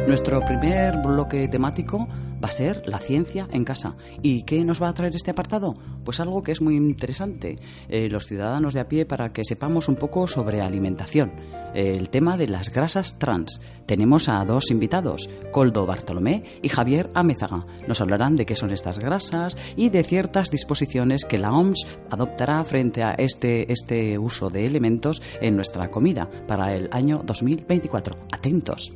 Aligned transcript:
Nuestro 0.10 0.42
primer 0.42 0.98
bloque 1.04 1.48
temático 1.50 2.08
va 2.44 2.48
a 2.48 2.52
ser 2.52 2.82
la 2.88 2.98
ciencia 2.98 3.48
en 3.52 3.64
casa. 3.64 3.96
¿Y 4.24 4.42
qué 4.42 4.66
nos 4.66 4.82
va 4.82 4.90
a 4.90 4.94
traer 4.96 5.16
este 5.16 5.30
apartado? 5.30 5.76
Pues 6.04 6.20
algo 6.20 6.42
que 6.42 6.52
es 6.52 6.64
muy 6.64 6.76
interesante. 6.76 7.60
Eh, 7.88 8.10
los 8.10 8.26
ciudadanos 8.26 8.74
de 8.74 8.80
a 8.80 8.88
pie 8.88 9.06
para 9.06 9.32
que 9.32 9.46
sepamos 9.46 9.88
un 9.88 9.98
poco 9.98 10.26
sobre 10.26 10.62
alimentación. 10.62 11.32
el 11.76 12.10
tema 12.10 12.38
de 12.38 12.48
las 12.48 12.74
grasas 12.74 13.20
trans. 13.20 13.62
Tenemos 13.86 14.30
a 14.30 14.44
dos 14.46 14.72
invitados, 14.72 15.30
Coldo 15.52 15.86
Bartolomé 15.86 16.44
y 16.64 16.70
Javier 16.70 17.12
Amézaga. 17.14 17.68
Nos 17.88 18.02
hablarán 18.02 18.36
de 18.36 18.48
qué 18.48 18.56
son 18.56 18.72
estas 18.72 18.98
grasas 18.98 19.56
y 19.76 19.90
de 19.90 20.04
ciertas 20.04 20.50
disposiciones 20.50 21.24
que 21.24 21.38
la 21.38 21.54
OMS 21.54 21.86
adoptará 22.10 22.64
frente 22.64 23.04
a 23.04 23.12
este, 23.12 23.72
este 23.72 24.18
uso 24.18 24.50
de 24.50 24.66
elementos 24.66 25.22
en 25.40 25.56
nuestra 25.56 25.92
comida 25.92 26.28
para 26.48 26.74
el 26.74 26.90
año 26.92 27.22
2024. 27.24 28.16
Atentos. 28.32 28.92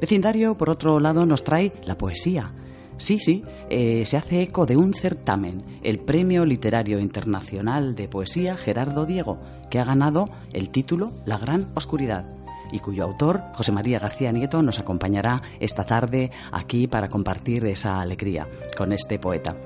Vecindario, 0.00 0.56
por 0.56 0.70
otro 0.70 1.00
lado, 1.00 1.26
nos 1.26 1.44
trae 1.44 1.72
la 1.84 1.98
poesía. 1.98 2.52
Sí, 2.96 3.18
sí, 3.18 3.44
eh, 3.70 4.04
se 4.06 4.16
hace 4.16 4.42
eco 4.42 4.66
de 4.66 4.76
un 4.76 4.94
certamen, 4.94 5.80
el 5.82 6.00
Premio 6.00 6.44
Literario 6.44 6.98
Internacional 6.98 7.94
de 7.94 8.08
Poesía 8.08 8.56
Gerardo 8.56 9.06
Diego, 9.06 9.38
que 9.70 9.78
ha 9.78 9.84
ganado 9.84 10.24
el 10.52 10.70
título 10.70 11.12
La 11.24 11.38
Gran 11.38 11.70
Oscuridad 11.74 12.38
y 12.72 12.80
cuyo 12.80 13.04
autor, 13.04 13.42
José 13.54 13.72
María 13.72 13.98
García 13.98 14.32
Nieto, 14.32 14.62
nos 14.62 14.78
acompañará 14.78 15.42
esta 15.60 15.84
tarde 15.84 16.30
aquí 16.52 16.86
para 16.86 17.08
compartir 17.08 17.64
esa 17.66 18.00
alegría 18.00 18.48
con 18.76 18.92
este 18.92 19.18
poeta. 19.18 19.56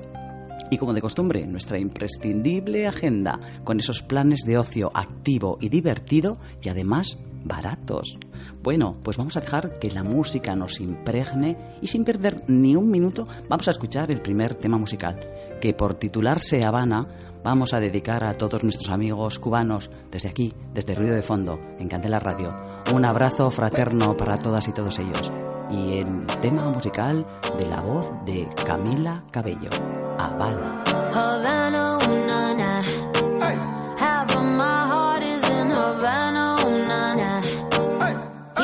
Y 0.69 0.77
como 0.77 0.93
de 0.93 1.01
costumbre, 1.01 1.45
nuestra 1.45 1.77
imprescindible 1.77 2.87
agenda 2.87 3.39
con 3.63 3.79
esos 3.79 4.01
planes 4.01 4.41
de 4.45 4.57
ocio 4.57 4.91
activo 4.93 5.57
y 5.61 5.69
divertido 5.69 6.37
y 6.61 6.69
además 6.69 7.17
baratos. 7.43 8.17
Bueno, 8.63 8.95
pues 9.03 9.17
vamos 9.17 9.35
a 9.35 9.41
dejar 9.41 9.77
que 9.77 9.91
la 9.91 10.03
música 10.03 10.55
nos 10.55 10.79
impregne 10.79 11.57
y 11.81 11.87
sin 11.87 12.05
perder 12.05 12.45
ni 12.47 12.77
un 12.77 12.89
minuto 12.89 13.25
vamos 13.49 13.67
a 13.67 13.71
escuchar 13.71 14.09
el 14.09 14.21
primer 14.21 14.55
tema 14.55 14.77
musical, 14.77 15.19
que 15.59 15.73
por 15.73 15.95
titularse 15.95 16.63
Habana 16.63 17.05
vamos 17.43 17.73
a 17.73 17.81
dedicar 17.81 18.23
a 18.23 18.33
todos 18.33 18.63
nuestros 18.63 18.89
amigos 18.89 19.37
cubanos 19.37 19.91
desde 20.09 20.29
aquí, 20.29 20.53
desde 20.73 20.95
Ruido 20.95 21.13
de 21.13 21.23
Fondo, 21.23 21.59
en 21.77 21.89
Candela 21.89 22.19
Radio. 22.19 22.55
Un 22.93 23.03
abrazo 23.03 23.51
fraterno 23.51 24.13
para 24.13 24.37
todas 24.37 24.65
y 24.69 24.71
todos 24.71 24.97
ellos. 24.97 25.29
Y 25.69 25.97
en 25.97 26.25
tema 26.41 26.69
musical 26.69 27.25
de 27.57 27.65
la 27.65 27.81
voz 27.81 28.11
de 28.25 28.47
Camila 28.65 29.25
Cabello, 29.29 29.69
Habana. 30.17 30.83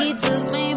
He 0.00 0.14
took 0.14 0.50
me 0.50 0.69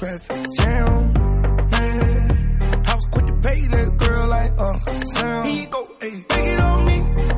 traffic 0.00 0.46
jam. 0.58 1.12
Man, 1.72 2.58
I 2.86 2.94
was 2.94 3.06
quick 3.12 3.26
to 3.26 3.34
pay 3.34 3.60
that 3.66 3.98
girl 3.98 4.28
like 4.28 4.52
Uncle 4.58 4.94
Sam. 5.12 5.44
Here 5.44 5.60
you 5.60 5.68
go, 5.68 5.90
ayy, 6.00 6.26
take 6.26 6.46
it 6.46 6.60
on 6.60 6.86
me. 6.86 6.96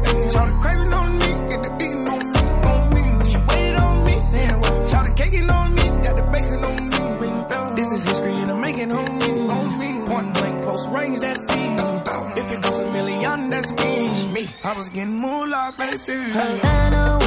Ayy, 0.09 0.33
shout 0.33 0.47
the 0.49 0.55
craving 0.63 0.93
on 0.93 1.19
me, 1.19 1.29
get 1.51 1.61
the 1.65 1.71
beating 1.79 2.09
on 2.15 2.23
me, 2.33 2.41
on 2.71 2.83
me. 2.95 3.25
She 3.25 3.39
waited 3.49 3.77
on 3.77 4.05
me, 4.07 4.15
man, 4.15 4.87
shout 4.87 5.05
the 5.07 5.13
caking 5.17 5.51
on 5.51 5.75
me, 5.75 5.83
got 6.07 6.17
the 6.17 6.23
bacon 6.33 6.65
on 6.71 6.77
me. 6.91 7.75
This 7.75 7.91
is 7.97 8.05
history 8.05 8.33
and 8.33 8.51
I'm 8.53 8.61
making 8.61 8.93
on 8.93 9.19
me, 9.19 9.31
on 9.57 9.79
me. 9.81 10.07
Point 10.07 10.35
blank, 10.35 10.63
close 10.63 10.87
range, 10.89 11.19
that 11.19 11.39
beat. 11.49 12.43
If 12.43 12.53
it 12.53 12.63
goes 12.63 12.79
a 12.79 12.93
million, 12.93 13.51
that's 13.51 13.71
me. 13.73 14.33
me. 14.35 14.47
I 14.63 14.79
was 14.79 14.89
getting 14.91 15.15
moolah, 15.15 15.75
baby. 15.77 16.31
Havana, 16.31 17.19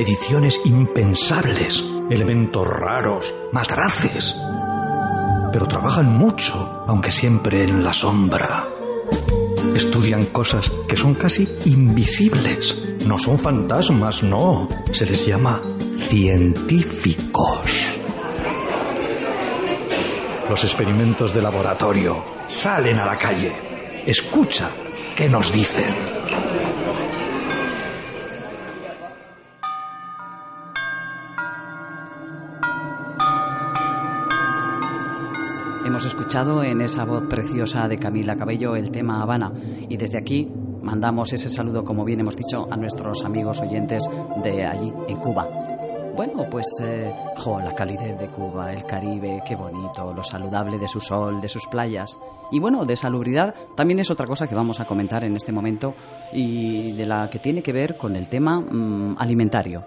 mediciones 0.00 0.58
impensables, 0.64 1.84
elementos 2.08 2.66
raros, 2.66 3.34
matraces. 3.52 4.34
Pero 5.52 5.68
trabajan 5.68 6.16
mucho, 6.16 6.84
aunque 6.86 7.10
siempre 7.10 7.64
en 7.64 7.84
la 7.84 7.92
sombra. 7.92 8.66
Estudian 9.74 10.24
cosas 10.32 10.72
que 10.88 10.96
son 10.96 11.14
casi 11.14 11.46
invisibles. 11.66 12.78
No 13.06 13.18
son 13.18 13.38
fantasmas, 13.38 14.22
no. 14.22 14.70
Se 14.90 15.04
les 15.04 15.26
llama 15.26 15.60
científicos. 16.08 17.70
Los 20.48 20.64
experimentos 20.64 21.34
de 21.34 21.42
laboratorio 21.42 22.24
salen 22.46 23.00
a 23.00 23.04
la 23.04 23.18
calle. 23.18 23.52
Escucha 24.06 24.70
qué 25.14 25.28
nos 25.28 25.52
dicen. 25.52 26.09
Escuchado 36.30 36.62
en 36.62 36.80
esa 36.80 37.04
voz 37.04 37.24
preciosa 37.24 37.88
de 37.88 37.98
Camila 37.98 38.36
Cabello 38.36 38.76
el 38.76 38.92
tema 38.92 39.20
Habana 39.20 39.52
y 39.88 39.96
desde 39.96 40.16
aquí 40.16 40.48
mandamos 40.80 41.32
ese 41.32 41.50
saludo, 41.50 41.84
como 41.84 42.04
bien 42.04 42.20
hemos 42.20 42.36
dicho, 42.36 42.68
a 42.70 42.76
nuestros 42.76 43.24
amigos 43.24 43.60
oyentes 43.60 44.08
de 44.40 44.64
allí, 44.64 44.92
en 45.08 45.16
Cuba. 45.16 45.48
Bueno, 46.14 46.46
pues 46.48 46.66
eh, 46.84 47.12
jo, 47.36 47.58
la 47.58 47.74
calidez 47.74 48.16
de 48.16 48.28
Cuba, 48.28 48.72
el 48.72 48.84
Caribe, 48.84 49.42
qué 49.44 49.56
bonito, 49.56 50.14
lo 50.14 50.22
saludable 50.22 50.78
de 50.78 50.86
su 50.86 51.00
sol, 51.00 51.40
de 51.40 51.48
sus 51.48 51.66
playas. 51.66 52.16
Y 52.52 52.60
bueno, 52.60 52.84
de 52.84 52.94
salubridad 52.94 53.52
también 53.74 53.98
es 53.98 54.12
otra 54.12 54.28
cosa 54.28 54.46
que 54.46 54.54
vamos 54.54 54.78
a 54.78 54.84
comentar 54.84 55.24
en 55.24 55.34
este 55.34 55.50
momento 55.50 55.94
y 56.32 56.92
de 56.92 57.06
la 57.06 57.28
que 57.28 57.40
tiene 57.40 57.60
que 57.60 57.72
ver 57.72 57.96
con 57.96 58.14
el 58.14 58.28
tema 58.28 58.60
mm, 58.60 59.16
alimentario. 59.18 59.82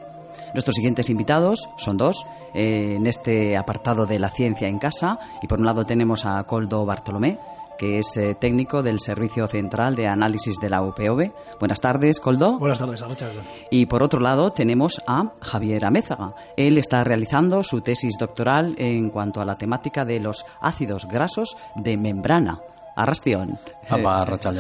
Nuestros 0.54 0.76
siguientes 0.76 1.10
invitados 1.10 1.70
son 1.78 1.96
dos 1.96 2.26
eh, 2.54 2.96
en 2.96 3.08
este 3.08 3.58
apartado 3.58 4.06
de 4.06 4.20
la 4.20 4.30
ciencia 4.30 4.68
en 4.68 4.80
casa. 4.80 5.20
Y 5.42 5.48
por 5.48 5.60
un 5.60 5.66
lado 5.66 5.86
tenemos 5.86 6.26
a 6.26 6.44
Coldo 6.44 6.86
Bartolomé, 6.86 7.38
que 7.78 8.00
es 8.00 8.18
eh, 8.18 8.36
técnico 8.36 8.84
del 8.84 9.00
Servicio 9.00 9.48
Central 9.48 9.96
de 9.96 10.08
Análisis 10.08 10.58
de 10.60 10.70
la 10.70 10.82
UPV. 10.82 11.32
Buenas 11.60 11.82
tardes, 11.82 12.20
Coldo. 12.20 12.58
Buenas 12.60 12.80
tardes, 12.80 13.02
Arracha. 13.02 13.28
Y 13.72 13.86
por 13.88 14.04
otro 14.04 14.20
lado 14.20 14.52
tenemos 14.52 15.02
a 15.08 15.32
Javier 15.42 15.86
Amézaga. 15.86 16.34
Él 16.58 16.78
está 16.78 17.04
realizando 17.04 17.64
su 17.64 17.82
tesis 17.82 18.18
doctoral 18.20 18.76
en 18.78 19.10
cuanto 19.10 19.42
a 19.42 19.46
la 19.46 19.56
temática 19.56 20.06
de 20.06 20.20
los 20.20 20.46
ácidos 20.62 21.08
grasos 21.08 21.58
de 21.76 21.98
membrana. 21.98 22.60
Arrastión. 22.96 23.60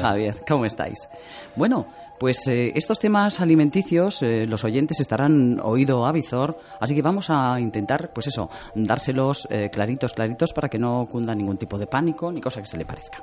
Javier, 0.01 0.43
¿cómo 0.47 0.65
estáis? 0.65 1.07
Bueno, 1.55 1.85
pues 2.23 2.47
eh, 2.47 2.71
estos 2.73 2.99
temas 2.99 3.41
alimenticios 3.41 4.23
eh, 4.23 4.45
los 4.45 4.63
oyentes 4.63 5.01
estarán 5.01 5.59
oído 5.61 6.05
a 6.05 6.13
Vizor, 6.13 6.57
así 6.79 6.95
que 6.95 7.01
vamos 7.01 7.29
a 7.29 7.59
intentar, 7.59 8.13
pues 8.13 8.27
eso, 8.27 8.49
dárselos 8.75 9.45
eh, 9.51 9.69
claritos, 9.69 10.13
claritos 10.13 10.53
para 10.53 10.69
que 10.69 10.79
no 10.79 11.05
cunda 11.11 11.35
ningún 11.35 11.57
tipo 11.57 11.77
de 11.77 11.85
pánico 11.85 12.31
ni 12.31 12.39
cosa 12.39 12.61
que 12.61 12.67
se 12.67 12.77
le 12.77 12.85
parezca. 12.85 13.17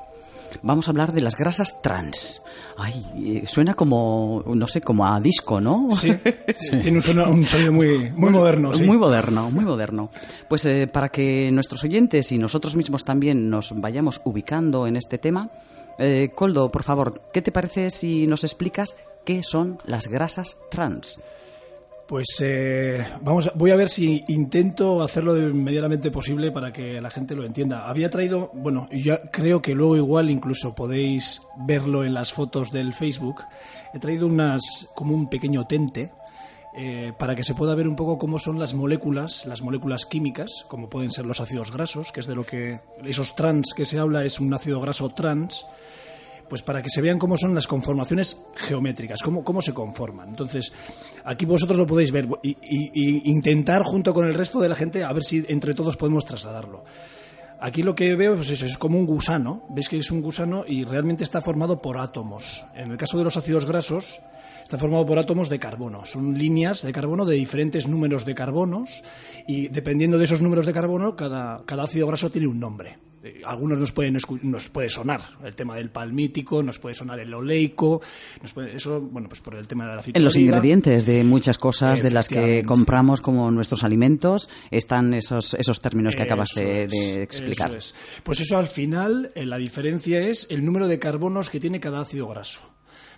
Vamos 0.60 0.86
a 0.86 0.90
hablar 0.90 1.12
de 1.12 1.20
las 1.22 1.34
grasas 1.34 1.80
trans. 1.80 2.42
Ay, 2.76 3.04
eh, 3.16 3.46
suena 3.46 3.74
como, 3.74 4.42
no 4.46 4.66
sé, 4.66 4.80
como 4.80 5.06
a 5.06 5.18
disco, 5.18 5.62
¿no? 5.62 5.88
Sí, 5.96 6.12
tiene 6.82 6.98
un 6.98 7.02
sonido, 7.02 7.30
un 7.30 7.46
sonido 7.46 7.72
muy, 7.72 8.10
muy 8.10 8.30
moderno. 8.30 8.74
sí. 8.74 8.84
Muy 8.84 8.98
moderno, 8.98 9.50
muy 9.50 9.64
moderno. 9.64 10.10
Pues 10.48 10.66
eh, 10.66 10.86
para 10.92 11.08
que 11.08 11.50
nuestros 11.50 11.84
oyentes 11.84 12.32
y 12.32 12.38
nosotros 12.38 12.76
mismos 12.76 13.04
también 13.04 13.48
nos 13.48 13.72
vayamos 13.80 14.20
ubicando 14.24 14.86
en 14.86 14.96
este 14.96 15.18
tema, 15.18 15.48
eh, 15.98 16.30
Coldo, 16.34 16.70
por 16.70 16.82
favor, 16.82 17.20
¿qué 17.32 17.42
te 17.42 17.52
parece 17.52 17.90
si 17.90 18.26
nos 18.26 18.44
explicas 18.44 18.96
qué 19.24 19.42
son 19.42 19.78
las 19.84 20.08
grasas 20.08 20.56
trans? 20.70 21.20
Pues 22.10 22.26
eh, 22.42 23.06
vamos, 23.20 23.52
voy 23.54 23.70
a 23.70 23.76
ver 23.76 23.88
si 23.88 24.24
intento 24.26 25.00
hacerlo 25.00 25.32
de 25.32 25.52
medianamente 25.52 26.10
posible 26.10 26.50
para 26.50 26.72
que 26.72 27.00
la 27.00 27.08
gente 27.08 27.36
lo 27.36 27.44
entienda. 27.44 27.88
Había 27.88 28.10
traído, 28.10 28.50
bueno, 28.52 28.88
y 28.90 29.04
ya 29.04 29.22
creo 29.30 29.62
que 29.62 29.76
luego 29.76 29.96
igual 29.96 30.28
incluso 30.28 30.74
podéis 30.74 31.42
verlo 31.56 32.02
en 32.04 32.12
las 32.12 32.32
fotos 32.32 32.72
del 32.72 32.94
Facebook. 32.94 33.44
He 33.94 34.00
traído 34.00 34.26
unas 34.26 34.88
como 34.96 35.14
un 35.14 35.28
pequeño 35.28 35.68
tente 35.68 36.10
eh, 36.72 37.12
para 37.18 37.34
que 37.34 37.42
se 37.44 37.54
pueda 37.54 37.74
ver 37.74 37.88
un 37.88 37.96
poco 37.96 38.18
cómo 38.18 38.38
son 38.38 38.58
las 38.58 38.74
moléculas, 38.74 39.44
las 39.46 39.62
moléculas 39.62 40.06
químicas, 40.06 40.64
como 40.68 40.88
pueden 40.88 41.10
ser 41.10 41.26
los 41.26 41.40
ácidos 41.40 41.72
grasos, 41.72 42.12
que 42.12 42.20
es 42.20 42.26
de 42.26 42.34
lo 42.34 42.44
que 42.44 42.80
esos 43.04 43.34
trans 43.34 43.72
que 43.72 43.84
se 43.84 43.98
habla 43.98 44.24
es 44.24 44.40
un 44.40 44.52
ácido 44.54 44.80
graso 44.80 45.10
trans. 45.10 45.66
Pues 46.50 46.62
para 46.62 46.82
que 46.82 46.90
se 46.90 47.00
vean 47.00 47.18
cómo 47.18 47.36
son 47.36 47.54
las 47.54 47.68
conformaciones 47.68 48.44
geométricas, 48.56 49.22
cómo, 49.22 49.44
cómo 49.44 49.62
se 49.62 49.72
conforman. 49.72 50.30
Entonces, 50.30 50.72
aquí 51.24 51.46
vosotros 51.46 51.78
lo 51.78 51.86
podéis 51.86 52.10
ver 52.10 52.28
y, 52.42 53.30
intentar 53.30 53.82
junto 53.84 54.12
con 54.12 54.26
el 54.26 54.34
resto 54.34 54.58
de 54.58 54.68
la 54.68 54.74
gente 54.74 55.04
a 55.04 55.12
ver 55.12 55.22
si 55.22 55.46
entre 55.48 55.74
todos 55.74 55.96
podemos 55.96 56.24
trasladarlo. 56.24 56.84
Aquí 57.60 57.84
lo 57.84 57.94
que 57.94 58.16
veo 58.16 58.34
pues 58.34 58.50
eso, 58.50 58.66
es 58.66 58.76
como 58.76 58.98
un 58.98 59.06
gusano, 59.06 59.64
veis 59.70 59.88
que 59.88 59.98
es 59.98 60.10
un 60.10 60.22
gusano 60.22 60.64
y 60.66 60.82
realmente 60.82 61.22
está 61.22 61.40
formado 61.40 61.80
por 61.80 61.98
átomos. 61.98 62.64
En 62.74 62.90
el 62.90 62.96
caso 62.96 63.16
de 63.16 63.24
los 63.24 63.36
ácidos 63.36 63.64
grasos, 63.64 64.20
está 64.64 64.76
formado 64.76 65.06
por 65.06 65.20
átomos 65.20 65.48
de 65.48 65.60
carbono. 65.60 66.04
Son 66.04 66.36
líneas 66.36 66.82
de 66.82 66.90
carbono 66.90 67.24
de 67.24 67.36
diferentes 67.36 67.86
números 67.86 68.24
de 68.24 68.34
carbonos 68.34 69.04
y 69.46 69.68
dependiendo 69.68 70.18
de 70.18 70.24
esos 70.24 70.40
números 70.40 70.66
de 70.66 70.72
carbono, 70.72 71.14
cada, 71.14 71.62
cada 71.64 71.84
ácido 71.84 72.08
graso 72.08 72.30
tiene 72.30 72.48
un 72.48 72.58
nombre. 72.58 73.09
Eh, 73.22 73.42
algunos 73.44 73.78
nos 73.78 73.92
pueden 73.92 74.16
nos 74.42 74.68
puede 74.70 74.88
sonar 74.88 75.20
el 75.44 75.54
tema 75.54 75.76
del 75.76 75.90
palmítico, 75.90 76.62
nos 76.62 76.78
puede 76.78 76.94
sonar 76.94 77.20
el 77.20 77.32
oleico, 77.34 78.00
nos 78.40 78.52
puede, 78.54 78.74
eso, 78.74 79.00
bueno, 79.00 79.28
pues 79.28 79.42
por 79.42 79.56
el 79.56 79.66
tema 79.66 79.86
de 79.86 79.96
la 79.96 80.02
En 80.14 80.24
los 80.24 80.36
ingredientes 80.36 81.04
de 81.04 81.22
muchas 81.22 81.58
cosas 81.58 82.02
de 82.02 82.10
las 82.10 82.28
que 82.28 82.62
compramos 82.64 83.20
como 83.20 83.50
nuestros 83.50 83.84
alimentos 83.84 84.48
están 84.70 85.12
esos, 85.12 85.52
esos 85.54 85.80
términos 85.80 86.16
que 86.16 86.22
acabas 86.22 86.54
de, 86.54 87.22
explicar. 87.22 87.68
eso 87.68 87.76
es. 87.76 87.94
Pues 88.22 88.40
eso 88.40 88.56
al 88.56 88.68
final, 88.68 89.32
eh, 89.34 89.44
la 89.44 89.58
diferencia 89.58 90.20
es 90.20 90.46
el 90.48 90.64
número 90.64 90.88
de 90.88 90.98
carbonos 90.98 91.50
que 91.50 91.60
tiene 91.60 91.78
cada 91.78 92.00
ácido 92.00 92.26
graso. 92.26 92.60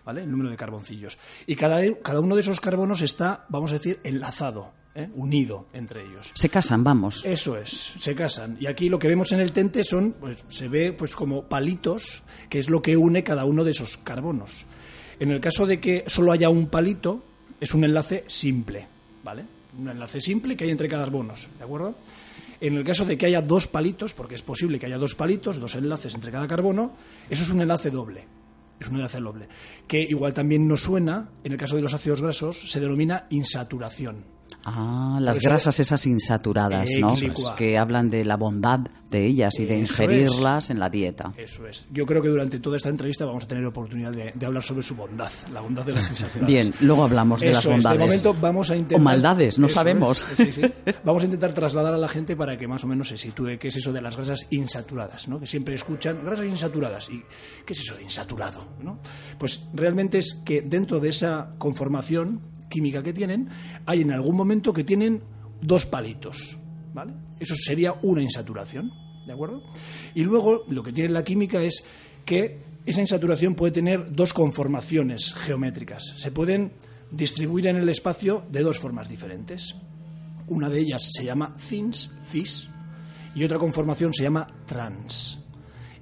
¿Vale? 0.05 0.25
El 0.25 0.33
número 0.33 0.51
de 0.51 0.57
carboncillos. 0.57 1.17
Y 1.47 1.55
cada, 1.55 1.81
cada 2.03 2.19
uno 2.19 2.35
de 2.35 2.41
esos 2.41 2.61
carbonos 2.61 3.03
está, 3.03 3.47
vamos 3.49 3.71
a 3.71 3.75
decir, 3.75 4.01
enlazado, 4.03 4.73
¿eh? 4.95 5.09
unido 5.15 5.67
entre 5.73 6.05
ellos. 6.05 6.33
Se 6.35 6.49
casan, 6.49 6.85
vamos. 6.85 7.25
Eso 7.25 7.57
es, 7.57 7.95
se 7.99 8.15
casan. 8.15 8.57
Y 8.61 8.67
aquí 8.67 8.89
lo 8.89 8.99
que 8.99 9.09
vemos 9.09 9.33
en 9.33 9.41
el 9.41 9.53
tente 9.53 9.85
son, 9.85 10.15
pues 10.19 10.45
se 10.49 10.69
ve 10.69 10.93
pues 10.93 11.15
como 11.15 11.45
palitos, 11.45 12.23
que 12.49 12.59
es 12.59 12.69
lo 12.69 12.83
que 12.83 12.97
une 12.97 13.25
cada 13.25 13.45
uno 13.45 13.65
de 13.65 13.73
esos 13.73 13.97
carbonos. 13.99 14.67
En 15.19 15.31
el 15.31 15.41
caso 15.41 15.67
de 15.67 15.81
que 15.81 16.05
solo 16.07 16.33
haya 16.33 16.49
un 16.49 16.67
palito, 16.67 17.23
es 17.61 17.75
un 17.75 17.85
enlace 17.85 18.25
simple, 18.27 18.87
¿vale? 19.23 19.45
Un 19.79 19.89
enlace 19.89 20.21
simple 20.21 20.57
que 20.57 20.65
hay 20.65 20.71
entre 20.71 20.89
carbonos, 20.89 21.49
¿de 21.59 21.65
acuerdo? 21.65 21.95
En 22.61 22.77
el 22.77 22.85
caso 22.85 23.05
de 23.05 23.19
que 23.19 23.27
haya 23.27 23.43
dos 23.43 23.67
palitos, 23.67 24.15
porque 24.15 24.35
es 24.35 24.43
posible 24.43 24.79
que 24.79 24.87
haya 24.87 24.99
dos 24.99 25.15
palitos, 25.15 25.59
dos 25.59 25.75
enlaces 25.75 26.15
entre 26.15 26.31
cada 26.31 26.47
carbono, 26.47 26.93
eso 27.29 27.43
es 27.43 27.51
un 27.51 27.61
enlace 27.61 27.91
doble. 27.91 28.25
Es 28.81 28.89
un 28.89 28.97
enlace 28.97 29.21
doble. 29.21 29.47
Que 29.87 30.01
igual 30.01 30.35
también 30.35 30.67
nos 30.67 30.81
suena, 30.81 31.29
en 31.45 31.53
el 31.53 31.59
caso 31.59 31.77
de 31.77 31.83
los 31.83 31.95
ácidos 31.95 32.21
grasos, 32.21 32.71
se 32.71 32.81
denomina 32.81 33.27
insaturación. 33.31 34.25
Ah, 34.65 35.19
las 35.21 35.37
Por 35.37 35.41
eso- 35.43 35.49
grasas 35.51 35.81
esas 35.81 36.07
insaturadas, 36.07 36.91
Eh, 36.91 37.01
¿no? 37.01 37.15
quilicua. 37.15 37.57
Que 37.57 37.79
hablan 37.79 38.11
de 38.11 38.25
la 38.25 38.37
bondad 38.37 38.81
de 39.11 39.27
ellas 39.27 39.59
y 39.59 39.67
de 39.67 39.75
Eso 39.83 40.03
ingerirlas 40.03 40.71
en 40.71 40.79
la 40.81 40.89
dieta. 40.89 41.35
Eso 41.37 41.67
es. 41.67 41.85
Yo 41.93 42.07
creo 42.07 42.23
que 42.23 42.29
durante 42.29 42.59
toda 42.61 42.79
esta 42.79 42.89
entrevista 42.89 43.27
vamos 43.27 43.45
a 43.45 43.47
tener 43.47 43.65
oportunidad 43.67 44.11
de, 44.11 44.33
de 44.35 44.47
hablar 44.47 44.63
sobre 44.63 44.83
su 44.83 44.95
bondad, 44.95 45.31
la 45.53 45.61
bondad 45.61 45.85
de 45.85 45.93
las 45.93 46.09
insaturadas. 46.09 46.47
Bien, 46.49 46.73
luego 46.81 47.05
hablamos 47.05 47.41
de 47.43 47.49
las 47.49 47.59
Eso 47.59 47.69
es. 47.69 47.75
bondades. 47.75 47.99
De 48.01 48.07
momento 48.07 48.35
vamos 48.41 48.71
a 48.71 48.77
intentar... 48.77 48.99
O 49.01 49.03
maldades, 49.03 49.59
no 49.59 49.67
Eso 49.67 49.75
sabemos. 49.75 50.25
es. 50.33 50.39
Sí, 50.39 50.53
sí. 50.53 50.63
Vamos 51.05 51.23
a 51.23 51.27
intentar 51.27 51.53
trasladar 51.53 51.93
a 51.93 51.99
la 51.99 52.09
gente 52.09 52.37
para 52.37 52.57
que 52.57 52.67
más 52.67 52.85
o 52.85 52.87
menos 52.87 53.09
se 53.09 53.19
sitúe 53.19 53.59
qué 53.61 53.69
es 53.69 53.77
eso 53.77 53.93
de 53.93 54.01
las 54.01 54.17
grasas 54.17 54.47
insaturadas, 54.51 55.29
¿no? 55.29 55.39
Que 55.39 55.47
siempre 55.47 55.75
escuchan 55.75 56.25
grasas 56.25 56.47
insaturadas. 56.47 57.11
¿Y 57.11 57.23
qué 57.67 57.75
es 57.75 57.81
eso 57.81 57.95
de 57.97 58.05
insaturado? 58.05 58.67
¿no? 58.83 58.99
Pues 59.39 59.65
realmente 59.75 60.17
es 60.19 60.41
que 60.43 60.63
dentro 60.63 61.01
de 61.01 61.11
esa 61.11 61.51
conformación 61.59 62.41
química 62.73 63.03
que 63.03 63.13
tienen, 63.13 63.49
hay 63.85 64.01
en 64.01 64.13
algún 64.13 64.35
momento 64.35 64.73
que 64.73 64.83
tienen 64.83 65.21
dos 65.61 65.85
palitos, 65.85 66.59
¿vale? 66.95 67.13
Eso 67.39 67.55
sería 67.55 67.95
una 68.01 68.23
insaturación, 68.23 68.91
¿de 69.27 69.33
acuerdo? 69.33 69.63
Y 70.15 70.25
luego 70.25 70.65
lo 70.69 70.83
que 70.83 70.93
tiene 70.93 71.11
la 71.11 71.23
química 71.23 71.63
es 71.63 71.85
que 72.25 72.61
esa 72.87 73.03
insaturación 73.03 73.55
puede 73.55 73.73
tener 73.73 74.13
dos 74.13 74.33
conformaciones 74.33 75.35
geométricas. 75.35 76.15
Se 76.17 76.33
pueden 76.33 76.73
distribuir 77.11 77.67
en 77.67 77.77
el 77.77 77.89
espacio 77.89 78.45
de 78.51 78.63
dos 78.63 78.79
formas 78.79 79.09
diferentes. 79.09 79.75
Una 80.49 80.69
de 80.69 80.81
ellas 80.81 81.11
se 81.13 81.25
llama 81.25 81.55
cins, 81.59 82.13
cis, 82.25 82.69
y 83.35 83.45
otra 83.45 83.59
conformación 83.59 84.13
se 84.13 84.25
llama 84.25 84.47
trans. 84.67 85.39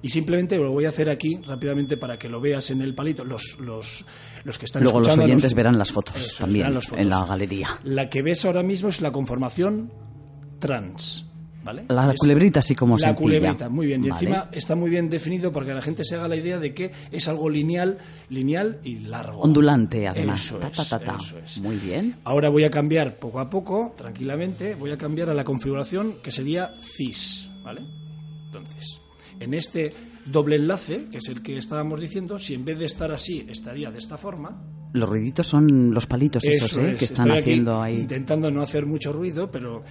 Y 0.01 0.09
simplemente 0.09 0.57
lo 0.57 0.71
voy 0.71 0.85
a 0.85 0.89
hacer 0.89 1.09
aquí 1.09 1.39
rápidamente 1.45 1.95
para 1.97 2.17
que 2.17 2.27
lo 2.27 2.41
veas 2.41 2.71
en 2.71 2.81
el 2.81 2.95
palito. 2.95 3.23
Los, 3.23 3.59
los, 3.59 4.05
los 4.43 4.57
que 4.57 4.65
están 4.65 4.83
Luego 4.83 4.99
los 4.99 5.17
oyentes 5.17 5.53
verán 5.53 5.77
las 5.77 5.91
fotos 5.91 6.15
Eso 6.15 6.37
también 6.43 6.63
verán 6.63 6.73
las 6.75 6.85
fotos. 6.85 6.99
en 7.01 7.09
la 7.09 7.25
galería. 7.25 7.79
La 7.83 8.09
que 8.09 8.21
ves 8.21 8.45
ahora 8.45 8.63
mismo 8.63 8.89
es 8.89 9.01
la 9.01 9.11
conformación 9.11 9.91
trans. 10.59 11.27
¿Vale? 11.63 11.85
La 11.89 12.11
Es- 12.11 12.19
culebrita 12.19 12.59
así 12.59 12.73
como 12.73 12.95
la 12.95 13.09
sencilla. 13.09 13.21
culebrita, 13.21 13.69
muy 13.69 13.85
bien. 13.85 14.03
Y 14.03 14.09
Vale. 14.09 14.19
encima 14.25 14.49
está 14.51 14.73
muy 14.75 14.89
bien 14.89 15.11
definido 15.11 15.51
para 15.51 15.67
que 15.67 15.73
la 15.75 15.81
gente 15.83 16.03
se 16.03 16.15
haga 16.15 16.27
la 16.27 16.35
idea 16.35 16.57
de 16.57 16.73
que 16.73 16.91
es 17.11 17.27
algo 17.27 17.51
lineal, 17.51 17.99
lineal 18.29 18.79
y 18.83 18.95
largo. 18.95 19.41
Ondulante, 19.41 20.07
además. 20.07 20.43
Eso 20.43 20.57
Ta, 20.57 20.69
es, 20.69 20.89
ta, 20.89 20.97
ta, 20.97 21.05
ta. 21.05 21.17
eso 21.21 21.37
es. 21.37 21.59
Muy 21.59 21.75
bien. 21.75 22.15
Ahora 22.23 22.49
voy 22.49 22.63
a 22.63 22.71
cambiar 22.71 23.17
poco 23.17 23.39
a 23.39 23.47
poco, 23.47 23.93
tranquilamente, 23.95 24.73
voy 24.73 24.89
a 24.89 24.97
cambiar 24.97 25.29
a 25.29 25.35
la 25.35 25.43
configuración 25.43 26.15
que 26.23 26.31
sería 26.31 26.73
cis, 26.81 27.47
¿vale? 27.63 27.81
Entonces, 28.47 28.99
en 29.41 29.53
este 29.53 29.93
doble 30.25 30.55
enlace, 30.55 31.07
que 31.09 31.17
es 31.17 31.27
el 31.29 31.41
que 31.41 31.57
estábamos 31.57 31.99
diciendo, 31.99 32.39
si 32.39 32.53
en 32.53 32.63
vez 32.63 32.79
de 32.79 32.85
estar 32.85 33.11
así, 33.11 33.45
estaría 33.49 33.91
de 33.91 33.97
esta 33.99 34.17
forma, 34.17 34.61
Los 34.93 35.09
ruiditos 35.09 35.47
son 35.47 35.93
los 35.93 36.05
palitos 36.05 36.43
esos, 36.43 36.71
eso 36.71 36.81
¿eh? 36.81 36.91
es. 36.91 36.97
Que 36.97 37.05
están 37.05 37.31
haciendo 37.31 37.81
ahí. 37.81 37.95
Intentando 37.99 38.49
no 38.51 38.61
hacer 38.61 38.85
mucho 38.85 39.11
ruido, 39.13 39.49
pero 39.51 39.83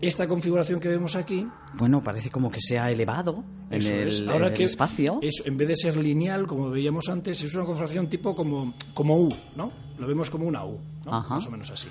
esta 0.00 0.26
configuración 0.28 0.80
que 0.80 0.88
vemos 0.88 1.14
aquí, 1.16 1.46
Bueno, 1.74 2.02
parece 2.02 2.28
como 2.28 2.50
que 2.50 2.60
se 2.60 2.78
ha 2.78 2.90
elevado 2.90 3.44
en 3.70 3.80
el, 3.86 4.08
es. 4.08 4.26
Ahora 4.28 4.48
el 4.48 4.52
que 4.52 4.64
espacio. 4.64 5.18
es- 5.22 5.42
en 5.46 5.56
vez 5.56 5.68
de 5.68 5.76
ser 5.76 5.96
lineal, 5.96 6.46
como 6.46 6.70
veíamos 6.70 7.08
antes, 7.08 7.40
es 7.42 7.54
una 7.54 7.64
configuración 7.64 8.08
tipo 8.08 8.34
como, 8.34 8.74
como 8.94 9.16
U, 9.18 9.28
¿no? 9.56 9.72
Lo 9.98 10.06
vemos 10.08 10.28
como 10.28 10.44
una 10.46 10.64
U, 10.64 10.78
¿no? 11.06 11.12
Más 11.30 11.46
o 11.46 11.50
menos 11.50 11.70
así. 11.70 11.88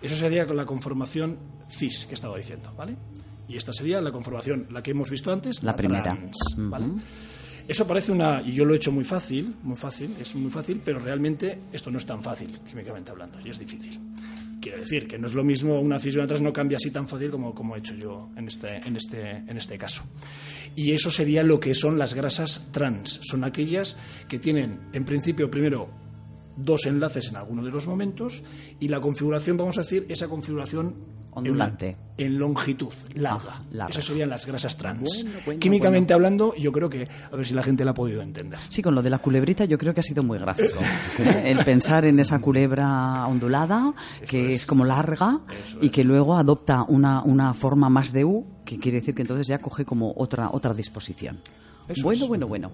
Eso 0.00 0.16
sería 0.16 0.46
con 0.46 0.56
la 0.56 0.64
conformación 0.64 1.38
cis 1.68 2.06
que 2.06 2.14
estaba 2.14 2.38
diciendo, 2.38 2.72
¿vale? 2.76 2.96
Y 3.50 3.56
esta 3.56 3.72
sería 3.72 4.00
la 4.00 4.12
conformación, 4.12 4.68
la 4.70 4.80
que 4.80 4.92
hemos 4.92 5.10
visto 5.10 5.32
antes, 5.32 5.60
La 5.64 5.74
primera. 5.74 6.04
trans, 6.04 6.38
¿vale? 6.56 6.86
Eso 7.66 7.84
parece 7.84 8.12
una, 8.12 8.42
y 8.42 8.52
yo 8.52 8.64
lo 8.64 8.74
he 8.74 8.76
hecho 8.76 8.92
muy 8.92 9.02
fácil, 9.02 9.56
muy 9.64 9.74
fácil, 9.76 10.14
es 10.20 10.36
muy 10.36 10.50
fácil, 10.50 10.80
pero 10.84 11.00
realmente 11.00 11.58
esto 11.72 11.90
no 11.90 11.98
es 11.98 12.06
tan 12.06 12.22
fácil, 12.22 12.48
químicamente 12.68 13.10
hablando, 13.10 13.38
y 13.44 13.50
es 13.50 13.58
difícil. 13.58 13.98
Quiero 14.60 14.78
decir 14.78 15.08
que 15.08 15.18
no 15.18 15.26
es 15.26 15.34
lo 15.34 15.42
mismo 15.42 15.80
una 15.80 15.98
cis 15.98 16.14
y 16.14 16.18
una 16.18 16.28
trans, 16.28 16.42
no 16.42 16.52
cambia 16.52 16.76
así 16.76 16.92
tan 16.92 17.08
fácil 17.08 17.30
como, 17.30 17.52
como 17.52 17.74
he 17.74 17.80
hecho 17.80 17.94
yo 17.94 18.30
en 18.36 18.46
este, 18.46 18.76
en, 18.76 18.94
este, 18.94 19.30
en 19.30 19.56
este 19.56 19.76
caso. 19.76 20.04
Y 20.76 20.92
eso 20.92 21.10
sería 21.10 21.42
lo 21.42 21.58
que 21.58 21.74
son 21.74 21.98
las 21.98 22.14
grasas 22.14 22.68
trans. 22.70 23.20
Son 23.24 23.42
aquellas 23.42 23.96
que 24.28 24.38
tienen, 24.38 24.78
en 24.92 25.04
principio, 25.04 25.50
primero 25.50 25.88
dos 26.56 26.86
enlaces 26.86 27.28
en 27.30 27.36
alguno 27.36 27.64
de 27.64 27.70
los 27.70 27.88
momentos 27.88 28.44
y 28.78 28.88
la 28.88 29.00
configuración, 29.00 29.56
vamos 29.56 29.78
a 29.78 29.82
decir, 29.82 30.06
esa 30.08 30.28
configuración 30.28 30.94
Ondulante. 31.32 31.96
En, 32.16 32.26
en 32.26 32.38
longitud, 32.38 32.92
larga. 33.14 33.54
Ah, 33.58 33.62
larga. 33.72 33.90
Esas 33.90 34.04
serían 34.04 34.28
las 34.30 34.46
grasas 34.46 34.76
trans. 34.76 35.22
Bueno, 35.22 35.38
bueno, 35.46 35.60
Químicamente 35.60 36.12
hablando, 36.12 36.54
yo 36.56 36.72
creo 36.72 36.90
que, 36.90 37.06
a 37.30 37.36
ver 37.36 37.46
si 37.46 37.54
la 37.54 37.62
gente 37.62 37.84
la 37.84 37.92
ha 37.92 37.94
podido 37.94 38.20
entender. 38.20 38.58
Sí, 38.68 38.82
con 38.82 38.94
lo 38.94 39.02
de 39.02 39.10
la 39.10 39.18
culebrita 39.18 39.64
yo 39.64 39.78
creo 39.78 39.94
que 39.94 40.00
ha 40.00 40.02
sido 40.02 40.22
muy 40.22 40.38
gráfico. 40.38 40.78
El 41.44 41.58
pensar 41.64 42.04
en 42.04 42.18
esa 42.20 42.38
culebra 42.40 43.26
ondulada, 43.26 43.94
que 44.26 44.54
es. 44.54 44.66
como 44.66 44.84
larga 44.84 45.40
y 45.80 45.90
que 45.90 46.04
luego 46.04 46.36
adopta 46.36 46.84
una, 46.88 47.22
una 47.22 47.54
forma 47.54 47.88
más 47.88 48.12
de 48.12 48.24
U, 48.24 48.46
que 48.64 48.78
quiere 48.78 49.00
decir 49.00 49.14
que 49.14 49.22
entonces 49.22 49.46
ya 49.46 49.58
coge 49.58 49.84
como 49.84 50.12
otra, 50.16 50.50
otra 50.52 50.74
disposición. 50.74 51.40
Eso 51.88 52.04
bueno, 52.04 52.22
es. 52.22 52.28
bueno, 52.28 52.46
bueno. 52.46 52.70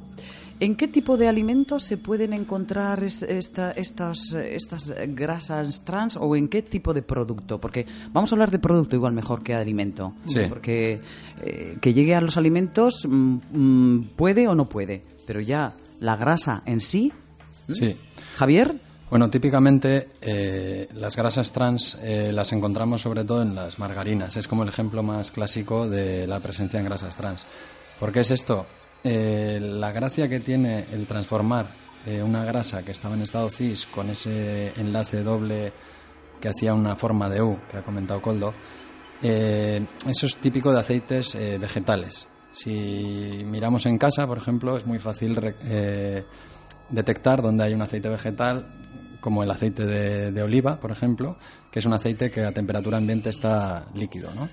¿En 0.58 0.74
qué 0.74 0.88
tipo 0.88 1.16
de 1.18 1.28
alimentos 1.28 1.82
se 1.84 1.98
pueden 1.98 2.32
encontrar 2.32 3.04
es- 3.04 3.22
esta- 3.22 3.72
estas, 3.72 4.32
estas 4.32 4.92
grasas 5.08 5.84
trans 5.84 6.16
o 6.16 6.34
en 6.34 6.48
qué 6.48 6.62
tipo 6.62 6.94
de 6.94 7.02
producto? 7.02 7.60
Porque 7.60 7.84
vamos 8.12 8.32
a 8.32 8.34
hablar 8.36 8.50
de 8.50 8.58
producto 8.58 8.96
igual 8.96 9.12
mejor 9.12 9.42
que 9.42 9.52
de 9.52 9.58
alimento. 9.60 10.14
Sí. 10.26 10.40
Porque 10.48 10.98
eh, 11.42 11.76
que 11.80 11.92
llegue 11.92 12.14
a 12.14 12.20
los 12.22 12.36
alimentos 12.38 13.06
mm, 13.06 13.36
mm, 13.52 14.08
puede 14.16 14.48
o 14.48 14.54
no 14.54 14.64
puede, 14.64 15.02
pero 15.26 15.40
ya 15.42 15.74
la 16.00 16.16
grasa 16.16 16.62
en 16.66 16.80
sí, 16.80 17.12
Sí. 17.68 17.96
Javier, 18.36 18.76
Bueno, 19.10 19.28
típicamente 19.28 20.08
eh, 20.22 20.88
las 20.94 21.16
grasas 21.16 21.52
trans 21.52 21.96
eh, 22.02 22.32
las 22.32 22.52
encontramos 22.52 23.02
sobre 23.02 23.24
todo 23.24 23.42
en 23.42 23.54
las 23.54 23.78
margarinas. 23.78 24.36
Es 24.36 24.48
como 24.48 24.62
el 24.62 24.68
ejemplo 24.68 25.02
más 25.02 25.30
clásico 25.30 25.88
de 25.88 26.26
la 26.26 26.40
presencia 26.40 26.78
en 26.80 26.86
grasas 26.86 27.14
trans. 27.16 27.44
¿Por 28.00 28.10
qué 28.12 28.20
es 28.20 28.30
esto? 28.30 28.66
Eh, 29.08 29.60
la 29.60 29.92
gracia 29.92 30.28
que 30.28 30.40
tiene 30.40 30.84
el 30.92 31.06
transformar 31.06 31.66
eh, 32.06 32.22
una 32.22 32.44
grasa 32.44 32.84
que 32.84 32.90
estaba 32.90 33.14
en 33.14 33.22
estado 33.22 33.48
cis 33.50 33.86
con 33.86 34.10
ese 34.10 34.72
enlace 34.76 35.22
doble 35.22 35.72
que 36.40 36.48
hacía 36.48 36.74
una 36.74 36.94
forma 36.94 37.28
de 37.28 37.40
U, 37.40 37.58
que 37.70 37.78
ha 37.78 37.82
comentado 37.82 38.20
Coldo, 38.20 38.54
eh, 39.22 39.84
eso 40.06 40.26
es 40.26 40.36
típico 40.36 40.72
de 40.72 40.80
aceites 40.80 41.34
eh, 41.34 41.58
vegetales. 41.58 42.28
Si 42.52 43.42
miramos 43.44 43.86
en 43.86 43.98
casa, 43.98 44.26
por 44.26 44.38
ejemplo, 44.38 44.76
es 44.76 44.86
muy 44.86 44.98
fácil 44.98 45.38
detectar 46.90 47.42
donde 47.42 47.64
hay 47.64 47.74
un 47.74 47.82
aceite 47.82 48.08
vegetal, 48.08 48.66
como 49.20 49.42
el 49.42 49.50
aceite 49.50 49.84
de, 49.84 50.32
de 50.32 50.42
oliva, 50.42 50.80
por 50.80 50.90
ejemplo, 50.90 51.36
que 51.70 51.80
es 51.80 51.86
un 51.86 51.92
aceite 51.92 52.30
que 52.30 52.44
a 52.44 52.52
temperatura 52.52 52.98
ambiente 52.98 53.30
está 53.30 53.84
líquido, 53.94 54.32
¿no? 54.34 54.48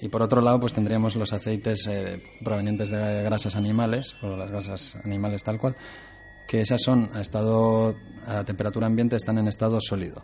Y 0.00 0.08
por 0.08 0.22
otro 0.22 0.40
lado, 0.40 0.60
pues 0.60 0.74
tendríamos 0.74 1.16
los 1.16 1.32
aceites 1.32 1.86
eh, 1.88 2.22
provenientes 2.44 2.90
de 2.90 3.22
grasas 3.22 3.56
animales, 3.56 4.14
o 4.22 4.36
las 4.36 4.50
grasas 4.50 4.96
animales 5.04 5.42
tal 5.42 5.58
cual, 5.58 5.76
que 6.46 6.60
esas 6.60 6.80
son 6.82 7.10
a 7.14 7.20
estado 7.20 7.94
a 8.26 8.44
temperatura 8.44 8.86
ambiente 8.86 9.16
están 9.16 9.38
en 9.38 9.48
estado 9.48 9.78
sólido. 9.80 10.22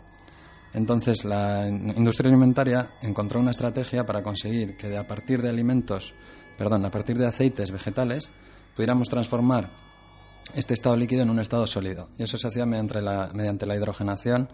Entonces, 0.73 1.23
la 1.23 1.67
industria 1.69 2.29
alimentaria 2.29 2.89
encontró 3.01 3.39
una 3.39 3.51
estrategia 3.51 4.05
para 4.05 4.23
conseguir 4.23 4.75
que 4.75 4.97
a 4.97 5.07
partir 5.07 5.41
de 5.41 5.49
alimentos, 5.49 6.13
perdón, 6.57 6.83
a 6.83 6.91
partir 6.91 7.17
de 7.17 7.25
aceites 7.25 7.71
vegetales, 7.71 8.29
pudiéramos 8.75 9.07
transformar 9.07 9.69
este 10.53 10.73
estado 10.73 10.97
líquido 10.97 11.23
en 11.23 11.29
un 11.29 11.39
estado 11.39 11.65
sólido. 11.65 12.09
Y 12.17 12.23
eso 12.23 12.37
se 12.37 12.47
hacía 12.47 12.65
mediante 12.65 13.01
la, 13.01 13.29
mediante 13.33 13.65
la 13.65 13.75
hidrogenación 13.75 14.49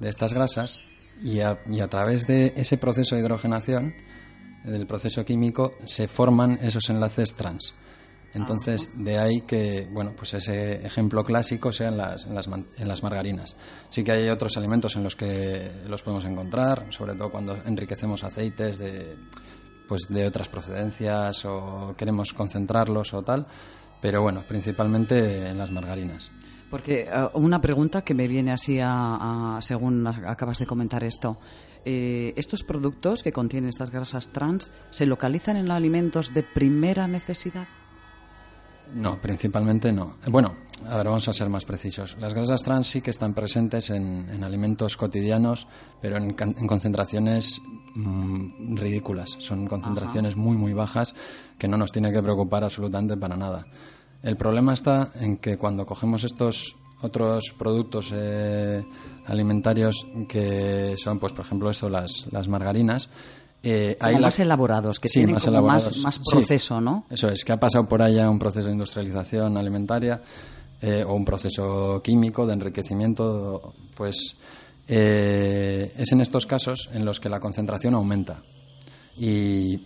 de 0.00 0.08
estas 0.08 0.32
grasas 0.32 0.80
y 1.22 1.40
a, 1.40 1.58
y 1.70 1.80
a 1.80 1.88
través 1.88 2.26
de 2.26 2.54
ese 2.56 2.78
proceso 2.78 3.14
de 3.14 3.22
hidrogenación 3.22 3.94
del 4.66 4.86
proceso 4.86 5.24
químico 5.24 5.74
se 5.86 6.08
forman 6.08 6.58
esos 6.62 6.88
enlaces 6.90 7.34
trans. 7.34 7.74
Entonces, 8.34 8.90
de 9.02 9.18
ahí 9.18 9.40
que, 9.42 9.88
bueno, 9.90 10.12
pues 10.14 10.34
ese 10.34 10.84
ejemplo 10.84 11.24
clásico 11.24 11.72
sea 11.72 11.88
en 11.88 11.96
las, 11.96 12.26
en 12.26 12.34
las, 12.34 12.46
en 12.48 12.86
las 12.88 13.02
margarinas. 13.02 13.56
Sí 13.88 14.04
que 14.04 14.12
hay 14.12 14.28
otros 14.28 14.56
alimentos 14.58 14.94
en 14.96 15.04
los 15.04 15.16
que 15.16 15.70
los 15.88 16.02
podemos 16.02 16.24
encontrar, 16.26 16.86
sobre 16.90 17.14
todo 17.14 17.30
cuando 17.30 17.56
enriquecemos 17.64 18.24
aceites 18.24 18.78
de, 18.78 19.16
pues 19.88 20.08
de 20.10 20.26
otras 20.26 20.48
procedencias 20.48 21.46
o 21.46 21.94
queremos 21.96 22.34
concentrarlos 22.34 23.14
o 23.14 23.22
tal, 23.22 23.46
pero 24.02 24.20
bueno, 24.20 24.42
principalmente 24.46 25.48
en 25.48 25.56
las 25.56 25.70
margarinas. 25.70 26.30
Porque 26.70 27.02
eh, 27.10 27.28
una 27.34 27.60
pregunta 27.62 28.02
que 28.02 28.12
me 28.12 28.28
viene 28.28 28.52
así 28.52 28.80
a, 28.80 29.56
a- 29.56 29.62
según 29.62 30.06
acabas 30.06 30.58
de 30.58 30.66
comentar 30.66 31.04
esto. 31.04 31.38
Eh, 31.88 32.34
¿Estos 32.34 32.64
productos 32.64 33.22
que 33.22 33.30
contienen 33.30 33.68
estas 33.68 33.92
grasas 33.92 34.30
trans 34.30 34.72
se 34.90 35.06
localizan 35.06 35.56
en 35.56 35.70
alimentos 35.70 36.34
de 36.34 36.42
primera 36.42 37.06
necesidad? 37.06 37.68
No, 38.92 39.20
principalmente 39.22 39.92
no. 39.92 40.16
Bueno, 40.26 40.52
a 40.88 40.96
ver, 40.96 41.06
vamos 41.06 41.28
a 41.28 41.32
ser 41.32 41.48
más 41.48 41.64
precisos. 41.64 42.16
Las 42.18 42.34
grasas 42.34 42.64
trans 42.64 42.88
sí 42.88 43.02
que 43.02 43.10
están 43.10 43.34
presentes 43.34 43.90
en, 43.90 44.28
en 44.30 44.42
alimentos 44.42 44.96
cotidianos, 44.96 45.68
pero 46.02 46.16
en, 46.16 46.34
en 46.36 46.66
concentraciones 46.66 47.60
mm, 47.94 48.76
ridículas. 48.76 49.36
Son 49.38 49.68
concentraciones 49.68 50.34
muy, 50.34 50.56
muy 50.56 50.72
bajas 50.72 51.14
que 51.56 51.68
no 51.68 51.76
nos 51.76 51.92
tiene 51.92 52.12
que 52.12 52.20
preocupar 52.20 52.64
absolutamente 52.64 53.16
para 53.16 53.36
nada. 53.36 53.64
El 54.24 54.36
problema 54.36 54.74
está 54.74 55.12
en 55.20 55.36
que 55.36 55.56
cuando 55.56 55.86
cogemos 55.86 56.24
estos 56.24 56.76
otros 57.02 57.54
productos 57.56 58.12
eh, 58.14 58.84
alimentarios 59.26 60.06
que 60.28 60.94
son, 60.96 61.18
pues, 61.18 61.32
por 61.32 61.44
ejemplo, 61.44 61.70
esto, 61.70 61.88
las, 61.88 62.26
las 62.30 62.48
margarinas, 62.48 63.08
eh, 63.62 63.96
la- 64.00 64.18
más 64.18 64.38
elaborados, 64.40 65.00
que 65.00 65.08
Sí, 65.08 65.20
tienen 65.20 65.34
más 65.34 65.44
como 65.44 65.62
más, 65.62 65.84
elaborados. 65.86 65.98
más 66.04 66.18
proceso, 66.30 66.80
¿no? 66.80 67.04
Eso 67.10 67.28
es, 67.28 67.44
que 67.44 67.52
ha 67.52 67.58
pasado 67.60 67.88
por 67.88 68.02
allá 68.02 68.30
un 68.30 68.38
proceso 68.38 68.66
de 68.68 68.72
industrialización 68.74 69.56
alimentaria 69.56 70.22
eh, 70.82 71.04
o 71.06 71.14
un 71.14 71.24
proceso 71.24 72.00
químico 72.02 72.46
de 72.46 72.52
enriquecimiento, 72.52 73.74
pues 73.94 74.36
eh, 74.88 75.92
es 75.96 76.12
en 76.12 76.20
estos 76.20 76.46
casos 76.46 76.90
en 76.92 77.04
los 77.04 77.18
que 77.18 77.28
la 77.28 77.40
concentración 77.40 77.94
aumenta. 77.94 78.42
Y 79.18 79.80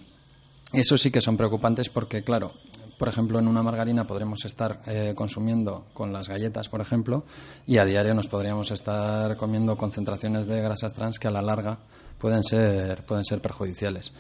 eso 0.73 0.99
sí 0.99 1.11
que 1.11 1.21
son 1.21 1.37
preocupantes 1.37 1.89
porque, 1.89 2.23
claro, 2.23 2.53
por 3.01 3.09
ejemplo, 3.09 3.39
en 3.39 3.49
una 3.49 3.63
margarina 3.63 4.07
podremos 4.07 4.45
estar 4.45 4.83
eh, 4.87 5.15
consumiendo 5.17 5.87
con 5.95 6.13
las 6.13 6.29
galletas, 6.29 6.69
por 6.69 6.83
ejemplo, 6.83 7.25
y 7.67 7.79
a 7.79 7.87
diario 7.87 8.15
nos 8.15 8.29
podríamos 8.29 8.71
estar 8.71 9.37
comiendo 9.39 9.77
concentraciones 9.79 10.47
de 10.47 10.61
grasas 10.61 10.93
trans 10.93 11.19
que 11.19 11.27
a 11.27 11.31
la 11.31 11.41
larga 11.41 11.79
pueden 12.19 12.45
ser, 12.45 13.03
pueden 13.07 13.25
ser 13.25 13.41
perjudiciales. 13.41 14.13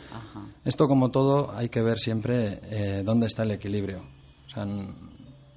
Esto, 0.64 0.88
como 0.88 1.10
todo, 1.10 1.52
hay 1.54 1.68
que 1.68 1.82
ver 1.82 1.98
siempre 1.98 2.58
eh, 2.70 3.02
dónde 3.04 3.26
está 3.26 3.42
el 3.42 3.50
equilibrio. 3.50 4.02
O 4.46 4.50
sea, 4.50 4.66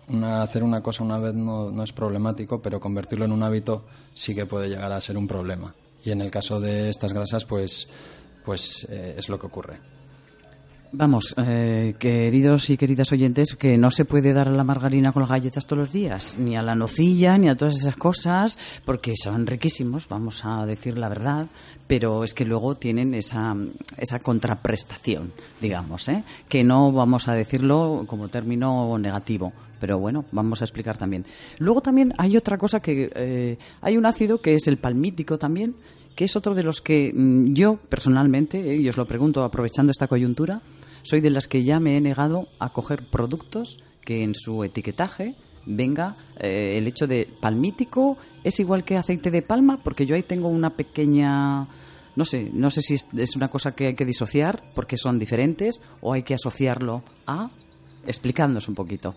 una- 0.09 0.41
hacer 0.43 0.61
una 0.61 0.83
cosa 0.83 1.03
una 1.03 1.17
vez 1.17 1.33
no, 1.33 1.71
no 1.71 1.81
es 1.83 1.93
problemático, 1.93 2.61
pero 2.61 2.81
convertirlo 2.81 3.23
en 3.25 3.31
un 3.31 3.41
hábito 3.41 3.85
sí 4.13 4.35
que 4.35 4.45
puede 4.45 4.67
llegar 4.67 4.91
a 4.91 4.99
ser 4.99 5.17
un 5.17 5.27
problema. 5.27 5.73
Y 6.03 6.11
en 6.11 6.19
el 6.21 6.29
caso 6.29 6.59
de 6.59 6.89
estas 6.89 7.13
grasas, 7.13 7.45
pues, 7.45 7.87
pues 8.43 8.85
eh, 8.89 9.15
es 9.17 9.29
lo 9.29 9.39
que 9.39 9.47
ocurre. 9.47 9.79
Vamos, 10.95 11.33
eh, 11.37 11.95
queridos 11.97 12.69
y 12.69 12.77
queridas 12.77 13.11
oyentes, 13.11 13.55
que 13.55 13.79
no 13.79 13.89
se 13.89 14.05
puede 14.05 14.31
dar 14.31 14.47
a 14.47 14.51
la 14.51 14.63
margarina 14.63 15.11
con 15.11 15.23
las 15.23 15.31
galletas 15.31 15.65
todos 15.65 15.79
los 15.79 15.91
días, 15.91 16.35
ni 16.37 16.55
a 16.55 16.61
la 16.61 16.75
nocilla, 16.75 17.35
ni 17.39 17.49
a 17.49 17.55
todas 17.55 17.77
esas 17.77 17.95
cosas, 17.95 18.59
porque 18.85 19.15
son 19.17 19.47
riquísimos, 19.47 20.07
vamos 20.07 20.45
a 20.45 20.67
decir 20.67 20.99
la 20.99 21.09
verdad, 21.09 21.47
pero 21.87 22.23
es 22.23 22.35
que 22.35 22.45
luego 22.45 22.75
tienen 22.75 23.15
esa, 23.15 23.55
esa 23.97 24.19
contraprestación, 24.19 25.33
digamos, 25.59 26.07
¿eh? 26.09 26.23
que 26.47 26.63
no 26.63 26.91
vamos 26.91 27.27
a 27.27 27.33
decirlo 27.33 28.03
como 28.05 28.27
término 28.27 28.95
negativo, 28.99 29.51
pero 29.83 29.99
bueno, 29.99 30.23
vamos 30.31 30.61
a 30.61 30.63
explicar 30.63 30.97
también. 30.97 31.25
Luego 31.57 31.81
también 31.81 32.13
hay 32.17 32.37
otra 32.37 32.57
cosa 32.57 32.79
que 32.79 33.11
eh, 33.17 33.57
hay 33.81 33.97
un 33.97 34.05
ácido 34.05 34.39
que 34.39 34.55
es 34.55 34.65
el 34.67 34.77
palmítico 34.77 35.37
también, 35.37 35.75
que 36.15 36.23
es 36.23 36.37
otro 36.37 36.55
de 36.55 36.63
los 36.63 36.79
que 36.79 37.11
mm, 37.13 37.53
yo 37.53 37.75
personalmente, 37.75 38.61
eh, 38.61 38.77
y 38.77 38.87
os 38.87 38.95
lo 38.95 39.05
pregunto 39.05 39.43
aprovechando 39.43 39.91
esta 39.91 40.07
coyuntura, 40.07 40.61
soy 41.01 41.19
de 41.19 41.31
las 41.31 41.49
que 41.49 41.65
ya 41.65 41.81
me 41.81 41.97
he 41.97 41.99
negado 41.99 42.47
a 42.59 42.71
coger 42.71 43.03
productos 43.03 43.83
que 43.99 44.23
en 44.23 44.35
su 44.35 44.63
etiquetaje 44.63 45.35
venga 45.65 46.15
eh, 46.39 46.75
el 46.77 46.87
hecho 46.87 47.05
de 47.05 47.27
palmítico 47.41 48.17
es 48.45 48.61
igual 48.61 48.85
que 48.85 48.95
aceite 48.95 49.31
de 49.31 49.41
palma, 49.41 49.83
porque 49.83 50.05
yo 50.05 50.15
ahí 50.15 50.23
tengo 50.23 50.47
una 50.47 50.69
pequeña 50.69 51.67
no 52.15 52.23
sé, 52.23 52.49
no 52.53 52.71
sé 52.71 52.81
si 52.81 52.93
es, 52.93 53.35
una 53.35 53.49
cosa 53.49 53.73
que 53.73 53.87
hay 53.87 53.95
que 53.95 54.05
disociar 54.05 54.63
porque 54.75 54.95
son 54.95 55.19
diferentes 55.19 55.81
o 55.99 56.13
hay 56.13 56.23
que 56.23 56.35
asociarlo 56.35 57.03
a 57.27 57.49
explicándonos 58.07 58.69
un 58.69 58.75
poquito. 58.75 59.13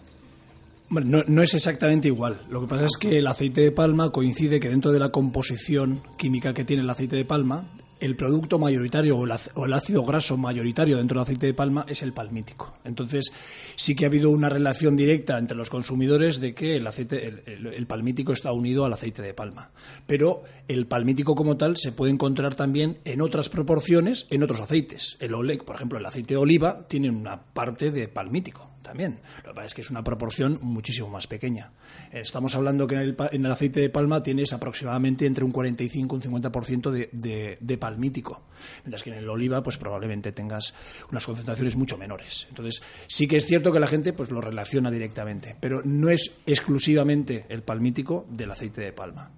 No, 0.89 1.25
no 1.27 1.43
es 1.43 1.55
exactamente 1.55 2.09
igual. 2.09 2.43
Lo 2.49 2.61
que 2.61 2.69
pasa 2.69 2.85
es 2.87 2.97
que 2.97 3.19
el 3.19 3.27
aceite 3.27 3.61
de 3.61 3.73
palma 3.73 4.11
coincide 4.11 4.61
que 4.61 4.69
dentro 4.69 4.93
de 4.93 5.01
la 5.01 5.11
composición 5.11 6.03
química 6.17 6.55
que 6.55 6.65
tiene 6.65 6.83
el 6.83 6.91
aceite 6.91 7.17
de 7.17 7.25
palma, 7.25 7.67
el 7.99 8.15
producto 8.15 8.59
mayoritario 8.59 9.17
o 9.17 9.25
el, 9.65 9.73
ácido 9.73 10.05
graso 10.05 10.37
mayoritario 10.37 10.99
dentro 10.99 11.17
del 11.17 11.23
aceite 11.23 11.47
de 11.47 11.55
palma 11.55 11.87
es 11.89 12.03
el 12.03 12.13
palmítico. 12.13 12.77
Entonces, 12.85 13.33
sí 13.75 13.95
que 13.97 14.05
ha 14.05 14.09
habido 14.09 14.31
una 14.31 14.49
relación 14.49 14.97
directa 14.97 15.39
entre 15.39 15.57
los 15.57 15.71
consumidores 15.71 16.41
de 16.41 16.55
que 16.55 16.77
el 16.77 16.87
aceite, 16.87 17.43
el 17.47 17.87
palmítico 17.87 18.33
está 18.33 18.53
unido 18.53 18.85
al 18.85 18.93
aceite 18.93 19.23
de 19.23 19.35
palma. 19.35 19.71
Pero 20.07 20.43
el 20.69 20.87
palmítico 20.87 21.35
como 21.35 21.57
tal 21.57 21.77
se 21.77 21.93
puede 21.93 22.13
encontrar 22.13 22.55
también 22.55 22.99
en 23.05 23.23
otras 23.23 23.49
proporciones 23.49 24.27
en 24.31 24.43
otros 24.43 24.61
aceites. 24.61 25.17
El 25.21 25.35
ole, 25.35 25.57
por 25.59 25.77
ejemplo, 25.77 25.99
el 25.99 26.07
aceite 26.07 26.35
de 26.35 26.39
oliva 26.39 26.87
tiene 26.89 27.11
una 27.11 27.41
parte 27.41 27.91
de 27.91 28.09
palmítico 28.09 28.76
también. 28.87 29.19
Lo 29.45 29.51
que 29.51 29.55
pasa 29.55 29.67
es 29.67 29.75
que 29.75 29.81
es 29.83 29.91
una 29.91 30.03
proporción 30.03 30.59
muchísimo 30.63 31.09
más 31.11 31.27
pequeña. 31.27 31.73
Estamos 32.13 32.55
hablando 32.55 32.87
que 32.87 32.95
en 32.95 33.01
el, 33.03 33.17
en 33.33 33.45
el 33.45 33.53
aceite 33.53 33.81
de 33.81 33.91
palma 33.91 34.23
tienes 34.23 34.53
aproximadamente 34.53 35.27
entre 35.27 35.45
un 35.45 35.51
45 35.51 36.17
y 36.23 36.27
un 36.29 36.43
50% 36.43 36.91
de, 36.91 37.09
de, 37.13 37.59
de 37.61 37.79
palmítico, 37.79 38.43
mientras 38.85 39.03
que 39.03 39.11
en 39.11 39.17
el 39.19 39.29
oliva 39.29 39.63
pues 39.63 39.77
probablemente 39.77 40.33
tengas 40.33 40.73
unas 41.11 41.27
concentraciones 41.27 41.77
mucho 41.77 41.99
menores. 41.99 42.47
Entonces 42.49 42.81
sí 43.09 43.27
que 43.29 43.37
es 43.37 43.45
cierto 43.47 43.73
que 43.73 43.81
la 43.81 43.87
gente 43.89 44.13
pues 44.13 44.31
lo 44.31 44.41
relaciona 44.41 44.91
directamente, 44.91 45.57
pero 45.59 45.83
no 45.85 46.09
es 46.09 46.33
exclusivamente 46.47 47.47
el 47.49 47.63
palmítico 47.63 48.27
del 48.31 48.51
aceite 48.53 48.81
de 48.83 48.93
palma. 48.93 49.31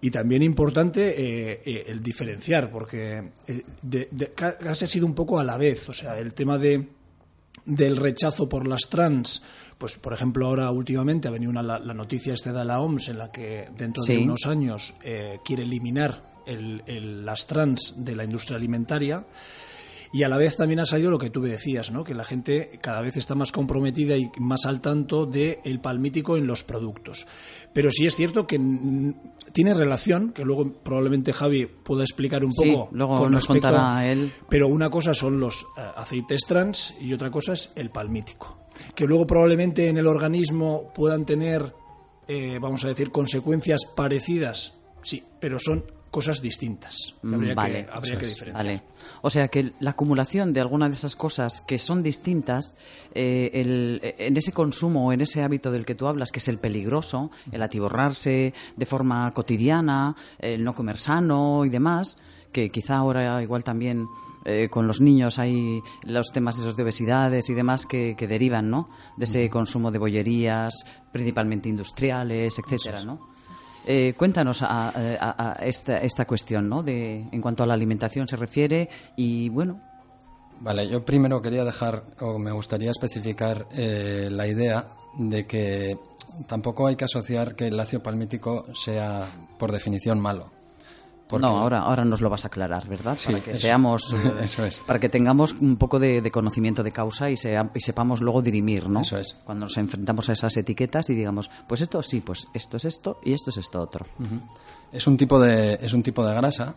Y 0.00 0.10
también 0.12 0.42
importante 0.44 1.08
eh, 1.10 1.60
eh, 1.64 1.84
el 1.88 2.00
diferenciar, 2.00 2.70
porque 2.70 3.30
eh, 3.48 3.62
de- 3.82 4.08
de- 4.12 4.28
ca- 4.32 4.56
casi 4.56 4.84
ha 4.84 4.88
sido 4.88 5.06
un 5.06 5.14
poco 5.14 5.40
a 5.40 5.44
la 5.44 5.56
vez. 5.58 5.88
O 5.88 5.92
sea, 5.92 6.16
el 6.18 6.34
tema 6.34 6.56
de, 6.56 6.86
del 7.68 7.96
rechazo 7.96 8.48
por 8.48 8.66
las 8.66 8.88
trans, 8.90 9.42
pues 9.78 9.96
por 9.98 10.12
ejemplo 10.12 10.46
ahora 10.46 10.70
últimamente 10.70 11.28
ha 11.28 11.30
venido 11.30 11.50
una, 11.50 11.62
la, 11.62 11.78
la 11.78 11.94
noticia 11.94 12.32
esta 12.32 12.52
de 12.52 12.64
la 12.64 12.80
OMS 12.80 13.08
en 13.10 13.18
la 13.18 13.30
que 13.30 13.68
dentro 13.76 14.02
de 14.02 14.18
unos 14.24 14.46
años 14.46 14.94
eh, 15.04 15.38
quiere 15.44 15.62
eliminar 15.62 16.40
el- 16.46 16.82
el- 16.86 17.24
las 17.26 17.46
trans 17.46 17.94
de 18.04 18.16
la 18.16 18.24
industria 18.24 18.56
alimentaria. 18.56 19.24
Y 20.12 20.22
a 20.22 20.28
la 20.28 20.38
vez 20.38 20.56
también 20.56 20.80
ha 20.80 20.86
salido 20.86 21.10
lo 21.10 21.18
que 21.18 21.28
tú 21.30 21.40
me 21.40 21.50
decías, 21.50 21.90
¿no? 21.90 22.02
que 22.02 22.14
la 22.14 22.24
gente 22.24 22.78
cada 22.82 23.00
vez 23.02 23.16
está 23.18 23.34
más 23.34 23.52
comprometida 23.52 24.16
y 24.16 24.30
más 24.38 24.64
al 24.64 24.80
tanto 24.80 25.26
del 25.26 25.58
el 25.64 25.80
palmítico 25.80 26.36
en 26.36 26.46
los 26.46 26.64
productos. 26.64 27.26
Pero 27.74 27.90
sí 27.90 28.06
es 28.06 28.16
cierto 28.16 28.46
que 28.46 28.58
tiene 29.52 29.74
relación, 29.74 30.32
que 30.32 30.44
luego 30.44 30.72
probablemente 30.72 31.32
Javi 31.32 31.66
pueda 31.66 32.02
explicar 32.04 32.44
un 32.44 32.52
Sí, 32.52 32.70
poco. 32.72 32.88
luego 32.92 33.18
con 33.18 33.32
nos 33.32 33.42
respecto- 33.46 33.68
contará 33.68 34.06
él. 34.10 34.32
Pero 34.48 34.68
una 34.68 34.88
cosa 34.88 35.12
son 35.12 35.38
los 35.40 35.62
eh, 35.76 35.82
aceites 35.96 36.40
trans 36.46 36.94
y 37.00 37.12
otra 37.12 37.30
cosa 37.30 37.52
es 37.52 37.72
el 37.76 37.90
palmítico. 37.90 38.58
Que 38.94 39.04
luego 39.06 39.26
probablemente 39.26 39.88
en 39.88 39.98
el 39.98 40.06
organismo 40.06 40.90
puedan 40.94 41.26
tener, 41.26 41.74
eh, 42.26 42.58
vamos 42.60 42.84
a 42.84 42.88
decir, 42.88 43.10
consecuencias 43.10 43.80
parecidas, 43.94 44.78
sí, 45.02 45.22
pero 45.40 45.58
son 45.58 45.84
cosas 46.10 46.40
distintas. 46.40 47.14
Mm, 47.22 47.34
Habría 47.34 47.54
vale, 47.54 47.84
que, 47.86 47.90
habría 47.92 48.18
que 48.18 48.26
diferenciar. 48.26 48.64
Vale. 48.66 48.82
O 49.22 49.30
sea 49.30 49.48
que 49.48 49.72
la 49.80 49.90
acumulación 49.90 50.52
de 50.52 50.60
alguna 50.60 50.88
de 50.88 50.94
esas 50.94 51.16
cosas 51.16 51.60
que 51.60 51.78
son 51.78 52.02
distintas, 52.02 52.76
eh, 53.14 53.50
el- 53.54 54.00
en 54.02 54.36
ese 54.36 54.52
consumo 54.52 55.06
o 55.08 55.12
en 55.12 55.20
ese 55.20 55.42
hábito 55.42 55.70
del 55.70 55.84
que 55.84 55.94
tú 55.94 56.06
hablas, 56.06 56.32
que 56.32 56.38
es 56.38 56.48
el 56.48 56.58
peligroso, 56.58 57.30
el 57.52 57.62
atiborrarse 57.62 58.54
de 58.76 58.86
forma 58.86 59.30
cotidiana, 59.32 60.16
el 60.38 60.64
no 60.64 60.74
comer 60.74 60.98
sano 60.98 61.64
y 61.64 61.68
demás, 61.68 62.16
que 62.52 62.70
quizá 62.70 62.96
ahora 62.96 63.42
igual 63.42 63.62
también 63.62 64.06
eh, 64.44 64.68
con 64.70 64.86
los 64.86 65.00
niños 65.02 65.38
hay 65.38 65.82
los 66.04 66.32
temas 66.32 66.58
esos 66.58 66.74
de 66.74 66.82
obesidades 66.84 67.50
y 67.50 67.54
demás 67.54 67.84
que, 67.84 68.14
que 68.16 68.26
derivan, 68.26 68.70
¿no? 68.70 68.88
De 69.18 69.24
ese 69.24 69.50
consumo 69.50 69.90
de 69.90 69.98
bollerías, 69.98 70.86
principalmente 71.12 71.68
industriales, 71.68 72.58
etcétera, 72.58 73.04
¿no? 73.04 73.20
Eh, 73.90 74.12
cuéntanos 74.18 74.62
a, 74.62 75.56
esta, 75.62 75.96
esta 76.02 76.26
cuestión, 76.26 76.68
¿no? 76.68 76.82
De, 76.82 77.26
en 77.32 77.40
cuanto 77.40 77.62
a 77.62 77.66
la 77.66 77.72
alimentación 77.72 78.28
se 78.28 78.36
refiere 78.36 78.90
y, 79.16 79.48
bueno, 79.48 79.80
Vale, 80.60 80.88
yo 80.88 81.04
primero 81.04 81.40
quería 81.40 81.64
dejar, 81.64 82.02
o 82.20 82.38
me 82.38 82.50
gustaría 82.50 82.90
especificar 82.90 83.66
eh, 83.72 84.28
la 84.30 84.46
idea 84.46 84.88
de 85.16 85.46
que 85.46 85.96
tampoco 86.46 86.86
hay 86.86 86.96
que 86.96 87.04
asociar 87.04 87.54
que 87.54 87.68
el 87.68 87.80
ácido 87.80 88.02
palmítico 88.02 88.66
sea, 88.74 89.30
por 89.58 89.72
definición, 89.72 90.20
malo. 90.20 90.50
Porque- 91.28 91.46
No, 91.46 91.58
ahora, 91.58 91.80
ahora 91.80 92.04
nos 92.04 92.20
lo 92.20 92.30
vas 92.30 92.44
a 92.44 92.48
aclarar, 92.48 92.88
¿verdad? 92.88 93.16
Sí, 93.18 93.30
para 93.32 93.44
que 93.44 93.50
eso- 93.52 93.66
seamos, 93.66 94.14
eh, 94.14 94.32
eso 94.42 94.64
es. 94.64 94.78
para 94.80 94.98
que 94.98 95.08
tengamos 95.08 95.52
un 95.60 95.76
poco 95.76 95.98
de, 95.98 96.20
de 96.22 96.30
conocimiento 96.30 96.82
de 96.82 96.90
causa 96.90 97.28
y, 97.30 97.36
sea- 97.36 97.70
y 97.74 97.80
sepamos 97.80 98.20
luego 98.20 98.40
dirimir, 98.42 98.88
¿no? 98.88 99.00
Eso 99.00 99.18
es. 99.18 99.34
Cuando 99.44 99.66
nos 99.66 99.76
enfrentamos 99.76 100.28
a 100.28 100.32
esas 100.32 100.56
etiquetas 100.56 101.10
y 101.10 101.14
digamos, 101.14 101.50
pues 101.68 101.82
esto 101.82 102.02
sí, 102.02 102.20
pues 102.20 102.46
esto 102.54 102.78
es 102.78 102.84
esto 102.86 103.20
y 103.24 103.32
esto 103.34 103.50
es 103.50 103.58
esto 103.58 103.80
otro. 103.80 104.06
Es 104.90 105.06
un 105.06 105.16
tipo 105.18 105.38
de, 105.38 105.78
es 105.82 105.92
un 105.92 106.02
tipo 106.02 106.24
de 106.26 106.34
grasa 106.34 106.74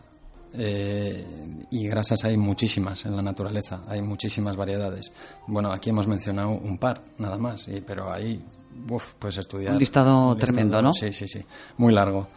eh, 0.54 1.64
y 1.70 1.86
grasas 1.88 2.24
hay 2.24 2.36
muchísimas 2.36 3.06
en 3.06 3.16
la 3.16 3.22
naturaleza, 3.22 3.80
hay 3.88 4.02
muchísimas 4.02 4.56
variedades. 4.56 5.12
Bueno, 5.46 5.72
aquí 5.72 5.90
hemos 5.90 6.06
mencionado 6.06 6.50
un 6.50 6.76
par, 6.78 7.02
nada 7.18 7.38
más, 7.38 7.68
y- 7.68 7.80
pero 7.80 8.12
ahí, 8.12 8.44
uf, 8.90 9.14
puedes 9.18 9.38
estudiar. 9.38 9.72
Un 9.72 9.78
listado 9.78 10.36
tremendo, 10.36 10.82
¿no? 10.82 10.92
Sí, 10.92 11.12
sí, 11.12 11.26
sí, 11.26 11.42
muy 11.78 11.92
largo. 11.92 12.28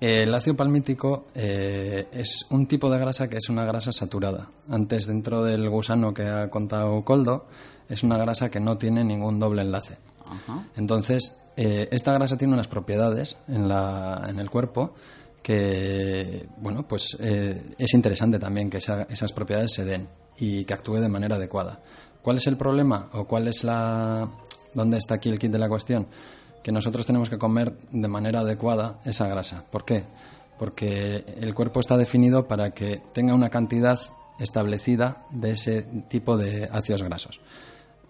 El 0.00 0.34
ácido 0.34 0.56
palmítico 0.56 1.26
eh, 1.34 2.08
es 2.12 2.46
un 2.50 2.66
tipo 2.66 2.90
de 2.90 2.98
grasa 2.98 3.28
que 3.28 3.38
es 3.38 3.48
una 3.48 3.64
grasa 3.64 3.90
saturada. 3.92 4.48
Antes, 4.68 5.06
dentro 5.06 5.42
del 5.44 5.68
gusano 5.70 6.12
que 6.12 6.24
ha 6.28 6.50
contado 6.50 7.02
Coldo, 7.04 7.46
es 7.88 8.02
una 8.02 8.18
grasa 8.18 8.50
que 8.50 8.60
no 8.60 8.76
tiene 8.76 9.02
ningún 9.04 9.38
doble 9.40 9.62
enlace. 9.62 9.96
Entonces, 10.76 11.40
eh, 11.56 11.88
esta 11.92 12.12
grasa 12.12 12.36
tiene 12.36 12.54
unas 12.54 12.68
propiedades 12.68 13.36
en, 13.48 13.68
la, 13.68 14.26
en 14.28 14.38
el 14.40 14.50
cuerpo 14.50 14.94
que, 15.42 16.46
bueno, 16.58 16.86
pues 16.88 17.16
eh, 17.20 17.62
es 17.78 17.94
interesante 17.94 18.38
también 18.38 18.70
que 18.70 18.78
esa- 18.78 19.02
esas 19.04 19.32
propiedades 19.32 19.72
se 19.72 19.84
den 19.84 20.08
y 20.38 20.64
que 20.64 20.74
actúe 20.74 20.94
de 20.96 21.08
manera 21.08 21.36
adecuada. 21.36 21.80
¿Cuál 22.22 22.38
es 22.38 22.46
el 22.46 22.56
problema 22.56 23.10
o 23.12 23.26
cuál 23.26 23.48
es 23.48 23.62
la... 23.64 24.28
dónde 24.74 24.96
está 24.98 25.14
aquí 25.14 25.28
el 25.28 25.38
kit 25.38 25.52
de 25.52 25.58
la 25.58 25.68
cuestión? 25.68 26.06
Que 26.64 26.72
nosotros 26.72 27.06
tenemos 27.06 27.30
que 27.30 27.38
comer 27.38 27.76
de 27.92 28.08
manera 28.08 28.40
adecuada 28.40 28.98
esa 29.04 29.28
grasa. 29.28 29.64
¿Por 29.70 29.84
qué? 29.84 30.02
Porque 30.58 31.24
el 31.40 31.54
cuerpo 31.54 31.78
está 31.78 31.96
definido 31.96 32.48
para 32.48 32.70
que 32.72 33.00
tenga 33.12 33.34
una 33.34 33.50
cantidad 33.50 34.00
establecida 34.40 35.26
de 35.30 35.52
ese 35.52 35.82
tipo 36.08 36.36
de 36.36 36.68
ácidos 36.72 37.02
grasos. 37.04 37.40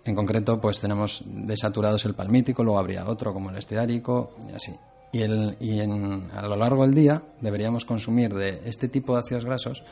En 0.04 0.14
concreto, 0.14 0.60
pues 0.60 0.80
tenemos 0.80 1.22
desaturados 1.26 2.04
el 2.04 2.14
palmítico, 2.14 2.62
luego 2.64 2.78
habría 2.78 3.06
otro 3.08 3.32
como 3.34 3.50
el 3.50 3.56
esteárico 3.56 4.34
y 4.50 4.54
así. 4.54 4.74
Y, 5.12 5.22
el, 5.22 5.56
y 5.60 5.80
en- 5.80 6.30
a 6.34 6.46
lo 6.46 6.56
largo 6.56 6.82
del 6.86 6.94
día 6.94 7.22
deberíamos 7.40 7.84
consumir 7.84 8.34
de 8.34 8.62
este 8.66 8.88
tipo 8.88 9.14
de 9.14 9.20
ácidos 9.20 9.44
grasos, 9.44 9.82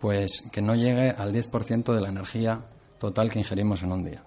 pues 0.00 0.44
que 0.52 0.62
no 0.62 0.74
llegue 0.74 1.10
al 1.10 1.32
10% 1.32 1.94
de 1.94 2.00
la 2.00 2.08
energía 2.08 2.62
total 2.98 3.30
que 3.30 3.38
ingerimos 3.38 3.82
en 3.82 3.92
un 3.92 4.04
día. 4.04 4.22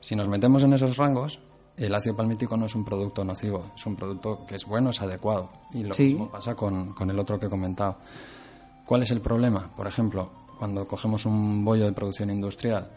Si 0.00 0.16
nos 0.16 0.28
metemos 0.28 0.62
en 0.62 0.72
esos 0.72 0.96
rangos, 0.96 1.40
el 1.76 1.94
ácido 1.94 2.16
palmítico 2.16 2.56
no 2.56 2.66
es 2.66 2.74
un 2.74 2.84
producto 2.84 3.24
nocivo, 3.24 3.66
es 3.76 3.84
un 3.86 3.96
producto 3.96 4.46
que 4.46 4.54
es 4.56 4.64
bueno, 4.66 4.90
es 4.90 5.00
adecuado. 5.02 5.48
Y 5.74 5.82
lo 5.84 5.92
Sí. 5.92 6.04
mismo 6.04 6.28
pasa 6.30 6.54
con, 6.54 6.92
con 6.94 7.10
el 7.10 7.18
otro 7.18 7.38
que 7.38 7.46
he 7.46 7.50
comentado. 7.50 7.96
¿Cuál 8.86 9.02
es 9.02 9.10
el 9.10 9.20
problema? 9.20 9.68
Por 9.76 9.86
ejemplo, 9.86 10.28
cuando 10.58 10.86
cogemos 10.88 11.26
un 11.26 11.64
bollo 11.64 11.84
de 11.84 11.92
producción 11.92 12.30
industrial 12.30 12.88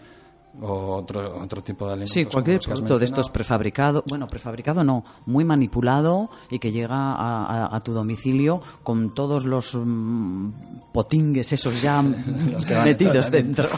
o 0.62 0.96
otro, 0.96 1.40
otro 1.42 1.62
tipo 1.62 1.86
de 1.88 1.94
alimentos. 1.94 2.14
Sí, 2.14 2.26
cualquier 2.26 2.60
producto 2.60 2.98
de 3.00 3.06
estos 3.06 3.30
prefabricado, 3.30 4.04
bueno, 4.08 4.28
prefabricado 4.28 4.84
no, 4.84 5.04
muy 5.26 5.44
manipulado 5.46 6.30
y 6.50 6.58
que 6.60 6.72
llega 6.72 6.96
a, 6.96 7.46
a- 7.66 7.76
a 7.76 7.80
tu 7.82 7.94
domicilio 7.94 8.62
con 8.84 9.14
todos 9.14 9.46
los 9.46 9.76
mm, 9.76 10.50
potingues 10.92 11.52
esos 11.54 11.82
ya 11.82 12.02
metidos 12.84 13.30
dentro. 13.32 13.68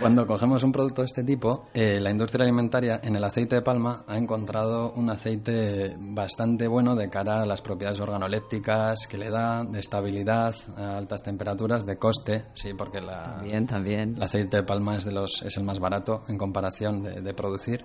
Cuando 0.00 0.26
cogemos 0.28 0.62
un 0.62 0.70
producto 0.70 1.02
de 1.02 1.06
este 1.06 1.24
tipo, 1.24 1.66
eh, 1.74 1.98
la 2.00 2.10
industria 2.10 2.44
alimentaria 2.44 3.00
en 3.02 3.16
el 3.16 3.24
aceite 3.24 3.56
de 3.56 3.62
palma 3.62 4.04
ha 4.06 4.16
encontrado 4.16 4.92
un 4.92 5.10
aceite 5.10 5.96
bastante 5.98 6.68
bueno 6.68 6.94
de 6.94 7.10
cara 7.10 7.42
a 7.42 7.46
las 7.46 7.62
propiedades 7.62 7.98
organolépticas 7.98 9.08
que 9.08 9.18
le 9.18 9.28
da, 9.28 9.64
de 9.64 9.80
estabilidad 9.80 10.54
a 10.76 10.98
altas 10.98 11.22
temperaturas, 11.24 11.84
de 11.84 11.98
coste, 11.98 12.44
sí, 12.54 12.74
porque 12.74 13.00
la, 13.00 13.24
También, 13.24 13.66
también. 13.66 14.14
el 14.16 14.22
aceite 14.22 14.58
de 14.58 14.62
palma 14.62 14.96
es, 14.96 15.04
de 15.04 15.12
los, 15.12 15.42
es 15.42 15.56
el 15.56 15.64
más 15.64 15.80
barato 15.80 16.22
en 16.28 16.38
comparación 16.38 17.02
de, 17.02 17.20
de 17.20 17.34
producir. 17.34 17.84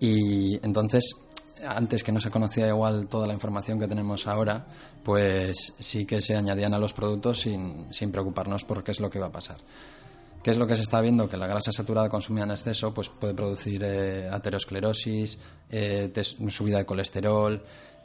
Y 0.00 0.64
entonces, 0.64 1.14
antes 1.66 2.04
que 2.04 2.12
no 2.12 2.20
se 2.20 2.30
conocía 2.30 2.68
igual 2.68 3.06
toda 3.08 3.26
la 3.26 3.32
información 3.32 3.80
que 3.80 3.88
tenemos 3.88 4.26
ahora, 4.26 4.66
pues 5.02 5.74
sí 5.78 6.04
que 6.04 6.20
se 6.20 6.36
añadían 6.36 6.74
a 6.74 6.78
los 6.78 6.92
productos 6.92 7.40
sin, 7.40 7.92
sin 7.92 8.12
preocuparnos 8.12 8.64
por 8.64 8.84
qué 8.84 8.90
es 8.90 9.00
lo 9.00 9.08
que 9.08 9.18
va 9.18 9.26
a 9.26 9.32
pasar. 9.32 9.56
¿Qué 10.42 10.50
es 10.52 10.56
lo 10.56 10.66
que 10.66 10.76
se 10.76 10.82
está 10.82 11.00
viendo? 11.00 11.28
Que 11.28 11.36
la 11.36 11.46
grasa 11.46 11.72
saturada 11.72 12.08
consumida 12.08 12.44
en 12.44 12.52
exceso 12.52 12.94
pues 12.94 13.08
puede 13.08 13.34
producir 13.34 13.82
eh, 13.84 14.28
aterosclerosis, 14.30 15.38
eh, 15.68 16.12
subida 16.48 16.78
de 16.78 16.86
colesterol 16.86 17.62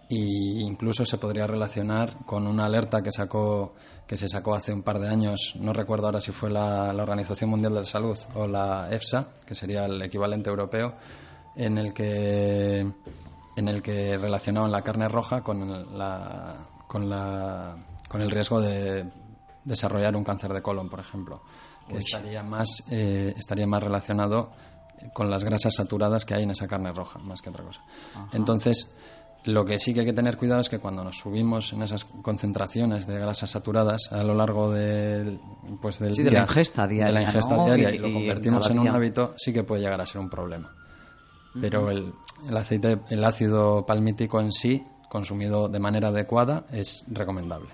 e 0.10 0.16
incluso 0.16 1.06
se 1.06 1.18
podría 1.18 1.48
relacionar 1.48 2.18
con 2.26 2.46
una 2.48 2.66
alerta 2.66 3.02
que 3.02 3.12
sacó 3.12 3.74
que 4.06 4.18
se 4.18 4.28
sacó 4.28 4.54
hace 4.54 4.74
un 4.74 4.84
par 4.84 5.00
de 5.00 5.08
años, 5.08 5.56
no 5.60 5.74
recuerdo 5.74 6.08
ahora 6.08 6.22
si 6.22 6.32
fue 6.32 6.50
la, 6.50 6.92
la 6.92 7.04
Organización 7.04 7.50
Mundial 7.50 7.74
de 7.74 7.80
la 7.80 7.86
Salud 7.86 8.18
o 8.36 8.48
la 8.48 8.90
EFSA, 8.92 9.28
que 9.46 9.56
sería 9.56 9.86
el 9.86 10.02
equivalente 10.02 10.50
europeo, 10.50 10.94
en 11.56 11.78
el 11.78 11.94
que 11.94 12.92
en 13.56 13.68
el 13.68 13.82
que 13.82 14.18
relacionaban 14.18 14.72
la 14.72 14.82
carne 14.82 15.08
roja 15.08 15.44
con 15.44 15.98
la 15.98 16.58
con 16.88 17.10
la 17.10 17.78
con 18.10 18.22
el 18.22 18.30
riesgo 18.30 18.60
de 18.60 19.10
desarrollar 19.64 20.16
un 20.16 20.24
cáncer 20.24 20.54
de 20.54 20.62
colon, 20.62 20.90
por 20.90 21.00
ejemplo, 21.00 21.42
que 21.88 21.98
estaría 21.98 22.44
más 22.44 22.84
eh, 22.92 23.34
estaría 23.38 23.68
más 23.68 23.84
relacionado 23.84 24.52
con 25.14 25.30
las 25.30 25.44
grasas 25.44 25.76
saturadas 25.76 26.24
que 26.26 26.34
hay 26.34 26.44
en 26.44 26.52
esa 26.52 26.68
carne 26.68 26.92
roja, 26.94 27.20
más 27.20 27.42
que 27.42 27.50
otra 27.50 27.64
cosa. 27.64 27.82
Entonces, 28.32 28.94
lo 29.44 29.66
que 29.66 29.78
sí 29.80 29.94
que 29.94 30.00
hay 30.02 30.06
que 30.06 30.14
tener 30.14 30.38
cuidado 30.38 30.62
es 30.62 30.70
que 30.70 30.80
cuando 30.80 31.04
nos 31.04 31.18
subimos 31.18 31.74
en 31.74 31.82
esas 31.84 32.06
concentraciones 32.06 33.06
de 33.08 33.20
grasas 33.20 33.50
saturadas 33.52 34.10
a 34.14 34.24
lo 34.24 34.34
largo 34.34 34.72
del, 34.72 35.40
pues 35.82 36.00
del 36.00 36.16
Sí, 36.16 36.24
de 36.24 36.30
día, 36.30 36.40
la 36.40 36.46
ingesta 36.46 36.88
de 36.88 36.94
la 36.96 37.02
diaria, 37.12 37.22
ingesta 37.24 37.58
¿no? 37.58 37.66
diaria 37.66 37.92
Y- 37.92 37.96
y, 37.96 37.98
lo 38.00 38.14
convertimos 38.14 38.70
en 38.70 38.80
un 38.80 38.88
hábito, 38.88 39.34
sí 39.38 39.52
que 39.52 39.64
puede 39.64 39.82
llegar 39.82 40.00
a 40.00 40.06
ser 40.06 40.22
un 40.22 40.30
problema. 40.30 40.72
Pero 41.60 41.92
el, 41.92 42.14
el 42.48 42.58
aceite, 42.58 43.00
el 43.10 43.24
ácido 43.26 43.86
palmítico 43.86 44.40
en 44.40 44.52
sí, 44.54 44.88
consumido 45.10 45.68
de 45.70 45.80
manera 45.80 46.08
adecuada, 46.08 46.66
es 46.72 47.04
recomendable. 47.10 47.70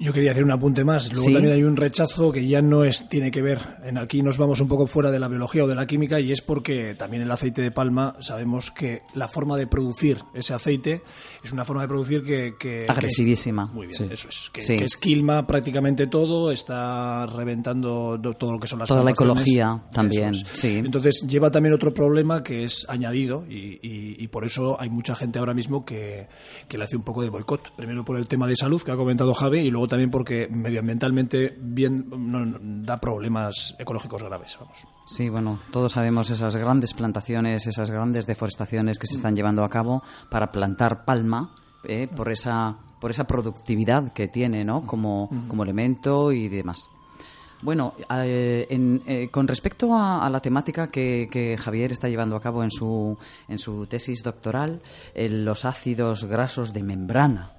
Yo 0.00 0.12
quería 0.12 0.32
hacer 0.32 0.42
un 0.44 0.50
apunte 0.50 0.84
más. 0.84 1.12
Luego 1.12 1.28
Sí. 1.28 1.32
también 1.34 1.54
hay 1.54 1.62
un 1.62 1.76
rechazo 1.76 2.32
que 2.32 2.46
ya 2.46 2.60
no 2.60 2.82
es 2.84 3.08
tiene 3.08 3.30
que 3.30 3.40
ver. 3.42 3.58
En 3.84 3.96
aquí 3.96 4.22
nos 4.22 4.38
vamos 4.38 4.60
un 4.60 4.66
poco 4.68 4.86
fuera 4.88 5.10
de 5.10 5.20
la 5.20 5.28
biología 5.28 5.64
o 5.64 5.68
de 5.68 5.76
la 5.76 5.86
química 5.86 6.18
y 6.18 6.32
es 6.32 6.40
porque 6.42 6.94
también 6.96 7.22
el 7.22 7.30
aceite 7.30 7.62
de 7.62 7.70
palma 7.70 8.14
sabemos 8.20 8.70
que 8.72 9.02
la 9.14 9.28
forma 9.28 9.56
de 9.56 9.66
producir 9.68 10.18
ese 10.34 10.52
aceite 10.52 11.02
es 11.44 11.52
una 11.52 11.64
forma 11.64 11.82
de 11.82 11.88
producir 11.88 12.22
que, 12.24 12.54
que- 12.58 12.58
que 12.58 12.78
es- 12.80 12.90
Agresivísima. 12.90 13.66
muy 13.66 13.86
bien, 13.86 13.96
Sí. 13.98 14.08
eso 14.10 14.28
es. 14.28 14.50
Que, 14.52 14.62
Sí. 14.62 14.76
que 14.76 14.84
esquilma 14.84 15.46
prácticamente 15.46 16.08
todo, 16.08 16.50
está 16.50 17.26
reventando 17.26 18.18
do- 18.18 18.34
todo 18.34 18.52
lo 18.52 18.58
que 18.58 18.66
son 18.66 18.80
las 18.80 18.88
Toda 18.88 19.04
la 19.04 19.12
ecología 19.12 19.84
también, 19.92 20.30
es. 20.30 20.40
sí. 20.54 20.78
Entonces 20.78 21.24
lleva 21.28 21.50
también 21.52 21.72
otro 21.72 21.94
problema 21.94 22.42
que 22.42 22.64
es 22.64 22.84
añadido 22.88 23.46
y, 23.48 23.78
y- 23.80 24.16
y 24.18 24.28
por 24.28 24.44
eso 24.44 24.76
hay 24.80 24.90
mucha 24.90 25.14
gente 25.14 25.38
ahora 25.38 25.54
mismo 25.54 25.84
que, 25.84 26.26
que 26.68 26.78
le 26.78 26.84
hace 26.84 26.96
un 26.96 27.02
poco 27.04 27.22
de 27.22 27.28
boicot. 27.28 27.74
Primero 27.76 28.04
por 28.04 28.18
el 28.18 28.26
tema 28.26 28.48
de 28.48 28.56
salud 28.56 28.82
que 28.82 28.90
ha 28.90 28.96
comentado 28.96 29.32
Javi 29.34 29.60
y 29.60 29.70
luego 29.70 29.83
también 29.88 30.10
porque 30.10 30.48
medioambientalmente 30.50 31.56
bien 31.60 32.06
no- 32.10 32.44
no- 32.44 32.58
da 32.84 32.96
problemas 32.98 33.74
ecológicos 33.78 34.22
graves. 34.22 34.56
Vamos. 34.60 34.78
Sí, 35.06 35.28
bueno, 35.28 35.58
todos 35.70 35.92
sabemos 35.92 36.30
esas 36.30 36.56
grandes 36.56 36.94
plantaciones, 36.94 37.66
esas 37.66 37.90
grandes 37.90 38.26
deforestaciones 38.26 38.98
que 38.98 39.06
se 39.06 39.14
están 39.14 39.36
llevando 39.36 39.64
a 39.64 39.68
cabo 39.68 40.02
para 40.30 40.50
plantar 40.52 41.04
palma 41.04 41.54
eh, 41.84 42.08
por 42.08 42.30
esa 42.30 42.76
por 43.00 43.10
esa 43.10 43.24
productividad 43.24 44.12
que 44.14 44.28
tiene, 44.28 44.64
¿no? 44.64 44.86
Como, 44.86 45.28
como 45.46 45.62
elemento 45.62 46.32
y 46.32 46.48
demás. 46.48 46.88
Bueno, 47.60 47.92
eh, 48.10 48.66
en- 48.70 49.02
eh, 49.06 49.28
con 49.30 49.46
respecto 49.48 49.94
a, 49.94 50.24
a 50.24 50.30
la 50.30 50.40
temática 50.40 50.88
que, 50.88 51.28
que 51.30 51.56
Javier 51.58 51.92
está 51.92 52.08
llevando 52.08 52.36
a 52.36 52.40
cabo 52.40 52.62
en 52.62 52.70
su, 52.70 53.16
en 53.48 53.58
su 53.58 53.86
tesis 53.86 54.22
doctoral, 54.22 54.80
eh, 55.14 55.28
los 55.28 55.64
ácidos 55.66 56.24
grasos 56.24 56.72
de 56.72 56.82
membrana. 56.82 57.50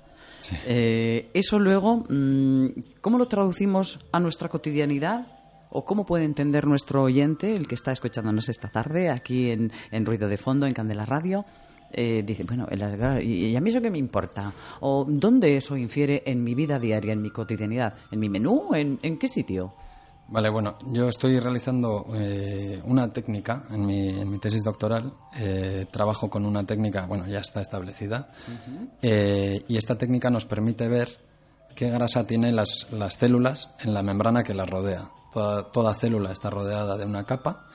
Eh, 0.66 1.30
eso 1.34 1.60
luego, 1.60 2.06
mm, 2.10 2.68
¿cómo 3.02 3.18
lo 3.18 3.28
traducimos 3.28 4.06
a 4.12 4.20
nuestra 4.20 4.50
cotidianidad? 4.50 5.28
¿O 5.70 5.84
cómo 5.84 6.06
puede 6.06 6.24
entender 6.24 6.68
nuestro 6.68 7.04
oyente, 7.04 7.54
el 7.54 7.68
que 7.68 7.76
está 7.76 7.92
escuchándonos 7.92 8.50
esta 8.50 8.70
tarde 8.70 9.10
aquí 9.10 9.52
en, 9.52 9.72
Ruido 10.06 10.28
de 10.28 10.38
Fondo, 10.38 10.68
en 10.68 10.74
Candela 10.74 11.06
Radio? 11.06 11.46
Eh, 11.92 12.24
dice, 12.26 12.44
bueno, 12.44 12.68
¿y, 13.22 13.56
a 13.56 13.62
mí 13.62 13.70
eso 13.70 13.82
qué 13.82 13.90
me 13.90 13.98
importa? 13.98 14.52
¿O 14.82 15.06
dónde 15.08 15.58
eso 15.58 15.76
infiere 15.76 16.24
en 16.26 16.44
mi 16.44 16.56
vida 16.56 16.80
diaria, 16.80 17.14
en 17.14 17.22
mi 17.22 17.30
cotidianidad? 17.30 17.94
¿En 18.12 18.20
mi 18.20 18.30
menú? 18.30 18.74
¿En, 18.74 19.00
en 19.02 19.18
qué 19.18 19.28
sitio? 19.28 19.74
Vale, 20.28 20.50
bueno, 20.50 20.78
yo 20.88 21.08
estoy 21.08 21.40
realizando 21.40 22.08
eh, 22.16 22.82
una 22.86 23.14
técnica 23.14 23.64
en 23.72 23.86
mi, 23.86 24.10
en 24.10 24.30
mi 24.30 24.40
tesis 24.40 24.64
doctoral. 24.64 25.14
eh, 25.38 25.86
trabajo 25.92 26.30
con 26.30 26.46
una 26.46 26.64
técnica, 26.66 27.06
bueno, 27.06 27.28
ya 27.28 27.40
está 27.40 27.62
establecida. 27.62 28.30
eh, 29.04 29.64
y 29.68 29.78
esta 29.78 29.98
técnica 29.98 30.30
nos 30.32 30.46
permite 30.46 30.88
ver 30.88 31.20
qué 31.76 31.90
grasa 31.92 32.26
tienen 32.26 32.56
las, 32.56 32.88
las 32.92 33.16
células 33.16 33.72
en 33.80 33.94
la 33.94 34.02
membrana 34.02 34.44
que 34.44 34.56
las 34.56 34.68
rodea. 34.70 35.12
Toda, 35.32 35.72
toda 35.72 35.94
célula 35.94 36.32
está 36.32 36.50
rodeada 36.50 36.98
de 36.98 37.06
una 37.06 37.26
capa 37.26 37.68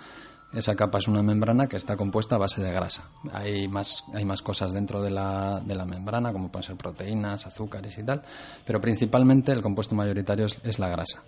Esa 0.54 0.74
capa 0.74 0.98
es 0.98 1.06
una 1.06 1.22
membrana 1.22 1.68
que 1.68 1.76
está 1.76 1.96
compuesta 1.96 2.34
a 2.34 2.38
base 2.38 2.60
de 2.62 2.72
grasa. 2.72 3.04
Hay 3.32 3.68
más, 3.68 4.02
hay 4.14 4.24
más 4.24 4.42
cosas 4.42 4.72
dentro 4.72 5.00
de 5.02 5.10
la, 5.10 5.60
de 5.64 5.74
la 5.76 5.84
membrana, 5.84 6.32
como 6.32 6.50
pueden 6.50 6.66
ser 6.66 6.76
proteínas, 6.76 7.46
azúcares 7.46 7.96
y 7.98 8.02
tal, 8.02 8.22
pero 8.66 8.80
principalmente 8.80 9.52
el 9.52 9.62
compuesto 9.62 9.94
mayoritario 9.94 10.46
es, 10.46 10.56
es 10.64 10.78
la 10.80 10.88
grasa. 10.88 11.22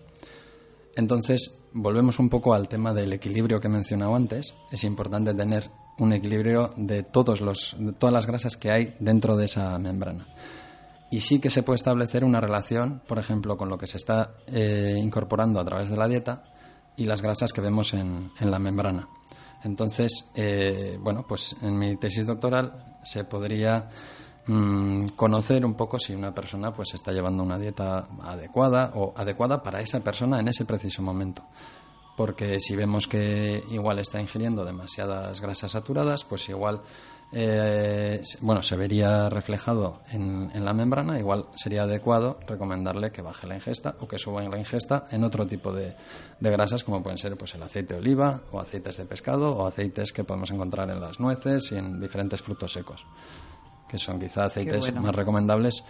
Entonces, 0.96 1.58
volvemos 1.72 2.18
un 2.18 2.28
poco 2.28 2.54
al 2.54 2.68
tema 2.68 2.92
del 2.92 3.12
equilibrio 3.12 3.60
que 3.60 3.68
he 3.68 3.70
mencionado 3.70 4.14
antes. 4.14 4.54
Es 4.70 4.84
importante 4.84 5.34
tener 5.34 5.70
un 5.98 6.12
equilibrio 6.12 6.72
de, 6.76 7.02
todos 7.02 7.40
los, 7.40 7.76
de 7.78 7.92
todas 7.92 8.12
las 8.12 8.26
grasas 8.26 8.56
que 8.56 8.70
hay 8.70 8.94
dentro 9.00 9.36
de 9.36 9.46
esa 9.46 9.78
membrana. 9.78 10.26
Y 11.10 11.20
sí 11.20 11.40
que 11.40 11.50
se 11.50 11.62
puede 11.62 11.76
establecer 11.76 12.24
una 12.24 12.40
relación, 12.40 13.02
por 13.06 13.18
ejemplo, 13.18 13.56
con 13.56 13.68
lo 13.68 13.78
que 13.78 13.86
se 13.86 13.98
está 13.98 14.34
eh, 14.46 14.98
incorporando 14.98 15.60
a 15.60 15.64
través 15.64 15.90
de 15.90 15.96
la 15.96 16.08
dieta 16.08 16.44
y 16.96 17.04
las 17.04 17.22
grasas 17.22 17.52
que 17.52 17.60
vemos 17.60 17.92
en, 17.94 18.30
en 18.40 18.50
la 18.50 18.58
membrana. 18.58 19.08
Entonces, 19.64 20.30
eh, 20.34 20.98
bueno, 21.00 21.24
pues 21.26 21.56
en 21.62 21.78
mi 21.78 21.96
tesis 21.96 22.26
doctoral 22.26 22.96
se 23.04 23.24
podría 23.24 23.88
mm, 24.46 25.08
conocer 25.16 25.64
un 25.64 25.74
poco 25.74 25.98
si 25.98 26.14
una 26.14 26.34
persona 26.34 26.72
pues 26.72 26.94
está 26.94 27.12
llevando 27.12 27.42
una 27.42 27.58
dieta 27.58 28.08
adecuada 28.22 28.92
o 28.94 29.12
adecuada 29.16 29.62
para 29.62 29.80
esa 29.80 30.00
persona 30.00 30.40
en 30.40 30.48
ese 30.48 30.64
preciso 30.64 31.02
momento. 31.02 31.42
Porque 32.16 32.60
si 32.60 32.76
vemos 32.76 33.08
que 33.08 33.64
igual 33.70 33.98
está 33.98 34.20
ingiriendo 34.20 34.64
demasiadas 34.64 35.40
grasas 35.40 35.72
saturadas, 35.72 36.24
pues 36.24 36.48
igual 36.48 36.82
eh, 37.34 38.20
bueno, 38.42 38.62
se 38.62 38.76
vería 38.76 39.30
reflejado 39.30 40.00
en, 40.10 40.50
en 40.52 40.64
la 40.66 40.74
membrana, 40.74 41.18
igual 41.18 41.46
sería 41.54 41.84
adecuado 41.84 42.38
recomendarle 42.46 43.10
que 43.10 43.22
baje 43.22 43.46
la 43.46 43.54
ingesta 43.54 43.96
o 44.00 44.06
que 44.06 44.18
suba 44.18 44.42
la 44.42 44.58
ingesta 44.58 45.06
en 45.10 45.24
otro 45.24 45.46
tipo 45.46 45.72
de, 45.72 45.96
de 46.38 46.50
grasas, 46.50 46.84
como 46.84 47.02
pueden 47.02 47.16
ser 47.16 47.38
pues, 47.38 47.54
el 47.54 47.62
aceite 47.62 47.94
de 47.94 48.00
oliva 48.00 48.42
o 48.50 48.60
aceites 48.60 48.98
de 48.98 49.06
pescado 49.06 49.56
o 49.56 49.66
aceites 49.66 50.12
que 50.12 50.24
podemos 50.24 50.50
encontrar 50.50 50.90
en 50.90 51.00
las 51.00 51.20
nueces 51.20 51.72
y 51.72 51.76
en 51.76 51.98
diferentes 51.98 52.42
frutos 52.42 52.70
secos, 52.70 53.06
que 53.92 53.98
son 53.98 54.18
quizá 54.18 54.46
aceites 54.46 54.80
bueno. 54.80 55.02
más 55.02 55.14
recomendables 55.14 55.84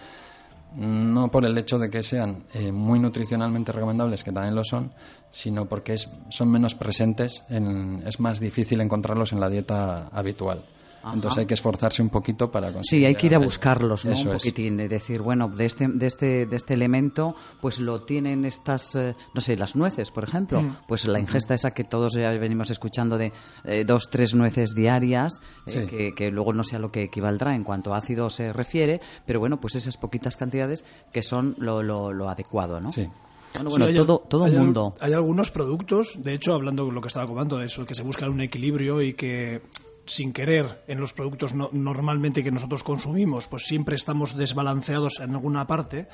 no 0.75 1.31
por 1.31 1.45
el 1.45 1.57
hecho 1.59 1.79
de 1.79 1.89
que 1.91 2.03
sean 2.03 2.45
eh, 2.55 2.73
muy 2.73 2.99
nutricionalmente 2.99 3.73
recomendables, 3.73 4.25
que 4.25 4.33
también 4.33 4.55
lo 4.55 4.65
son, 4.65 4.91
sino 5.31 5.67
porque 5.67 5.93
es- 5.95 6.09
son 6.31 6.51
menos 6.51 6.75
presentes, 6.75 7.45
en- 7.51 8.03
es 8.07 8.21
más 8.21 8.41
difícil 8.41 8.81
encontrarlos 8.81 9.33
en 9.33 9.41
la 9.41 9.51
dieta 9.51 10.07
habitual. 10.09 10.65
Entonces 11.13 11.39
hay 11.39 11.47
que 11.47 11.55
esforzarse 11.55 12.03
un 12.03 12.11
poquito 12.11 12.51
para 12.51 12.73
conseguir. 12.73 13.01
Sí, 13.01 13.05
hay 13.07 13.15
que 13.15 13.27
ir 13.27 13.35
a 13.35 13.39
buscarlos, 13.39 14.05
¿no? 14.05 14.13
Eso 14.13 14.29
un 14.31 14.37
es. 14.37 14.43
poquitín, 14.43 14.77
de 14.77 14.89
decir, 14.89 15.21
bueno, 15.23 15.49
de 15.49 15.65
este, 15.65 15.89
de 15.89 16.07
este, 16.07 16.47
de 16.47 16.57
este 16.57 16.75
elemento, 16.75 17.35
pues 17.61 17.81
lo 17.81 18.03
tienen 18.03 18.45
estas, 18.45 18.95
eh, 18.95 19.15
no 19.35 19.41
sé, 19.41 19.57
las 19.57 19.75
nueces, 19.75 20.11
por 20.11 20.25
ejemplo, 20.25 20.63
pues 20.87 21.07
la 21.07 21.19
ingesta 21.19 21.55
esa 21.55 21.73
que 21.73 21.85
todos 21.85 22.15
ya 22.15 22.31
venimos 22.31 22.71
escuchando 22.71 23.19
de 23.19 23.33
eh, 23.65 23.85
dos, 23.85 24.11
tres 24.11 24.35
nueces 24.35 24.75
diarias, 24.75 25.41
eh, 25.67 25.71
Sí. 25.71 25.87
que, 25.87 26.13
que 26.13 26.31
luego 26.31 26.53
no 26.53 26.63
sé 26.63 26.77
a 26.77 26.79
lo 26.79 26.93
que 26.93 27.03
equivaldrá 27.05 27.55
en 27.55 27.65
cuanto 27.65 27.95
a 27.95 27.99
ácido 27.99 28.31
se 28.31 28.53
refiere, 28.53 29.01
pero 29.27 29.41
bueno, 29.41 29.61
pues 29.61 29.75
esas 29.75 29.97
poquitas 29.97 30.37
cantidades 30.37 30.85
que 31.13 31.23
son 31.23 31.55
lo, 31.59 31.83
lo, 31.83 32.13
lo 32.13 32.29
adecuado, 32.29 32.81
¿no? 32.81 32.93
Sí. 32.93 33.09
Bueno, 33.55 33.71
Sí, 33.71 33.77
bueno, 33.77 33.85
hay- 33.87 33.95
todo, 33.95 34.19
todo 34.29 34.45
hay 34.45 34.53
mundo. 34.53 34.95
Hay 35.01 35.13
algunos 35.13 35.51
productos, 35.51 36.15
de 36.23 36.33
hecho, 36.35 36.55
hablando 36.55 36.87
de 36.87 36.93
lo 36.93 37.01
que 37.03 37.09
estaba 37.09 37.27
comentando, 37.27 37.59
de 37.59 37.67
eso, 37.67 37.85
que 37.85 37.95
se 37.95 38.03
busca 38.03 38.29
un 38.31 38.41
equilibrio 38.41 39.03
y 39.03 39.13
que 39.13 39.61
sin 40.07 40.33
querer 40.33 40.83
en 40.89 41.01
los 41.01 41.13
productos 41.13 41.55
no- 41.55 41.71
normalmente 41.73 42.43
que 42.43 42.51
nosotros 42.51 42.83
consumimos, 42.83 43.47
pues 43.47 43.65
siempre 43.65 43.95
estamos 43.97 44.37
desbalanceados 44.37 45.21
en 45.21 45.31
alguna 45.33 45.67
parte, 45.67 46.09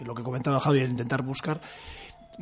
y 0.00 0.04
lo 0.04 0.14
que 0.14 0.22
comentaba 0.22 0.60
Javier, 0.60 0.88
intentar 0.90 1.22
buscar. 1.22 1.60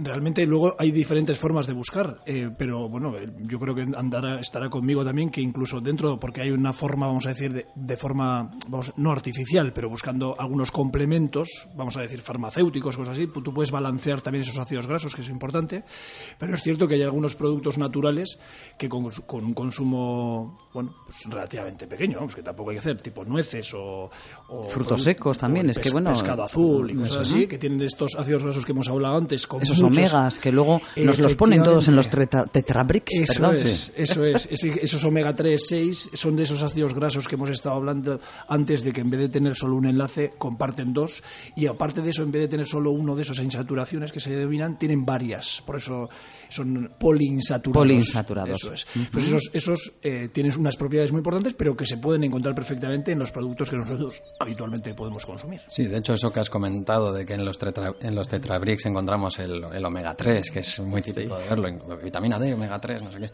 Realmente 0.01 0.47
luego 0.47 0.77
hay 0.79 0.93
diferentes 0.93 1.37
formas 1.37 1.67
de 1.67 1.73
buscar, 1.73 2.21
eh, 2.25 2.51
pero 2.57 2.89
bueno, 2.89 3.17
eh, 3.17 3.29
yo 3.41 3.59
creo 3.59 3.75
que 3.75 3.83
andará, 3.97 4.39
estará 4.39 4.71
conmigo 4.71 5.05
también 5.05 5.29
que 5.29 5.41
incluso 5.41 5.81
dentro, 5.81 6.21
porque 6.21 6.41
hay 6.41 6.53
una 6.53 6.73
forma, 6.73 7.09
vamos 7.09 7.27
a 7.27 7.31
decir, 7.31 7.53
de, 7.53 7.67
de 7.75 7.97
forma, 7.97 8.49
vamos, 8.69 8.93
no 8.97 9.11
artificial, 9.11 9.73
pero 9.73 9.89
buscando 9.89 10.37
algunos 10.39 10.71
complementos, 10.71 11.67
vamos 11.75 11.97
a 11.97 12.03
decir 12.03 12.21
farmacéuticos, 12.21 12.97
cosas 12.97 13.19
así, 13.19 13.27
tú 13.27 13.53
puedes 13.53 13.73
balancear 13.73 14.21
también 14.21 14.43
esos 14.43 14.57
ácidos 14.59 14.87
grasos, 14.87 15.17
que 15.17 15.23
es 15.23 15.29
importante, 15.31 15.83
pero 16.39 16.55
es 16.55 16.63
cierto 16.63 16.87
que 16.87 16.95
hay 16.95 17.03
algunos 17.03 17.35
productos 17.35 17.77
naturales 17.77 18.39
que 18.79 18.89
con, 18.89 19.11
con 19.27 19.45
un 19.45 19.55
consumo, 19.55 20.69
bueno, 20.73 20.95
pues 21.07 21.25
relativamente 21.29 21.89
pequeño, 21.89 22.19
vamos, 22.19 22.37
que 22.37 22.43
tampoco 22.45 22.71
hay 22.71 22.77
que 22.77 22.81
hacer, 22.81 23.03
tipo 23.03 23.25
nueces 23.25 23.75
o... 23.75 24.09
o 24.49 24.63
Frutos 24.63 25.03
secos 25.03 25.39
también, 25.39 25.67
o 25.67 25.71
es 25.71 25.79
que 25.81 25.91
bueno, 25.91 26.11
Pescado 26.11 26.45
azul 26.45 26.91
y 26.91 26.95
cosas 26.95 27.11
eso, 27.11 27.21
así, 27.21 27.43
¿no? 27.43 27.49
que 27.49 27.59
tienen 27.59 27.83
estos 27.83 28.15
ácidos 28.17 28.45
grasos 28.45 28.65
que 28.65 28.71
hemos 28.71 28.89
hablado 28.89 29.17
antes, 29.17 29.45
con 29.47 29.61
Esos 29.61 29.88
muchos- 29.89 30.13
omegas 30.15 30.39
que 30.39 30.53
luego 30.53 30.81
nos 30.97 31.19
los 31.19 31.35
ponen 31.35 31.63
todos 31.63 31.89
en 31.89 31.97
los 31.97 32.11
tetra- 32.11 32.45
tetrabricks, 32.45 33.13
eso 33.19 33.33
¿verdad? 33.43 33.55
es, 33.55 33.93
eso 33.97 34.25
es. 34.25 34.49
Ese- 34.51 34.79
esos 34.85 35.05
omega 35.05 35.35
3, 35.35 35.67
6 35.67 36.11
son 36.15 36.37
de 36.37 36.45
esos 36.45 36.63
ácidos 36.63 36.95
grasos 36.95 37.27
que 37.29 37.35
hemos 37.35 37.51
estado 37.51 37.77
hablando 37.77 38.21
antes 38.49 38.83
de 38.85 38.93
que 38.93 39.01
en 39.01 39.11
vez 39.11 39.21
de 39.21 39.29
tener 39.29 39.55
solo 39.57 39.77
un 39.77 39.87
enlace 39.87 40.33
comparten 40.39 40.93
dos 40.93 41.23
y 41.57 41.67
aparte 41.67 42.03
de 42.03 42.11
eso 42.11 42.23
en 42.23 42.31
vez 42.33 42.43
de 42.43 42.49
tener 42.49 42.67
solo 42.67 42.91
uno 42.91 43.15
de 43.17 43.23
esos 43.23 43.39
insaturaciones 43.41 44.13
que 44.13 44.21
se 44.21 44.31
denominan 44.31 44.79
tienen 44.79 45.05
varias, 45.05 45.63
por 45.65 45.77
eso 45.77 46.09
son 46.49 46.91
poliinsaturados. 46.99 47.83
Poliinsaturados. 47.83 48.59
Eso 48.59 48.73
es. 48.73 48.87
Pues 49.13 49.27
esos, 49.27 49.51
esos 49.53 49.93
eh, 50.03 50.29
tienen 50.33 50.57
unas 50.59 50.77
propiedades 50.77 51.13
muy 51.13 51.19
importantes 51.19 51.55
pero 51.55 51.77
que 51.77 51.87
se 51.87 51.99
pueden 51.99 52.25
encontrar 52.25 52.55
perfectamente 52.55 53.13
en 53.13 53.19
los 53.19 53.31
productos 53.31 53.71
que 53.71 53.77
nosotros 53.77 54.23
habitualmente 54.39 54.95
podemos 54.95 55.25
consumir. 55.25 55.61
Sí, 55.69 55.85
de 55.87 55.99
hecho 55.99 56.15
eso 56.15 56.33
que 56.33 56.41
has 56.41 56.51
comentado 56.51 57.13
de 57.13 57.27
que 57.27 57.35
en 57.35 57.45
los, 57.45 57.59
tetra, 57.59 57.95
en 58.01 58.15
los 58.15 58.29
tetrabricks 58.29 58.87
encontramos 58.87 59.39
el, 59.39 59.65
el 59.65 59.85
omega 59.85 60.15
3, 60.15 60.51
que 60.51 60.61
es 60.61 60.81
muy 60.81 61.03
típico 61.03 61.37
de 61.39 61.49
verlo, 61.49 61.97
vitamina 62.03 62.39
D, 62.39 62.55
omega 62.55 62.81
3, 62.81 63.03
no 63.03 63.13
sé 63.13 63.19
qué. 63.19 63.31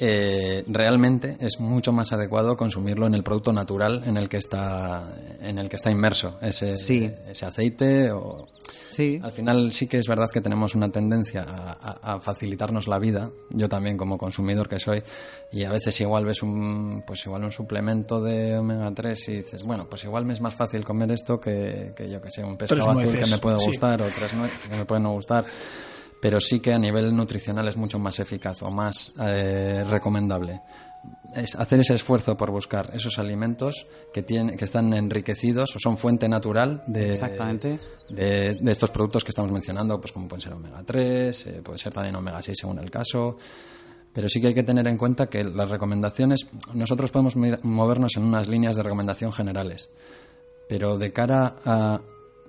Eh, 0.00 0.64
realmente 0.66 1.36
es 1.40 1.60
mucho 1.60 1.92
más 1.92 2.12
adecuado 2.12 2.56
consumirlo 2.56 3.06
en 3.06 3.14
el 3.14 3.22
producto 3.22 3.52
natural 3.52 4.02
en 4.06 4.16
el 4.16 4.28
que 4.28 4.38
está, 4.38 5.14
en 5.42 5.58
el 5.58 5.68
que 5.68 5.76
está 5.76 5.90
inmerso 5.90 6.38
ese, 6.40 6.76
Sí. 6.76 7.10
ese 7.28 7.46
aceite 7.46 8.10
o... 8.12 8.48
Sí. 8.88 9.20
Al 9.22 9.30
final 9.32 9.72
sí 9.72 9.86
que 9.86 9.98
es 9.98 10.08
verdad 10.08 10.26
que 10.32 10.40
tenemos 10.40 10.74
una 10.74 10.90
tendencia 10.90 11.42
a, 11.46 11.72
a- 11.72 12.14
a 12.14 12.20
facilitarnos 12.20 12.88
la 12.88 12.98
vida, 12.98 13.30
yo 13.50 13.68
también 13.68 13.96
como 13.96 14.18
consumidor 14.18 14.68
que 14.68 14.80
soy, 14.80 15.02
y 15.52 15.62
a 15.62 15.70
veces 15.70 16.00
igual 16.00 16.24
ves 16.24 16.42
un, 16.42 17.04
pues 17.06 17.24
igual 17.26 17.44
un 17.44 17.52
suplemento 17.52 18.20
de 18.20 18.58
omega 18.58 18.90
3 18.92 19.28
y 19.28 19.32
dices, 19.38 19.62
bueno, 19.62 19.86
pues 19.88 20.02
igual 20.04 20.24
me 20.24 20.34
es 20.34 20.40
más 20.40 20.54
fácil 20.56 20.84
comer 20.84 21.12
esto 21.12 21.40
que, 21.40 21.92
que 21.96 22.10
yo 22.10 22.20
que 22.20 22.30
sé, 22.30 22.42
un 22.42 22.56
pescado 22.56 22.90
azul 22.90 23.16
que 23.16 23.26
me 23.26 23.38
puede 23.38 23.60
sí. 23.60 23.66
gustar 23.66 24.02
o 24.02 24.06
tres 24.06 24.34
nueces 24.34 24.58
que 24.68 24.76
me 24.76 24.84
pueden 24.84 25.04
no 25.04 25.12
gustar. 25.12 25.44
Pero 26.20 26.40
sí 26.40 26.60
que 26.60 26.72
a 26.72 26.78
nivel 26.78 27.16
nutricional 27.16 27.66
es 27.68 27.76
mucho 27.76 27.98
más 27.98 28.20
eficaz 28.20 28.62
o 28.62 28.70
más 28.70 29.14
eh, 29.20 29.84
recomendable 29.88 30.60
es 31.34 31.54
hacer 31.54 31.80
ese 31.80 31.94
esfuerzo 31.94 32.36
por 32.36 32.50
buscar 32.50 32.90
esos 32.92 33.18
alimentos 33.18 33.86
que 34.12 34.22
tienen 34.22 34.56
que 34.56 34.64
están 34.64 34.92
enriquecidos 34.92 35.74
o 35.76 35.78
son 35.78 35.96
fuente 35.96 36.28
natural 36.28 36.82
de, 36.86 37.12
Exactamente. 37.12 37.78
de, 38.08 38.54
de 38.54 38.72
estos 38.72 38.90
productos 38.90 39.24
que 39.24 39.30
estamos 39.30 39.52
mencionando, 39.52 40.00
pues 40.00 40.12
como 40.12 40.28
pueden 40.28 40.42
ser 40.42 40.52
omega 40.52 40.82
3, 40.84 41.46
eh, 41.46 41.60
puede 41.62 41.78
ser 41.78 41.92
también 41.92 42.16
omega 42.16 42.42
6 42.42 42.58
según 42.60 42.78
el 42.78 42.90
caso. 42.90 43.38
Pero 44.12 44.28
sí 44.28 44.40
que 44.40 44.48
hay 44.48 44.54
que 44.54 44.64
tener 44.64 44.88
en 44.88 44.98
cuenta 44.98 45.28
que 45.28 45.44
las 45.44 45.70
recomendaciones, 45.70 46.48
nosotros 46.74 47.12
podemos 47.12 47.36
movernos 47.62 48.16
en 48.16 48.24
unas 48.24 48.48
líneas 48.48 48.74
de 48.74 48.82
recomendación 48.82 49.32
generales, 49.32 49.90
pero 50.68 50.98
de 50.98 51.12
cara 51.12 51.58
a 51.64 52.00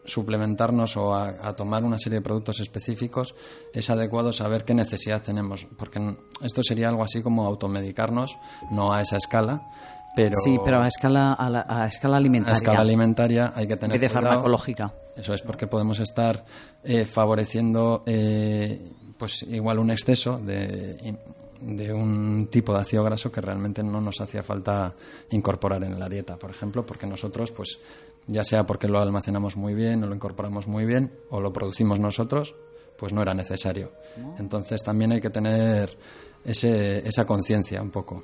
suplementarnos 0.05 0.97
o 0.97 1.13
a, 1.13 1.29
a 1.47 1.55
tomar 1.55 1.83
una 1.83 1.97
serie 1.99 2.19
de 2.19 2.23
productos 2.23 2.59
específicos, 2.59 3.35
es 3.73 3.89
adecuado 3.89 4.31
saber 4.33 4.63
qué 4.65 4.73
necesidad 4.73 5.21
tenemos, 5.21 5.67
porque 5.77 6.15
esto 6.43 6.63
sería 6.63 6.89
algo 6.89 7.03
así 7.03 7.21
como 7.21 7.45
automedicarnos, 7.45 8.37
no 8.71 8.93
a 8.93 9.01
esa 9.01 9.17
escala, 9.17 9.61
pero 10.15 10.35
Sí, 10.43 10.57
pero 10.65 10.81
a 10.81 10.87
escala, 10.87 11.33
a, 11.33 11.49
la- 11.49 11.65
a 11.69 11.87
escala 11.87 12.15
a 12.15 12.19
alimentaria. 12.19 12.53
escala 12.57 12.79
alimentaria 12.81 13.53
hay 13.55 13.67
que 13.67 13.73
en 13.73 13.79
tener 13.79 13.99
vez 13.99 14.01
de 14.01 14.07
cuidado. 14.09 14.27
farmacológica. 14.33 14.93
Eso 15.15 15.33
es 15.33 15.41
porque 15.41 15.67
podemos 15.67 15.99
estar 15.99 16.43
eh, 16.83 17.05
favoreciendo 17.05 18.03
eh, 18.05 18.91
pues 19.17 19.43
igual 19.43 19.77
un 19.79 19.91
exceso 19.91 20.37
de, 20.39 21.15
de 21.61 21.93
un 21.93 22.47
tipo 22.51 22.73
de 22.73 22.79
ácido 22.79 23.03
graso 23.03 23.31
que 23.31 23.39
realmente 23.39 23.83
no 23.83 24.01
nos 24.01 24.19
hacía 24.19 24.41
falta 24.41 24.93
incorporar 25.29 25.83
en 25.83 25.99
la 25.99 26.09
dieta, 26.09 26.37
por 26.37 26.49
ejemplo, 26.49 26.85
porque 26.85 27.05
nosotros, 27.05 27.51
pues 27.51 27.77
ya 28.31 28.43
sea 28.43 28.65
porque 28.65 28.87
lo 28.87 28.99
almacenamos 28.99 29.57
muy 29.57 29.73
bien 29.73 30.03
o 30.03 30.07
lo 30.07 30.15
incorporamos 30.15 30.67
muy 30.67 30.85
bien 30.85 31.11
o 31.29 31.41
lo 31.41 31.51
producimos 31.51 31.99
nosotros, 31.99 32.55
pues 32.97 33.13
no 33.13 33.21
era 33.21 33.33
necesario. 33.33 33.91
Entonces 34.39 34.81
también 34.83 35.11
hay 35.11 35.21
que 35.21 35.29
tener 35.29 35.97
ese, 36.45 37.07
esa 37.07 37.25
conciencia 37.25 37.81
un 37.81 37.91
poco. 37.91 38.23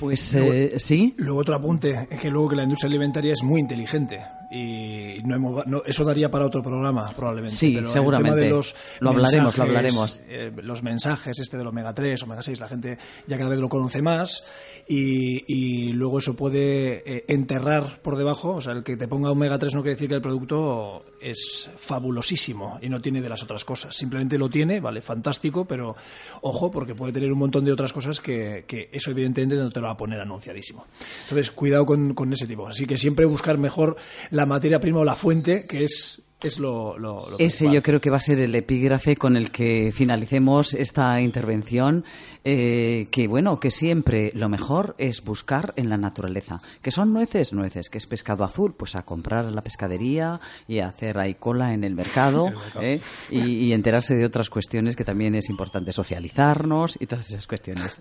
Pues 0.00 0.34
eh, 0.34 0.74
sí. 0.78 1.14
Luego 1.18 1.40
otro 1.40 1.54
apunte 1.54 2.08
es 2.10 2.20
que 2.20 2.30
luego 2.30 2.48
que 2.48 2.56
la 2.56 2.64
industria 2.64 2.88
alimentaria 2.88 3.32
es 3.32 3.42
muy 3.42 3.60
inteligente 3.60 4.24
y 4.54 5.20
no 5.24 5.34
hemos, 5.34 5.66
no, 5.66 5.82
eso 5.84 6.04
daría 6.04 6.30
para 6.30 6.46
otro 6.46 6.62
programa 6.62 7.12
probablemente. 7.16 7.56
Sí, 7.56 7.72
pero 7.74 7.88
seguramente. 7.88 8.28
El 8.30 8.34
tema 8.36 8.46
de 8.46 8.50
los 8.56 8.76
Lo 9.00 9.10
hablaremos, 9.10 9.58
lo 9.58 9.64
hablaremos. 9.64 10.22
eh, 10.28 10.52
los 10.62 10.82
mensajes 10.82 11.38
este 11.40 11.58
del 11.58 11.66
omega 11.66 11.92
3, 11.92 12.22
omega 12.22 12.42
6, 12.42 12.60
la 12.60 12.68
gente 12.68 12.98
ya 13.26 13.36
cada 13.36 13.50
vez 13.50 13.58
lo 13.58 13.68
conoce 13.68 14.00
más 14.00 14.44
y, 14.86 15.44
y 15.52 15.92
luego 15.92 16.18
eso 16.18 16.36
puede 16.36 17.02
eh, 17.04 17.24
enterrar 17.26 17.98
por 18.00 18.16
debajo, 18.16 18.50
o 18.50 18.60
sea, 18.60 18.74
el 18.74 18.84
que 18.84 18.96
te 18.96 19.08
ponga 19.08 19.30
omega 19.30 19.58
3 19.58 19.74
no 19.74 19.82
quiere 19.82 19.94
decir 19.94 20.08
que 20.08 20.14
el 20.14 20.22
producto 20.22 21.04
es 21.20 21.70
fabulosísimo 21.76 22.78
y 22.82 22.88
no 22.88 23.00
tiene 23.00 23.20
de 23.22 23.28
las 23.28 23.42
otras 23.42 23.64
cosas, 23.64 23.96
simplemente 23.96 24.38
lo 24.38 24.48
tiene, 24.48 24.78
vale, 24.80 25.00
fantástico, 25.00 25.64
pero 25.64 25.96
ojo 26.42 26.70
porque 26.70 26.94
puede 26.94 27.12
tener 27.12 27.32
un 27.32 27.38
montón 27.38 27.64
de 27.64 27.72
otras 27.72 27.92
cosas 27.92 28.20
que, 28.20 28.64
que 28.68 28.88
eso 28.92 29.10
evidentemente 29.10 29.56
no 29.56 29.70
te 29.70 29.80
lo 29.80 29.86
va 29.86 29.94
a 29.94 29.96
poner 29.96 30.20
anunciadísimo. 30.20 30.86
Entonces, 31.22 31.50
cuidado 31.50 31.86
con, 31.86 32.14
con 32.14 32.32
ese 32.32 32.46
tipo. 32.46 32.68
Así 32.68 32.86
que 32.86 32.96
siempre 32.96 33.24
buscar 33.24 33.58
mejor 33.58 33.96
la 34.30 34.43
materia 34.46 34.80
prima 34.80 35.00
o 35.00 35.04
la 35.04 35.14
fuente, 35.14 35.66
que 35.66 35.84
es, 35.84 36.23
es 36.44 36.58
lo, 36.58 36.98
lo, 36.98 37.30
lo 37.30 37.38
Ese 37.38 37.38
principal. 37.38 37.74
yo 37.74 37.82
creo 37.82 38.00
que 38.00 38.10
va 38.10 38.16
a 38.18 38.20
ser 38.20 38.40
el 38.40 38.54
epígrafe 38.54 39.16
con 39.16 39.36
el 39.36 39.50
que 39.50 39.92
finalicemos 39.92 40.74
esta 40.74 41.20
intervención, 41.20 42.04
eh, 42.44 43.08
que 43.10 43.26
bueno, 43.26 43.58
que 43.58 43.70
siempre 43.70 44.30
lo 44.34 44.48
mejor 44.48 44.94
es 44.98 45.24
buscar 45.24 45.72
en 45.76 45.88
la 45.88 45.96
naturaleza. 45.96 46.60
Que 46.82 46.90
son 46.90 47.12
nueces, 47.12 47.52
nueces, 47.52 47.88
que 47.88 47.98
es 47.98 48.06
pescado 48.06 48.44
azul, 48.44 48.74
pues 48.76 48.96
a 48.96 49.02
comprar 49.02 49.46
a 49.46 49.50
la 49.50 49.62
pescadería 49.62 50.40
y 50.68 50.80
a 50.80 50.88
hacer 50.88 51.18
ahí 51.18 51.34
cola 51.34 51.72
en 51.72 51.84
el 51.84 51.94
mercado, 51.94 52.52
¿eh? 52.80 53.00
y, 53.30 53.38
y 53.38 53.72
enterarse 53.72 54.14
de 54.14 54.24
otras 54.24 54.50
cuestiones 54.50 54.96
que 54.96 55.04
también 55.04 55.34
es 55.34 55.48
importante 55.48 55.92
socializarnos 55.92 56.96
y 57.00 57.06
todas 57.06 57.28
esas 57.30 57.46
cuestiones. 57.46 58.00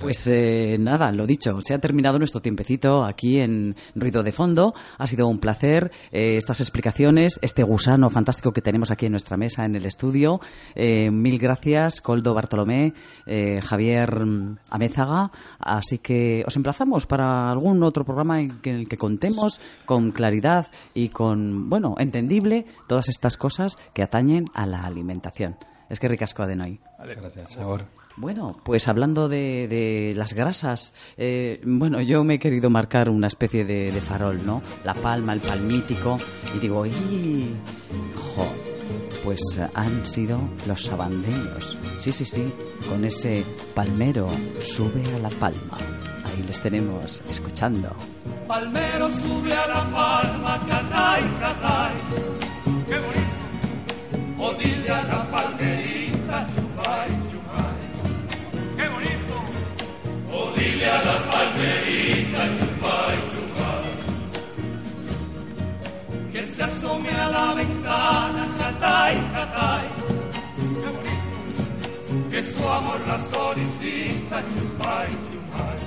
Pues 0.00 0.26
eh, 0.26 0.76
nada, 0.78 1.12
lo 1.12 1.26
dicho, 1.26 1.58
se 1.62 1.74
ha 1.74 1.78
terminado 1.78 2.18
nuestro 2.18 2.40
tiempecito 2.40 3.04
aquí 3.04 3.40
en 3.40 3.76
Ruido 3.94 4.22
de 4.22 4.32
Fondo. 4.32 4.74
Ha 4.98 5.06
sido 5.06 5.26
un 5.28 5.38
placer 5.38 5.90
eh, 6.10 6.36
estas 6.36 6.60
explicaciones, 6.60 7.38
este 7.42 7.62
gusano 7.82 8.10
fantástico 8.10 8.52
que 8.52 8.62
tenemos 8.62 8.92
aquí 8.92 9.06
en 9.06 9.12
nuestra 9.12 9.36
mesa 9.36 9.64
en 9.64 9.74
el 9.74 9.86
estudio. 9.86 10.40
Eh, 10.76 11.10
mil 11.10 11.36
gracias, 11.36 12.00
Coldo 12.00 12.32
Bartolomé, 12.32 12.94
eh, 13.26 13.60
Javier 13.60 14.24
mm, 14.24 14.58
Amézaga. 14.70 15.32
Así 15.58 15.98
que 15.98 16.44
os 16.46 16.54
emplazamos 16.54 17.06
para 17.06 17.50
algún 17.50 17.82
otro 17.82 18.04
programa 18.04 18.40
en 18.40 18.52
el 18.62 18.88
que 18.88 18.96
contemos 18.96 19.60
con 19.84 20.12
claridad 20.12 20.68
y 20.94 21.08
con, 21.08 21.68
bueno, 21.68 21.96
entendible 21.98 22.66
todas 22.86 23.08
estas 23.08 23.36
cosas 23.36 23.76
que 23.92 24.04
atañen 24.04 24.44
a 24.54 24.64
la 24.64 24.84
alimentación. 24.84 25.56
Es 25.90 25.98
que 25.98 26.06
ricasco 26.06 26.46
de 26.46 26.54
hoy. 26.62 26.78
Gracias, 27.00 27.58
Agur. 27.58 27.82
Bueno, 28.16 28.56
pues 28.62 28.88
hablando 28.88 29.28
de, 29.28 30.12
las 30.16 30.34
grasas, 30.34 30.94
eh, 31.16 31.60
bueno, 31.64 32.00
yo 32.00 32.24
me 32.24 32.34
he 32.34 32.38
querido 32.38 32.68
marcar 32.68 33.08
una 33.08 33.26
especie 33.26 33.64
de, 33.64 33.90
farol, 34.00 34.44
¿no? 34.44 34.62
La 34.84 34.94
palma, 34.94 35.32
el 35.32 35.40
palmítico, 35.40 36.18
y 36.54 36.58
digo, 36.58 36.84
¡y! 36.86 37.54
¡Jo! 38.14 38.46
Pues 39.24 39.40
han 39.74 40.04
sido 40.04 40.40
los 40.66 40.84
sabandeños. 40.84 41.78
Sí, 41.98 42.12
sí, 42.12 42.24
sí, 42.24 42.52
con 42.88 43.04
ese 43.04 43.44
palmero 43.74 44.28
sube 44.60 45.02
a 45.14 45.18
la 45.18 45.30
palma. 45.30 45.78
Ahí 46.24 46.42
les 46.46 46.60
tenemos 46.60 47.22
escuchando. 47.30 47.94
Palmero 48.46 49.08
sube 49.08 49.52
a 49.52 49.66
la 49.68 49.90
palma, 49.90 50.66
catay, 50.68 51.22
catay. 51.40 51.94
Qué 52.88 52.98
bonito. 52.98 53.42
O 54.44 54.54
dile 54.54 54.90
a 54.90 55.02
la 55.04 55.30
palmerita, 55.30 56.01
a 60.84 60.96
la 61.06 61.16
palmerita, 61.30 62.42
chupay, 62.58 63.16
chupay. 63.32 63.86
Que 66.32 66.42
se 66.44 66.62
asome 66.62 67.10
a 67.10 67.28
la 67.28 67.54
ventana. 67.54 68.42
Qué 70.52 70.88
bonito. 70.96 72.30
Que 72.30 72.42
su 72.42 72.68
amor 72.68 73.00
la 73.06 73.18
solicita, 73.32 74.42
chupay, 74.52 75.08
chupay. 75.28 75.78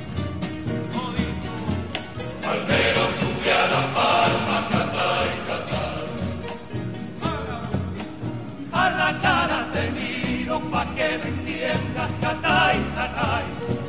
Palmero 2.43 3.03
sube 3.19 3.51
a 3.51 3.65
la 3.73 3.83
palma, 3.95 4.57
catay, 4.71 5.29
catay. 5.47 6.03
A 8.71 8.89
la 8.99 9.09
cara 9.21 9.59
te 9.73 9.83
miro 9.91 10.59
pa' 10.71 10.85
que 10.95 11.09
me 11.21 11.27
entiendas, 11.29 12.11
catay, 12.21 12.77
catay. 12.95 13.84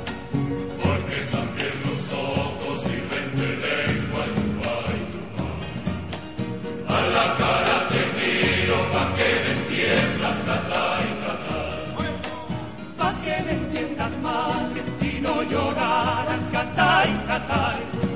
Si 15.48 15.54
no 15.54 15.60
lloraran, 15.60 16.50
catay, 16.52 18.15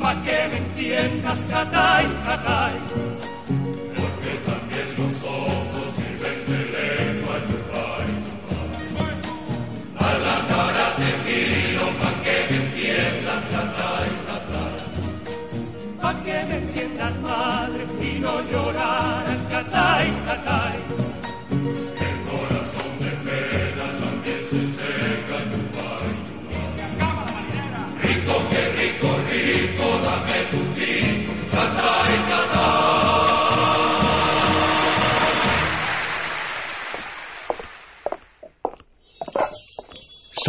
pa' 0.00 0.14
que 0.24 0.38
me 0.50 0.56
entiendas, 0.56 1.40
catay, 1.50 2.06
catay. 2.26 2.74
Porque 3.98 4.32
también 4.48 4.88
los 4.98 5.16
ojos 5.24 5.86
sirven 5.96 6.38
de 6.48 6.60
lengua, 6.76 7.34
chupay. 7.48 8.08
A 10.06 10.10
la 10.26 10.38
cara 10.52 10.86
te 11.00 11.10
miro 11.26 11.86
pa' 12.00 12.16
que 12.24 12.36
me 12.50 12.56
entiendas, 12.64 13.44
catay, 13.54 14.10
catay. 14.28 14.78
Pa' 16.02 16.14
que 16.24 16.36
me 16.48 16.56
entiendas, 16.62 17.14
madre, 17.20 17.82
y 18.08 18.18
no 18.18 18.34
lloraras, 18.50 19.42
catay, 19.50 20.06
catay. 20.26 20.99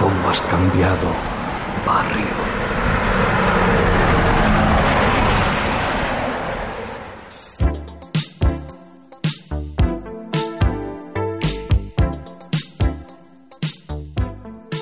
cómo 0.00 0.30
has 0.30 0.40
cambiado, 0.40 1.12
barrio. 1.84 2.26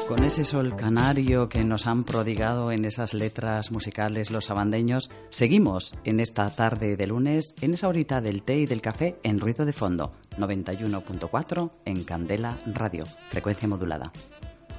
Con 0.06 0.22
ese 0.22 0.44
sol 0.44 0.76
canario 0.76 1.48
que 1.48 1.64
nos 1.64 1.88
han 1.88 2.04
prodigado 2.04 2.70
en 2.70 2.84
esas 2.84 3.12
letras 3.12 3.72
musicales 3.72 4.30
los 4.30 4.50
abandeños, 4.50 5.10
seguimos 5.30 5.96
en 6.04 6.20
esta 6.20 6.48
tarde 6.54 6.96
de 6.96 7.06
lunes, 7.08 7.56
en 7.60 7.74
esa 7.74 7.88
horita 7.88 8.20
del 8.20 8.44
té 8.44 8.58
y 8.58 8.66
del 8.66 8.80
café 8.80 9.18
en 9.24 9.40
ruido 9.40 9.66
de 9.66 9.72
fondo, 9.72 10.12
91.4 10.38 11.70
en 11.86 12.04
Candela 12.04 12.56
Radio, 12.72 13.04
frecuencia 13.30 13.66
modulada. 13.66 14.12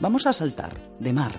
Vamos 0.01 0.25
a 0.27 0.33
saltar 0.33 0.71
de 0.99 1.11
mar, 1.11 1.33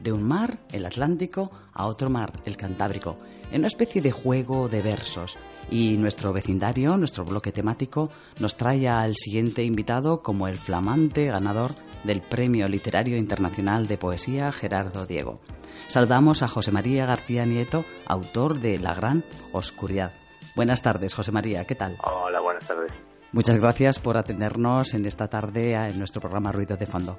de 0.00 0.12
un 0.12 0.22
mar, 0.22 0.58
el 0.72 0.84
Atlántico, 0.84 1.50
a 1.72 1.86
otro 1.86 2.10
mar, 2.10 2.34
el 2.44 2.54
Cantábrico, 2.54 3.16
en 3.50 3.60
una 3.60 3.66
especie 3.66 4.02
de 4.02 4.10
juego 4.10 4.68
de 4.68 4.82
versos. 4.82 5.38
Y 5.70 5.96
nuestro 5.96 6.34
vecindario, 6.34 6.98
nuestro 6.98 7.24
bloque 7.24 7.50
temático, 7.50 8.10
nos 8.40 8.58
trae 8.58 8.86
al 8.88 9.16
siguiente 9.16 9.64
invitado 9.64 10.22
como 10.22 10.48
el 10.48 10.58
flamante 10.58 11.24
ganador 11.24 11.70
del 12.04 12.20
Premio 12.20 12.68
Literario 12.68 13.16
Internacional 13.16 13.86
de 13.86 13.96
Poesía 13.96 14.52
Gerardo 14.52 15.06
Diego. 15.06 15.40
Saludamos 15.88 16.42
a 16.42 16.48
José 16.48 16.72
María 16.72 17.06
García 17.06 17.46
Nieto, 17.46 17.86
autor 18.04 18.60
de 18.60 18.78
La 18.78 18.94
Gran 18.94 19.24
Oscuridad. 19.52 20.12
Buenas 20.54 20.82
tardes, 20.82 21.14
José 21.14 21.32
María, 21.32 21.64
¿qué 21.66 21.74
tal? 21.74 21.96
Hola, 22.02 22.40
buenas 22.40 22.68
tardes. 22.68 22.92
Muchas 23.34 23.58
gracias 23.58 23.98
por 23.98 24.16
atendernos 24.16 24.94
en 24.94 25.06
esta 25.06 25.26
tarde 25.26 25.74
en 25.74 25.98
nuestro 25.98 26.20
programa 26.20 26.52
Ruido 26.52 26.76
de 26.76 26.86
Fondo. 26.86 27.18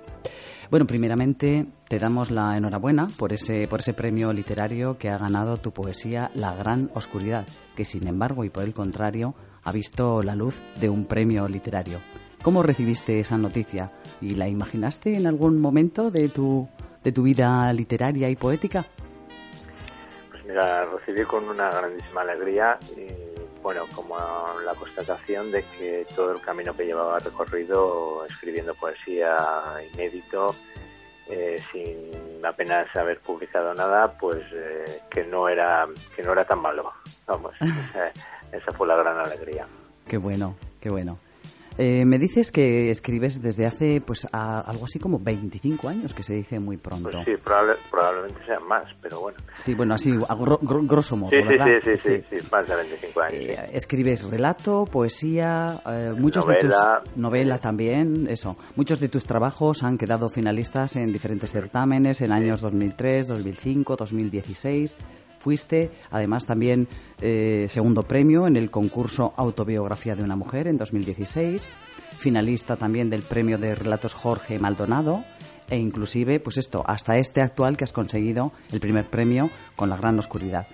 Bueno, 0.71 0.85
primeramente 0.85 1.65
te 1.89 1.99
damos 1.99 2.31
la 2.31 2.55
enhorabuena 2.55 3.09
por 3.19 3.33
ese, 3.33 3.67
por 3.67 3.81
ese 3.81 3.93
premio 3.93 4.31
literario 4.31 4.97
que 4.97 5.09
ha 5.09 5.17
ganado 5.17 5.57
tu 5.57 5.73
poesía 5.73 6.31
La 6.33 6.55
Gran 6.55 6.89
Oscuridad, 6.93 7.45
que 7.75 7.83
sin 7.83 8.07
embargo 8.07 8.45
y 8.45 8.49
por 8.49 8.63
el 8.63 8.73
contrario 8.73 9.35
ha 9.65 9.73
visto 9.73 10.23
la 10.23 10.37
luz 10.37 10.61
de 10.79 10.87
un 10.87 11.03
premio 11.03 11.49
literario. 11.49 11.99
¿Cómo 12.41 12.63
recibiste 12.63 13.19
esa 13.19 13.37
noticia? 13.37 13.91
¿Y 14.21 14.35
la 14.35 14.47
imaginaste 14.47 15.17
en 15.17 15.27
algún 15.27 15.59
momento 15.59 16.11
de 16.11 16.29
tu, 16.29 16.65
de 17.03 17.11
tu 17.11 17.23
vida 17.23 17.73
literaria 17.73 18.29
y 18.29 18.37
poética? 18.37 18.85
Pues 20.31 20.45
mira, 20.45 20.85
recibí 20.85 21.25
con 21.25 21.43
una 21.49 21.69
grandísima 21.71 22.21
alegría 22.21 22.79
bueno, 23.65 23.87
como 23.95 24.15
la 24.63 24.75
constatación 24.75 25.51
de 25.51 25.63
que 25.63 26.05
todo 26.15 26.33
el 26.33 26.39
camino 26.39 26.77
que 26.77 26.85
llevaba 26.85 27.17
recorrido 27.17 28.23
escribiendo 28.29 28.75
poesía 28.75 29.39
inédito, 29.91 30.53
eh, 31.27 31.59
sin 31.71 32.45
apenas 32.45 32.95
haber 32.95 33.19
publicado 33.21 33.73
nada, 33.73 34.19
pues 34.19 34.37
eh, 34.53 35.01
que 35.09 35.23
no 35.23 35.49
era 35.49 35.87
que 36.15 36.21
no 36.21 36.33
era 36.33 36.45
tan 36.45 36.59
malo. 36.59 36.93
Vamos, 37.25 37.55
esa, 37.59 38.11
esa 38.51 38.71
fue 38.71 38.85
la 38.85 38.97
gran 38.97 39.17
alegría. 39.17 39.65
Qué 40.07 40.17
bueno, 40.17 40.55
qué 40.79 40.91
bueno. 40.91 41.17
Eh, 41.77 42.05
me 42.05 42.17
dices 42.17 42.51
que 42.53 42.89
escribes 42.89 43.41
desde 43.41 43.65
hace 43.65 43.99
pues 43.99 44.25
a- 44.31 44.61
algo 44.61 44.85
así 44.85 44.97
como 44.97 45.19
25 45.19 45.89
años, 45.89 46.13
que 46.13 46.23
se 46.23 46.33
dice 46.33 46.57
muy 46.59 46.77
pronto. 46.77 47.09
Pues 47.11 47.25
sí, 47.25 47.33
probable- 47.43 47.75
probablemente 47.91 48.39
sean 48.45 48.65
más, 48.65 48.85
pero 49.01 49.19
bueno. 49.19 49.37
Sí, 49.55 49.73
bueno, 49.73 49.95
así 49.95 50.11
a 50.11 50.35
gro- 50.35 50.59
gro- 50.61 50.87
grosso 50.87 51.17
modo, 51.17 51.31
Sí, 51.31 51.37
sí, 51.41 51.43
¿verdad? 51.43 51.67
sí, 51.83 51.91
sí, 51.97 52.23
sí, 52.29 52.39
sí, 52.39 52.47
más 52.49 52.65
de 52.67 52.75
25 52.75 53.21
años. 53.21 53.33
Eh, 53.43 53.69
escribes 53.73 54.23
relato, 54.23 54.85
poesía, 54.85 55.81
eh, 55.85 56.13
muchos 56.17 56.47
de 56.47 56.55
tus 56.55 56.73
novela 57.17 57.59
también, 57.59 58.27
eso. 58.29 58.55
Muchos 58.77 59.01
de 59.01 59.09
tus 59.09 59.25
trabajos 59.25 59.83
han 59.83 59.97
quedado 59.97 60.29
finalistas 60.29 60.95
en 60.95 61.11
diferentes 61.11 61.51
certámenes 61.51 62.21
en 62.21 62.31
años 62.31 62.61
2003, 62.61 63.27
2005, 63.27 63.97
2016. 63.97 64.97
Fuiste, 65.45 65.91
además, 66.09 66.47
también 66.47 66.87
eh, 67.21 67.67
segundo 67.69 68.01
premio 68.01 68.47
en 68.47 68.55
el 68.55 68.71
concurso 68.71 69.31
Autobiografía 69.37 70.15
de 70.15 70.23
una 70.23 70.35
mujer 70.35 70.65
en 70.67 70.75
2016, 70.75 71.69
finalista 72.13 72.75
también 72.77 73.11
del 73.11 73.21
premio 73.21 73.59
de 73.59 73.75
relatos 73.75 74.15
Jorge 74.15 74.57
Maldonado 74.57 75.23
e 75.69 75.77
inclusive, 75.77 76.39
pues 76.39 76.57
esto, 76.57 76.83
hasta 76.87 77.19
este 77.19 77.41
actual 77.41 77.77
que 77.77 77.83
has 77.83 77.93
conseguido 77.93 78.53
el 78.71 78.79
primer 78.79 79.05
premio 79.05 79.51
con 79.75 79.87
La 79.89 79.97
Gran 79.97 80.17
Oscuridad. 80.17 80.65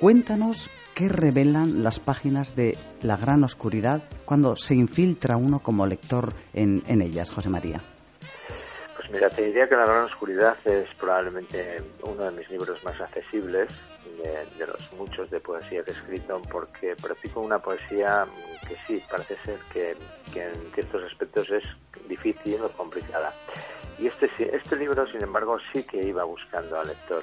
Cuéntanos 0.00 0.68
qué 0.96 1.08
revelan 1.08 1.84
las 1.84 2.00
páginas 2.00 2.56
de 2.56 2.76
La 3.02 3.16
Gran 3.16 3.44
Oscuridad 3.44 4.02
cuando 4.24 4.56
se 4.56 4.74
infiltra 4.74 5.36
uno 5.36 5.60
como 5.60 5.86
lector 5.86 6.34
en, 6.54 6.82
en 6.88 7.02
ellas, 7.02 7.30
José 7.30 7.50
María. 7.50 7.80
Mira, 9.12 9.28
te 9.28 9.42
diría 9.42 9.68
que 9.68 9.76
La 9.76 9.84
Gran 9.84 10.04
Oscuridad 10.04 10.56
es 10.64 10.88
probablemente 10.94 11.82
uno 12.02 12.24
de 12.24 12.30
mis 12.30 12.48
libros 12.48 12.82
más 12.82 12.98
accesibles, 12.98 13.82
de, 14.56 14.66
los 14.66 14.90
muchos 14.94 15.30
de 15.30 15.38
poesía 15.38 15.84
que 15.84 15.90
he 15.90 15.94
escrito, 15.94 16.40
porque 16.50 16.96
practico 16.96 17.40
una 17.40 17.58
poesía 17.58 18.24
que 18.66 18.74
sí, 18.86 19.04
parece 19.10 19.36
ser 19.44 19.58
que, 19.70 19.90
en 20.40 20.72
ciertos 20.72 21.02
aspectos 21.04 21.50
es 21.50 21.62
difícil 22.08 22.62
o 22.62 22.70
complicada. 22.70 23.34
Y 23.98 24.06
este, 24.06 24.30
este 24.56 24.76
libro, 24.76 25.06
sin 25.06 25.22
embargo, 25.22 25.58
sí 25.74 25.82
que 25.82 25.98
iba 25.98 26.24
buscando 26.24 26.80
al 26.80 26.88
lector. 26.88 27.22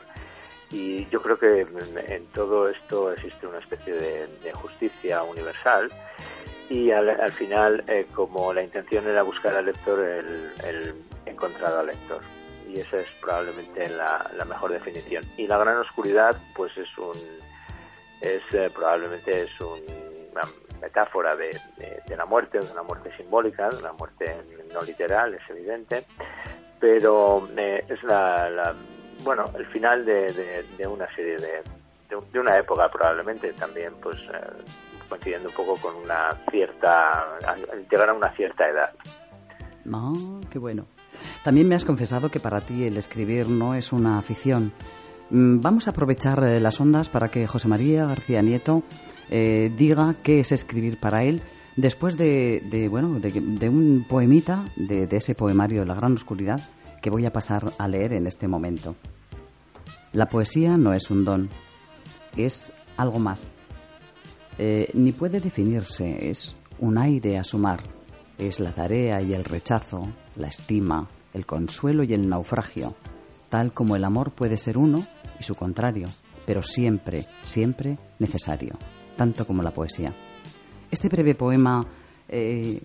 Y 0.70 1.08
yo 1.08 1.20
creo 1.24 1.40
que 1.40 1.62
en, 1.62 2.28
todo 2.28 2.70
esto 2.70 3.12
existe 3.12 3.48
una 3.48 3.58
especie 3.58 3.96
de 3.96 4.54
justicia 4.54 5.24
universal 5.24 5.90
y 6.70 6.92
al, 6.92 7.10
al 7.10 7.32
final, 7.32 7.84
eh, 7.88 8.08
como 8.14 8.54
la 8.54 8.62
intención 8.64 9.08
era 9.08 9.24
buscar 9.24 9.56
al 9.56 9.66
lector, 9.66 10.00
el, 10.00 10.52
el 10.68 10.94
encontrado 11.26 11.80
al 11.80 11.88
lector. 11.88 12.22
Y 12.68 12.80
esa 12.80 12.98
es 12.98 13.08
probablemente 13.20 13.90
la, 13.90 14.30
la 14.38 14.46
mejor 14.46 14.72
definición. 14.72 15.24
Y 15.38 15.48
la 15.48 15.58
gran 15.58 15.78
oscuridad, 15.78 16.36
pues 16.56 16.78
es 16.78 16.96
un, 16.98 17.18
es 18.22 18.42
eh, 18.54 18.70
probablemente 18.74 19.42
es 19.42 19.60
un- 19.60 19.82
una 20.32 20.44
metáfora 20.80 21.36
de, 21.36 21.58
de- 21.78 22.16
la 22.16 22.26
muerte, 22.26 22.60
de 22.60 22.72
una 22.72 22.84
muerte 22.84 23.12
simbólica, 23.18 23.70
de 23.70 23.78
una 23.78 23.94
muerte 23.94 24.36
no 24.72 24.82
literal, 24.84 25.34
es 25.34 25.42
evidente, 25.50 26.04
pero 26.80 27.48
eh, 27.58 27.84
es 27.90 28.04
la, 28.04 28.50
la- 28.50 28.76
bueno 29.24 29.46
el 29.58 29.66
final 29.68 30.06
de, 30.06 30.32
de- 30.78 30.88
una 30.88 31.08
serie 31.16 31.38
de, 31.38 31.64
de, 32.10 32.18
de 32.32 32.40
una 32.40 32.58
época 32.58 32.90
probablemente 32.90 33.52
también 33.54 33.94
pues 34.02 34.18
eh, 34.18 34.40
coincidiendo 35.10 35.50
un 35.50 35.56
poco 35.56 35.76
con 35.76 35.96
una 35.96 36.30
cierta 36.52 37.26
llegar 37.92 38.10
a 38.10 38.14
una 38.14 38.30
cierta 38.36 38.68
edad 38.70 38.92
Ah, 39.92 40.14
qué 40.52 40.60
bueno. 40.60 40.86
También 41.44 41.68
me 41.68 41.74
has 41.76 41.84
confesado 41.84 42.30
que 42.30 42.40
para 42.40 42.62
ti 42.62 42.86
el 42.86 42.96
escribir 42.98 43.50
no 43.50 43.74
es 43.74 43.92
una 43.92 44.20
afición, 44.20 44.72
Mm, 45.30 45.62
Vamos 45.62 45.88
a 45.88 45.92
aprovechar 45.92 46.44
eh, 46.44 46.60
las 46.60 46.80
ondas 46.82 47.10
para 47.10 47.30
que 47.30 47.46
José 47.48 47.68
María 47.68 48.06
García 48.06 48.42
Nieto 48.42 48.84
eh, 49.30 49.72
diga 49.76 50.16
qué 50.24 50.40
es 50.40 50.52
escribir 50.52 51.00
para 51.00 51.24
él 51.24 51.42
después 51.76 52.18
de, 52.18 52.64
de, 52.70 52.88
bueno, 52.90 53.20
de, 53.20 53.32
de 53.32 53.70
un 53.70 54.06
poemita, 54.08 54.66
de, 54.76 55.08
de 55.08 55.18
ese 55.18 55.36
poemario 55.36 55.86
La 55.86 55.94
Gran 55.94 56.14
Oscuridad, 56.14 56.60
que 57.02 57.10
voy 57.10 57.26
a 57.26 57.34
pasar 57.34 57.72
a 57.78 57.88
leer 57.88 58.14
en 58.14 58.28
este 58.28 58.48
momento. 58.48 58.96
La 60.12 60.28
poesía 60.30 60.78
no 60.78 60.94
es 60.94 61.12
un 61.12 61.24
don, 61.24 61.50
es 62.36 62.74
algo 62.98 63.20
más. 63.20 63.54
Eh, 64.62 64.90
ni 64.94 65.14
puede 65.14 65.40
definirse, 65.40 66.30
es 66.30 66.54
un 66.80 66.98
aire 66.98 67.38
a 67.38 67.46
sumar, 67.46 67.80
es 68.38 68.60
la 68.60 68.74
tarea 68.74 69.22
y 69.22 69.34
el 69.34 69.46
rechazo, 69.46 70.06
la 70.36 70.50
estima, 70.50 71.08
el 71.34 71.46
consuelo 71.46 72.04
y 72.04 72.12
el 72.12 72.28
naufragio, 72.28 72.94
tal 73.48 73.72
como 73.72 73.96
el 73.96 74.04
amor 74.04 74.32
puede 74.32 74.58
ser 74.58 74.78
uno 74.78 75.08
y 75.40 75.44
su 75.44 75.56
contrario, 75.56 76.10
pero 76.46 76.62
siempre, 76.62 77.26
siempre 77.42 77.98
necesario, 78.20 78.78
tanto 79.16 79.48
como 79.48 79.64
la 79.64 79.72
poesía. 79.72 80.14
Este 80.92 81.08
breve 81.08 81.36
poema 81.36 81.88
eh, 82.28 82.82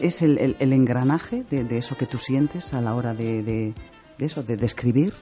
es 0.00 0.22
el, 0.22 0.54
engranaje 0.60 1.42
de, 1.50 1.76
eso 1.76 1.96
que 1.96 2.06
tú 2.06 2.18
sientes 2.18 2.72
a 2.72 2.80
la 2.80 2.94
hora 2.94 3.14
de, 3.14 3.74
eso, 4.20 4.44
de, 4.44 4.56
de 4.56 4.66
escribir. 4.66 5.12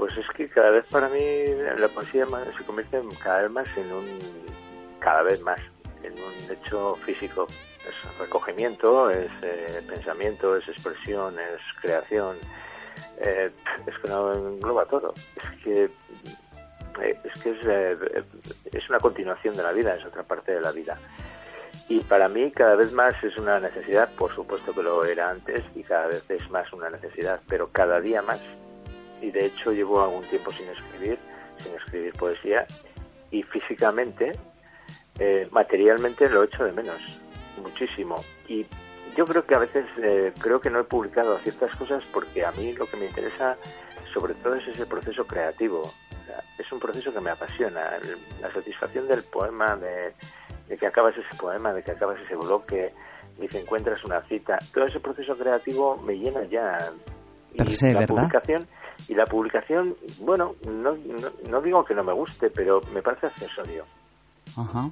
Pues 0.00 0.16
es 0.16 0.26
que 0.34 0.48
cada 0.48 0.70
vez 0.70 0.86
para 0.86 1.10
mí 1.10 1.44
la 1.76 1.86
poesía 1.88 2.24
se 2.56 2.64
convierte 2.64 3.02
cada 3.22 3.42
vez 3.42 3.50
más 3.50 3.68
en 3.76 3.92
un, 3.92 4.06
cada 4.98 5.20
vez 5.20 5.42
más, 5.42 5.60
en 6.02 6.14
un 6.14 6.50
hecho 6.50 6.94
físico. 6.94 7.46
Es 7.86 8.18
recogimiento, 8.18 9.10
es 9.10 9.30
eh, 9.42 9.82
pensamiento, 9.86 10.56
es 10.56 10.66
expresión, 10.70 11.38
es 11.38 11.60
creación. 11.82 12.38
Eh, 13.18 13.50
es 13.86 13.98
que 13.98 14.08
no 14.08 14.32
engloba 14.32 14.86
todo. 14.86 15.12
Es 15.12 15.62
que 15.64 15.84
eh, 15.84 17.20
es 17.22 17.42
que 17.42 17.50
es, 17.50 17.58
eh, 17.66 18.24
es 18.72 18.88
una 18.88 19.00
continuación 19.00 19.54
de 19.54 19.62
la 19.62 19.72
vida, 19.72 19.96
es 19.96 20.04
otra 20.06 20.22
parte 20.22 20.52
de 20.52 20.62
la 20.62 20.72
vida. 20.72 20.96
Y 21.90 22.00
para 22.00 22.26
mí 22.30 22.50
cada 22.52 22.74
vez 22.74 22.94
más 22.94 23.12
es 23.22 23.36
una 23.36 23.60
necesidad, 23.60 24.08
por 24.14 24.34
supuesto 24.34 24.74
que 24.74 24.82
lo 24.82 25.04
era 25.04 25.28
antes 25.28 25.62
y 25.74 25.82
cada 25.82 26.06
vez 26.06 26.24
es 26.30 26.48
más 26.48 26.72
una 26.72 26.88
necesidad, 26.88 27.42
pero 27.46 27.68
cada 27.70 28.00
día 28.00 28.22
más. 28.22 28.42
Y 29.20 29.30
de 29.30 29.46
hecho 29.46 29.72
llevo 29.72 30.02
algún 30.02 30.24
tiempo 30.24 30.50
sin 30.50 30.68
escribir, 30.68 31.18
sin 31.58 31.74
escribir 31.74 32.12
poesía 32.14 32.66
y 33.30 33.42
físicamente, 33.42 34.32
eh, 35.18 35.48
materialmente 35.50 36.28
lo 36.28 36.42
echo 36.42 36.64
de 36.64 36.72
menos, 36.72 37.20
muchísimo. 37.62 38.16
Y 38.48 38.66
yo 39.16 39.26
creo 39.26 39.44
que 39.44 39.54
a 39.54 39.58
veces 39.58 39.84
eh, 40.02 40.32
creo 40.40 40.60
que 40.60 40.70
no 40.70 40.80
he 40.80 40.84
publicado 40.84 41.36
ciertas 41.38 41.74
cosas 41.76 42.04
porque 42.12 42.44
a 42.44 42.52
mí 42.52 42.72
lo 42.72 42.86
que 42.86 42.96
me 42.96 43.06
interesa 43.06 43.56
sobre 44.12 44.34
todo 44.34 44.54
es 44.54 44.66
ese 44.66 44.86
proceso 44.86 45.26
creativo. 45.26 45.82
O 45.82 46.26
sea, 46.26 46.42
es 46.58 46.72
un 46.72 46.80
proceso 46.80 47.12
que 47.12 47.20
me 47.20 47.30
apasiona. 47.30 47.82
La 48.40 48.52
satisfacción 48.52 49.06
del 49.06 49.22
poema, 49.24 49.76
de, 49.76 50.12
de 50.68 50.76
que 50.76 50.86
acabas 50.86 51.14
ese 51.16 51.36
poema, 51.40 51.72
de 51.72 51.82
que 51.82 51.92
acabas 51.92 52.18
ese 52.20 52.36
bloque, 52.36 52.92
de 53.38 53.48
que 53.48 53.60
encuentras 53.60 54.02
una 54.04 54.20
cita. 54.22 54.58
Todo 54.72 54.86
ese 54.86 55.00
proceso 55.00 55.36
creativo 55.36 55.96
me 55.98 56.14
llena 56.14 56.42
ya. 56.44 56.78
Y 57.52 57.58
Per 57.58 57.72
se, 57.72 57.92
la 57.92 58.00
¿verdad? 58.00 58.14
publicación 58.14 58.68
y 59.08 59.14
la 59.14 59.24
publicación, 59.26 59.94
bueno, 60.20 60.54
no, 60.66 60.92
no, 60.94 61.28
no 61.50 61.60
digo 61.62 61.84
que 61.84 61.94
no 61.94 62.04
me 62.04 62.12
guste, 62.12 62.50
pero 62.50 62.80
me 62.94 63.02
parece 63.02 63.26
accesorio. 63.26 63.84
Ajá. 64.56 64.90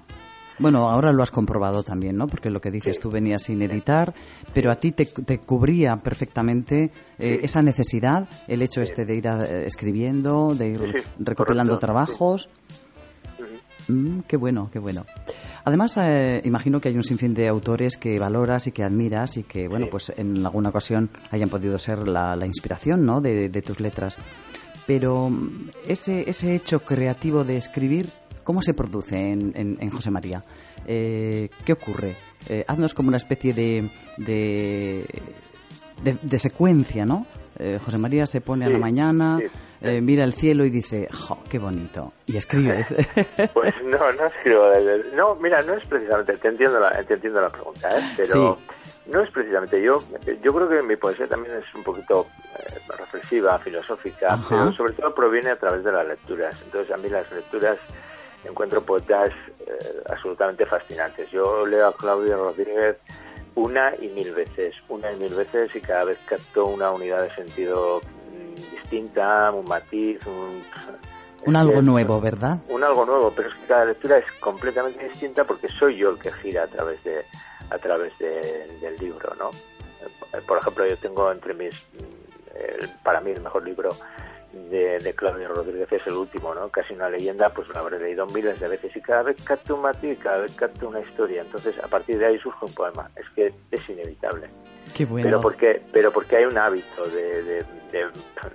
Bueno, 0.60 0.88
ahora 0.90 1.12
lo 1.12 1.22
has 1.22 1.30
comprobado 1.30 1.84
también, 1.84 2.16
¿no? 2.16 2.26
Porque 2.26 2.50
lo 2.50 2.60
que 2.60 2.72
dices, 2.72 2.96
Sí. 2.96 3.02
tú 3.02 3.10
venías 3.12 3.42
sin 3.44 3.62
editar, 3.62 4.12
pero 4.52 4.72
a 4.72 4.74
ti 4.74 4.90
te, 4.90 5.06
te 5.06 5.38
cubría 5.38 5.96
perfectamente 5.98 6.90
eh, 7.18 7.36
Sí. 7.38 7.38
esa 7.44 7.62
necesidad, 7.62 8.28
el 8.48 8.62
hecho 8.62 8.82
este 8.82 9.04
de 9.04 9.14
ir 9.14 9.28
a- 9.28 9.44
eh, 9.44 9.66
escribiendo, 9.66 10.52
de 10.56 10.68
ir 10.70 11.04
recopilando 11.20 11.74
correcto, 11.74 11.78
trabajos. 11.86 12.48
Mm, 13.88 14.20
qué 14.28 14.36
bueno, 14.36 14.68
qué 14.72 14.78
bueno. 14.78 15.04
Además, 15.64 15.96
eh, 15.98 16.40
imagino 16.44 16.80
que 16.80 16.88
hay 16.88 16.96
un 16.96 17.02
sinfín 17.04 17.34
de 17.34 17.48
autores 17.48 17.96
que 17.96 18.18
valoras 18.18 18.66
y 18.66 18.72
que 18.72 18.82
admiras 18.84 19.36
y 19.36 19.42
que, 19.42 19.68
bueno, 19.68 19.86
pues 19.90 20.12
en 20.16 20.44
alguna 20.44 20.68
ocasión 20.70 21.10
hayan 21.30 21.48
podido 21.48 21.78
ser 21.78 22.06
la, 22.08 22.36
la 22.36 22.46
inspiración, 22.46 23.04
¿no? 23.04 23.20
De, 23.20 23.48
de 23.48 23.62
tus 23.62 23.80
letras. 23.80 24.16
Pero 24.86 25.28
mm, 25.30 25.70
ese, 25.88 26.28
ese 26.28 26.54
hecho 26.54 26.80
creativo 26.80 27.44
de 27.44 27.56
escribir, 27.56 28.08
¿cómo 28.44 28.62
se 28.62 28.72
produce 28.74 29.30
en, 29.30 29.52
en- 29.54 29.76
en 29.80 29.90
José 29.90 30.10
María? 30.10 30.42
Eh, 30.86 31.50
¿Qué 31.64 31.72
ocurre? 31.74 32.14
Eh, 32.48 32.64
haznos 32.68 32.94
como 32.94 33.08
una 33.08 33.16
especie 33.18 33.52
de, 33.52 33.90
de, 34.16 35.04
de- 36.02 36.18
de 36.22 36.38
secuencia, 36.38 37.04
¿no? 37.04 37.26
Eh, 37.58 37.78
José 37.84 37.98
María 37.98 38.24
se 38.26 38.40
pone 38.40 38.64
a 38.66 38.68
la 38.70 38.78
mañana, 38.78 39.38
sí. 39.40 39.46
Eh, 39.80 40.00
mira 40.00 40.24
el 40.24 40.32
cielo 40.32 40.64
y 40.64 40.70
dice, 40.70 41.08
¡jo, 41.12 41.38
qué 41.48 41.58
bonito! 41.58 42.12
Y 42.26 42.36
escribes. 42.36 42.94
Pues 43.54 43.74
no, 43.84 44.12
no 44.12 44.26
escribo. 44.26 44.72
No, 45.14 45.34
mira, 45.36 45.62
no 45.62 45.74
es 45.74 45.86
precisamente, 45.86 46.36
te 46.36 46.48
entiendo 46.48 46.80
la, 46.80 46.90
te 47.04 47.14
entiendo 47.14 47.40
la 47.40 47.50
pregunta, 47.50 47.88
¿eh? 47.98 48.02
pero 48.16 48.58
no 49.06 49.22
es 49.22 49.30
precisamente. 49.30 49.80
Yo 49.82 50.02
yo 50.42 50.52
creo 50.52 50.68
que 50.68 50.82
mi 50.82 50.96
poesía 50.96 51.26
también 51.26 51.56
es 51.56 51.74
un 51.74 51.82
poquito 51.82 52.26
eh, 52.58 52.78
reflexiva, 52.96 53.58
filosófica, 53.58 54.34
Ajá. 54.34 54.46
pero 54.48 54.72
sobre 54.72 54.92
todo 54.94 55.14
proviene 55.14 55.50
a 55.50 55.56
través 55.56 55.84
de 55.84 55.92
las 55.92 56.06
lecturas. 56.06 56.60
Entonces, 56.62 56.92
a 56.92 56.96
mí 56.96 57.08
las 57.08 57.30
lecturas 57.32 57.78
encuentro 58.44 58.82
poetas 58.82 59.30
eh, 59.60 60.02
absolutamente 60.08 60.66
fascinantes. 60.66 61.30
Yo 61.30 61.66
leo 61.66 61.88
a 61.88 61.96
Claudio 61.96 62.36
Rodríguez 62.36 62.96
una 63.54 63.92
y 64.00 64.08
mil 64.08 64.32
veces, 64.34 64.74
una 64.88 65.12
y 65.12 65.16
mil 65.16 65.34
veces 65.34 65.74
y 65.74 65.80
cada 65.80 66.04
vez 66.04 66.18
capto 66.26 66.66
una 66.66 66.92
unidad 66.92 67.22
de 67.22 67.34
sentido 67.34 68.00
distinta, 68.70 69.50
un 69.52 69.64
matiz, 69.64 70.18
un... 70.26 70.62
Algo 71.56 71.80
nuevo, 71.82 72.20
¿verdad? 72.20 72.58
un 72.68 72.82
algo 72.82 73.06
nuevo, 73.06 73.32
pero 73.34 73.48
es 73.48 73.54
que 73.54 73.66
cada 73.66 73.84
lectura 73.86 74.18
es 74.18 74.30
completamente 74.40 75.04
distinta 75.08 75.44
porque 75.44 75.68
soy 75.68 75.96
yo 75.96 76.10
el 76.10 76.18
que 76.18 76.32
gira 76.32 76.64
a 76.64 76.66
través 76.66 77.02
de 77.04 77.24
a 77.70 77.78
través 77.78 78.16
de- 78.18 78.66
del 78.80 78.96
libro, 78.96 79.34
¿no? 79.38 79.50
Eh, 79.50 80.40
Por 80.46 80.58
ejemplo, 80.58 80.86
yo 80.86 80.96
tengo 80.98 81.30
entre 81.30 81.54
mis 81.54 81.86
el- 82.54 82.88
para 83.04 83.20
mí 83.20 83.30
el 83.30 83.40
mejor 83.40 83.62
libro 83.64 83.90
de, 84.52 84.98
de 84.98 85.14
Claudio 85.14 85.48
Rodríguez 85.48 85.90
es 85.92 86.06
el 86.06 86.14
último, 86.14 86.54
¿no? 86.54 86.68
Casi 86.70 86.94
una 86.94 87.08
leyenda, 87.08 87.50
pues 87.50 87.68
lo 87.68 87.78
habré 87.78 87.98
leído 88.00 88.26
miles 88.26 88.58
de 88.58 88.68
veces 88.68 88.94
y 88.96 89.00
cada 89.00 89.22
vez 89.22 89.36
capto 89.44 89.74
un 89.76 89.82
matiz, 89.82 90.18
cada 90.18 90.38
vez 90.38 90.54
capto 90.56 90.88
una 90.88 91.00
historia, 91.00 91.42
entonces 91.42 91.78
a 91.82 91.86
partir 91.88 92.18
de 92.18 92.26
ahí 92.26 92.38
surge 92.38 92.64
un 92.64 92.74
poema. 92.74 93.10
Es 93.14 93.26
que 93.36 93.52
es 93.70 93.88
inevitable 93.90 94.48
Qué 94.98 95.04
bueno. 95.06 95.24
pero 95.28 95.40
porque 95.40 95.80
pero 95.92 96.10
porque 96.12 96.36
hay 96.36 96.44
un 96.44 96.58
hábito 96.58 97.04
de, 97.08 97.42
de, 97.44 97.54
de, 97.92 98.04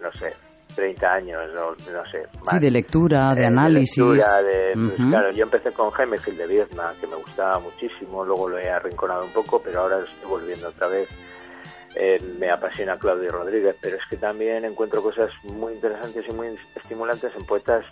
no 0.02 0.12
sé 0.20 0.34
30 0.76 1.08
años 1.08 1.40
no, 1.56 1.72
no 1.72 2.06
sé 2.12 2.24
Sí, 2.50 2.60
de 2.60 2.70
lectura, 2.72 3.34
de 3.36 3.44
Eh, 3.44 3.48
análisis. 3.48 3.98
lectura, 3.98 4.42
de- 4.42 4.72
pues, 4.74 5.00
Ujú. 5.00 5.10
claro 5.10 5.32
yo 5.32 5.44
empecé 5.44 5.72
con 5.72 5.90
Jaime 5.92 6.18
Gil 6.20 6.36
de 6.38 6.48
Viedma 6.48 6.94
que 7.00 7.08
me 7.08 7.16
gustaba 7.16 7.60
muchísimo 7.60 8.24
luego 8.26 8.50
lo 8.50 8.58
he 8.60 8.70
arrinconado 8.70 9.24
un 9.26 9.32
poco 9.32 9.62
pero 9.64 9.82
ahora 9.82 10.00
estoy 10.00 10.30
volviendo 10.30 10.68
otra 10.68 10.88
vez 10.88 11.08
Eh, 11.96 12.18
me 12.40 12.50
apasiona 12.50 12.98
Claudio 12.98 13.30
Rodríguez 13.30 13.76
pero 13.80 13.98
es 13.98 14.02
que 14.10 14.18
también 14.18 14.66
encuentro 14.66 15.02
cosas 15.04 15.30
muy 15.44 15.74
interesantes 15.74 16.26
y 16.28 16.34
muy 16.34 16.48
estimulantes 16.76 17.32
en 17.38 17.46
poetas 17.46 17.86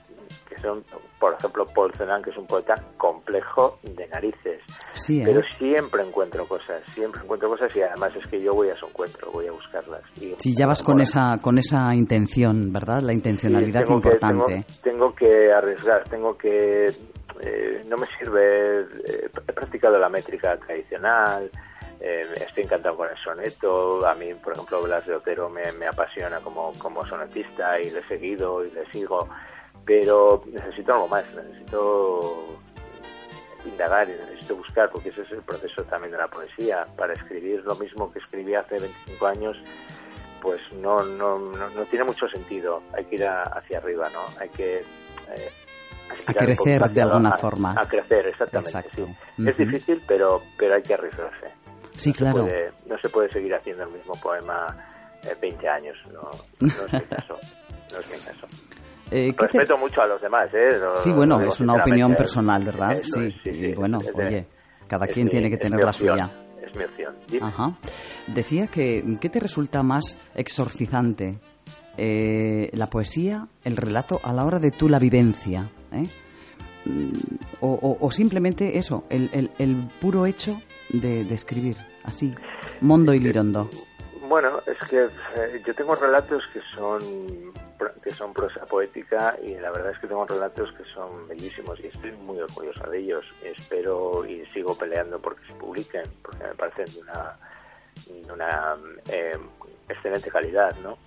que 0.47 0.57
son 0.61 0.83
por 1.19 1.33
ejemplo 1.33 1.65
Paul 1.73 1.91
Celan 1.93 2.21
que 2.23 2.29
es 2.31 2.37
un 2.37 2.47
poeta 2.47 2.75
complejo 2.97 3.79
de 3.83 4.07
narices 4.07 4.59
Sí, 4.93 5.21
¿eh? 5.21 5.23
pero 5.25 5.41
siempre 5.57 6.03
encuentro 6.03 6.45
cosas, 6.47 6.83
siempre 6.87 7.21
encuentro 7.23 7.49
cosas 7.49 7.73
y 7.75 7.81
además 7.81 8.11
es 8.15 8.27
que 8.27 8.41
yo 8.41 8.53
voy 8.53 8.69
a 8.69 8.75
su 8.75 8.85
encuentro, 8.87 9.31
voy 9.31 9.47
a 9.47 9.51
buscarlas. 9.51 10.01
Y, 10.17 10.35
Si 10.37 10.55
ya 10.55 10.67
vas 10.67 10.83
con 10.83 10.95
Bueno, 10.95 11.03
esa, 11.03 11.37
con 11.41 11.57
esa 11.57 11.93
intención, 11.95 12.71
¿verdad? 12.73 13.01
La 13.01 13.09
sí, 13.09 13.15
intencionalidad 13.15 13.81
tengo 13.85 14.01
que- 14.01 14.09
importante. 14.09 14.65
tengo, 14.83 15.11
tengo 15.11 15.15
que 15.15 15.51
arriesgar, 15.53 16.03
tengo 16.09 16.37
que... 16.37 16.85
eh, 17.39 17.83
no 17.87 17.97
me 17.97 18.05
sirve... 18.19 18.81
eh, 18.81 19.29
he 19.47 19.53
practicado 19.53 19.97
la 19.97 20.09
métrica 20.09 20.57
tradicional, 20.57 21.49
eh, 22.01 22.23
estoy 22.35 22.63
encantado 22.63 22.97
con 22.97 23.07
el 23.09 23.17
soneto, 23.23 24.05
a 24.05 24.13
mí, 24.15 24.33
por 24.35 24.53
ejemplo, 24.53 24.83
Blas 24.83 25.05
de 25.07 25.15
Otero 25.15 25.49
me, 25.49 25.71
me 25.79 25.87
apasiona 25.87 26.39
como, 26.41 26.73
como 26.79 27.05
sonetista 27.07 27.79
y 27.79 27.89
le 27.91 27.99
he 27.99 28.07
seguido 28.07 28.65
y 28.65 28.71
le 28.71 28.85
sigo, 28.91 29.27
pero 29.85 30.43
necesito 30.51 30.93
algo 30.93 31.07
más, 31.07 31.25
necesito 31.33 32.57
indagar 33.65 34.09
y 34.09 34.13
necesito 34.13 34.55
buscar, 34.55 34.89
porque 34.91 35.09
ese 35.09 35.21
es 35.21 35.31
el 35.31 35.41
proceso 35.43 35.83
también 35.83 36.11
de 36.11 36.17
la 36.17 36.27
poesía. 36.27 36.87
Para 36.97 37.13
escribir 37.13 37.63
lo 37.63 37.75
mismo 37.75 38.11
que 38.11 38.19
escribí 38.19 38.55
hace 38.55 38.79
25 38.79 39.27
años, 39.27 39.57
pues 40.41 40.59
no, 40.73 40.97
no, 41.03 41.37
no, 41.37 41.69
no 41.69 41.85
tiene 41.85 42.05
mucho 42.05 42.27
sentido. 42.27 42.81
Hay 42.97 43.05
que 43.05 43.15
ir 43.15 43.25
a- 43.25 43.43
hacia 43.43 43.77
arriba, 43.77 44.09
¿no? 44.11 44.19
Hay 44.39 44.49
que... 44.49 44.77
eh, 44.79 45.51
un 46.27 46.33
crecer 46.33 46.89
de 46.91 47.01
alguna 47.01 47.29
a- 47.29 47.37
forma. 47.37 47.75
A 47.79 47.87
crecer, 47.87 48.27
exactamente. 48.27 48.69
Exacto. 48.77 49.05
sí. 49.05 49.47
Es 49.47 49.57
difícil, 49.57 50.01
pero, 50.07 50.41
pero 50.57 50.75
hay 50.75 50.81
que 50.81 50.93
arriesgarse. 50.95 51.47
Sí, 51.93 52.09
No 52.09 52.13
se 52.15 52.19
claro. 52.19 52.41
puede- 52.45 52.71
no 52.87 52.97
se 52.99 53.09
puede 53.09 53.29
seguir 53.31 53.53
haciendo 53.53 53.83
el 53.83 53.91
mismo 53.91 54.13
poema 54.21 54.65
eh, 55.23 55.35
20 55.39 55.69
años. 55.69 55.97
No, 56.11 56.29
no 56.59 56.67
es 56.67 56.93
mi 56.93 56.99
caso. 57.09 57.37
No 57.93 57.99
es 57.99 58.09
mi 58.11 58.17
caso. 58.25 58.47
Eh, 59.11 59.33
¿qué 59.37 59.47
te- 59.47 59.57
Respeto 59.59 59.77
mucho 59.77 60.01
a 60.01 60.07
los 60.07 60.21
demás, 60.21 60.47
¿eh? 60.53 60.69
Sí, 60.95 61.09
no 61.09 61.15
bueno, 61.17 61.41
es 61.41 61.59
una 61.59 61.75
opinión 61.75 62.15
personal, 62.15 62.63
¿verdad? 62.63 62.93
eso 62.93 63.19
Sí, 63.43 63.73
bueno, 63.75 63.99
es 63.99 64.11
oye, 64.15 64.47
cada 64.87 65.05
quien 65.07 65.25
mi- 65.25 65.31
tiene 65.31 65.49
que 65.49 65.57
tener 65.57 65.83
la 65.83 65.91
suya. 65.93 66.29
Es 66.65 66.75
mi 66.75 66.83
opción. 66.85 67.13
Ajá. 67.41 67.73
Decía 68.27 68.67
que, 68.67 69.03
¿qué 69.19 69.29
te 69.29 69.39
resulta 69.39 69.83
más 69.83 70.17
exorcizante? 70.35 71.39
eh, 71.97 72.69
la 72.73 72.87
poesía, 72.87 73.47
el 73.65 73.75
relato 73.75 74.21
a 74.23 74.31
la 74.31 74.45
hora 74.45 74.59
de 74.59 74.71
tú 74.71 74.87
la 74.87 74.97
vivencia. 74.97 75.69
¿eh? 75.91 76.07
Mm, 76.85 77.11
O, 77.59 77.67
o- 77.73 77.97
o 77.99 78.11
simplemente 78.11 78.77
eso, 78.77 79.03
el, 79.09 79.29
el- 79.33 79.51
el 79.59 79.75
puro 79.99 80.25
hecho 80.25 80.59
de, 80.89 81.25
de 81.25 81.35
escribir, 81.35 81.75
así, 82.05 82.33
mondo 82.79 83.13
y 83.13 83.19
lirondo. 83.19 83.69
Bueno, 84.31 84.61
es 84.65 84.77
que 84.87 85.09
eh, 85.35 85.61
yo 85.67 85.75
tengo 85.75 85.93
relatos 85.93 86.47
que 86.53 86.61
son 86.73 87.51
que 88.01 88.11
son 88.11 88.31
prosa 88.31 88.65
poética 88.65 89.35
y 89.43 89.55
la 89.55 89.71
verdad 89.71 89.91
es 89.91 89.99
que 89.99 90.07
tengo 90.07 90.25
relatos 90.25 90.71
que 90.71 90.85
son 90.85 91.27
bellísimos 91.27 91.77
y 91.81 91.87
estoy 91.87 92.13
muy 92.13 92.39
orgulloso 92.39 92.89
de 92.89 92.99
ellos. 92.99 93.25
Espero 93.43 94.25
y 94.25 94.45
sigo 94.53 94.77
peleando 94.77 95.19
porque 95.19 95.45
se 95.47 95.53
publiquen, 95.55 96.03
porque 96.21 96.45
me 96.45 96.53
parecen 96.53 96.85
de 96.85 97.01
una, 97.01 97.37
de 98.07 98.31
una 98.31 98.77
eh, 99.09 99.37
excelente 99.89 100.31
calidad, 100.31 100.73
¿no? 100.77 100.97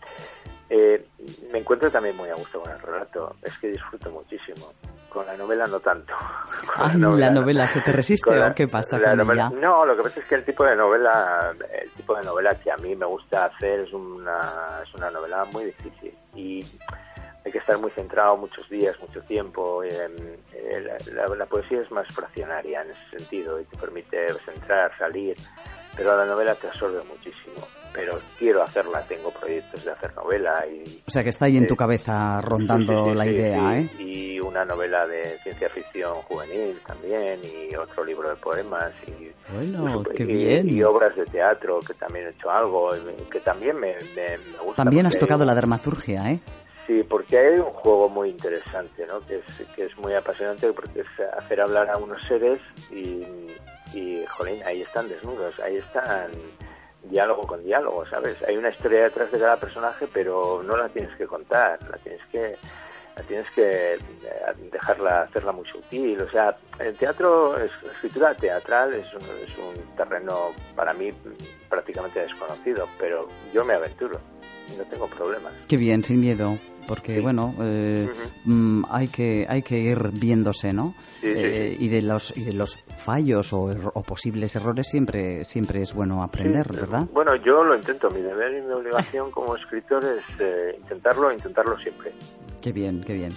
Eh, 0.68 1.06
me 1.50 1.60
encuentro 1.60 1.90
también 1.90 2.18
muy 2.18 2.28
a 2.28 2.34
gusto 2.34 2.60
con 2.60 2.72
el 2.72 2.78
relato, 2.78 3.36
es 3.42 3.56
que 3.56 3.68
disfruto 3.68 4.10
muchísimo. 4.10 4.74
Con 5.14 5.24
la 5.26 5.36
novela 5.36 5.66
no 5.68 5.78
tanto. 5.78 6.12
Con 6.76 6.90
Ay, 6.90 6.98
la 7.20 7.30
no. 7.30 7.40
novela, 7.40 7.68
¿se 7.68 7.80
te 7.80 7.92
resiste 7.92 8.30
Con 8.30 8.38
la- 8.40 8.48
o 8.48 8.54
qué 8.54 8.66
pasa 8.68 8.98
la 8.98 9.10
con 9.10 9.18
novela- 9.18 9.48
ella? 9.52 9.60
No, 9.60 9.86
lo 9.86 9.96
que 9.96 10.02
pasa 10.02 10.18
es 10.20 10.26
que 10.26 10.34
el 10.34 10.44
tipo 10.44 10.64
de 10.64 10.74
novela, 10.74 11.54
el 11.80 11.90
tipo 11.92 12.16
de 12.16 12.24
novela 12.24 12.54
que 12.56 12.70
a 12.72 12.76
mí 12.78 12.96
me 12.96 13.06
gusta 13.06 13.44
hacer 13.44 13.80
es 13.80 13.92
una, 13.92 14.40
es 14.82 14.92
una 14.94 15.10
novela 15.10 15.44
muy 15.52 15.66
difícil 15.66 16.12
y 16.34 16.60
hay 17.44 17.52
que 17.52 17.58
estar 17.58 17.78
muy 17.78 17.90
centrado 17.90 18.36
muchos 18.36 18.68
días, 18.70 18.98
mucho 19.00 19.20
tiempo. 19.22 19.82
eh, 19.84 19.90
eh, 20.54 20.80
la, 21.12 21.26
la- 21.28 21.34
la 21.36 21.46
poesía 21.46 21.80
es 21.82 21.90
más 21.90 22.06
fraccionaria 22.14 22.82
en 22.82 22.90
ese 22.90 23.18
sentido 23.18 23.60
y 23.60 23.64
te 23.64 23.76
permite 23.76 24.28
entrar, 24.54 24.90
salir, 24.98 25.36
pero 25.96 26.16
la 26.16 26.24
novela 26.24 26.54
te 26.54 26.66
absorbe 26.68 27.02
muchísimo. 27.04 27.66
Pero 27.92 28.18
quiero 28.38 28.62
hacerla, 28.62 29.02
tengo 29.02 29.30
proyectos 29.30 29.84
de 29.84 29.92
hacer 29.92 30.12
novela 30.16 30.66
y 30.66 30.82
O 31.06 31.10
sea 31.10 31.22
que 31.22 31.28
está 31.28 31.44
ahí 31.44 31.56
en 31.56 31.66
tu 31.68 31.76
cabeza 31.76 32.40
rondando 32.40 32.92
Sí, 32.92 32.98
sí, 33.04 33.10
sí, 33.10 33.14
la 33.16 33.24
sí, 33.24 33.30
idea. 33.30 33.78
¿eh? 33.78 33.88
Y 33.98 34.40
una 34.40 34.64
novela 34.64 35.06
de 35.06 35.38
ciencia 35.44 35.68
ficción 35.68 36.14
juvenil 36.22 36.80
también, 36.84 37.40
y 37.44 37.76
otro 37.76 38.04
libro 38.04 38.30
de 38.30 38.36
poemas, 38.36 38.92
y, 39.06 39.30
Bueno, 39.52 40.02
qué 40.16 40.24
y- 40.24 40.26
bien. 40.26 40.68
y 40.70 40.82
obras 40.82 41.14
de 41.14 41.24
teatro, 41.26 41.78
que 41.86 41.94
también 41.94 42.26
he 42.26 42.30
hecho 42.30 42.50
algo, 42.50 42.90
que 43.30 43.38
también 43.40 43.76
me, 43.76 43.94
me- 44.16 44.38
me 44.38 44.58
gusta. 44.64 44.82
También 44.82 45.06
has 45.06 45.16
tocado 45.18 45.44
la 45.44 45.54
dramaturgia, 45.54 46.32
¿eh? 46.32 46.40
Sí, 46.86 47.02
porque 47.02 47.38
hay 47.38 47.58
un 47.58 47.72
juego 47.72 48.10
muy 48.10 48.28
interesante, 48.28 49.06
¿no? 49.06 49.20
Que 49.26 49.36
es, 49.36 49.66
que 49.74 49.86
es 49.86 49.96
muy 49.96 50.12
apasionante 50.14 50.70
porque 50.72 51.00
es 51.00 51.34
hacer 51.34 51.60
hablar 51.62 51.88
a 51.88 51.96
unos 51.96 52.22
seres 52.26 52.58
y, 52.90 54.24
jolín, 54.28 54.62
ahí 54.64 54.82
están 54.82 55.08
desnudos, 55.08 55.58
ahí 55.60 55.76
están 55.76 56.30
diálogo 57.04 57.46
con 57.46 57.64
diálogo, 57.64 58.04
¿sabes? 58.06 58.36
Hay 58.46 58.56
una 58.56 58.68
historia 58.68 59.04
detrás 59.04 59.30
de 59.30 59.38
cada 59.38 59.56
personaje, 59.56 60.06
pero 60.12 60.62
no 60.62 60.76
la 60.76 60.88
tienes 60.88 61.14
que 61.16 61.26
contar, 61.26 61.78
la 61.88 61.96
tienes 61.98 62.22
que 62.30 62.56
la 63.16 63.22
tienes 63.22 63.48
que 63.52 63.94
eh, 63.94 63.98
dejarla, 64.72 65.22
hacerla 65.22 65.52
muy 65.52 65.66
sutil. 65.68 66.20
O 66.20 66.28
sea, 66.28 66.56
el 66.80 66.96
teatro, 66.96 67.56
la 67.56 67.64
escritura 67.66 68.34
teatral 68.34 68.92
es 68.94 69.06
un, 69.14 69.20
es 69.20 69.56
un 69.56 69.96
terreno 69.96 70.50
para 70.74 70.92
mí 70.92 71.12
prácticamente 71.68 72.20
desconocido, 72.20 72.88
pero 72.98 73.28
yo 73.52 73.64
me 73.64 73.74
aventuro 73.74 74.20
no 74.76 74.84
tengo 74.84 75.06
problemas. 75.08 75.52
Qué 75.68 75.76
bien, 75.76 76.02
sin 76.02 76.20
miedo, 76.20 76.58
porque 76.86 77.16
Sí. 77.16 77.20
bueno, 77.20 77.54
eh, 77.60 78.08
mm, 78.44 78.84
hay 78.90 79.08
que 79.08 79.46
hay 79.48 79.62
que 79.62 79.78
ir 79.78 80.10
viéndose, 80.12 80.72
¿no? 80.72 80.94
Sí, 81.20 81.26
Eh, 81.28 81.76
Y 81.80 81.88
de 81.88 82.02
los 82.02 82.36
y 82.36 82.44
de 82.44 82.52
los 82.52 82.78
fallos 82.96 83.52
o, 83.52 83.70
erro- 83.72 83.92
o 83.94 84.02
posibles 84.02 84.54
errores 84.56 84.86
siempre 84.88 85.44
siempre 85.44 85.82
es 85.82 85.92
bueno 85.94 86.22
aprender, 86.22 86.66
Sí, 86.70 86.76
¿verdad? 86.80 87.06
Bueno, 87.12 87.34
yo 87.36 87.64
lo 87.64 87.76
intento. 87.76 88.08
Mi 88.10 88.20
deber 88.20 88.58
y 88.58 88.62
mi 88.66 88.72
obligación 88.72 89.30
como 89.30 89.56
escritor 89.56 90.04
es 90.04 90.24
eh, 90.40 90.78
intentarlo, 90.80 91.32
intentarlo 91.32 91.76
siempre. 91.78 92.10
Qué 92.60 92.72
bien, 92.72 93.02
qué 93.04 93.14
bien. 93.14 93.32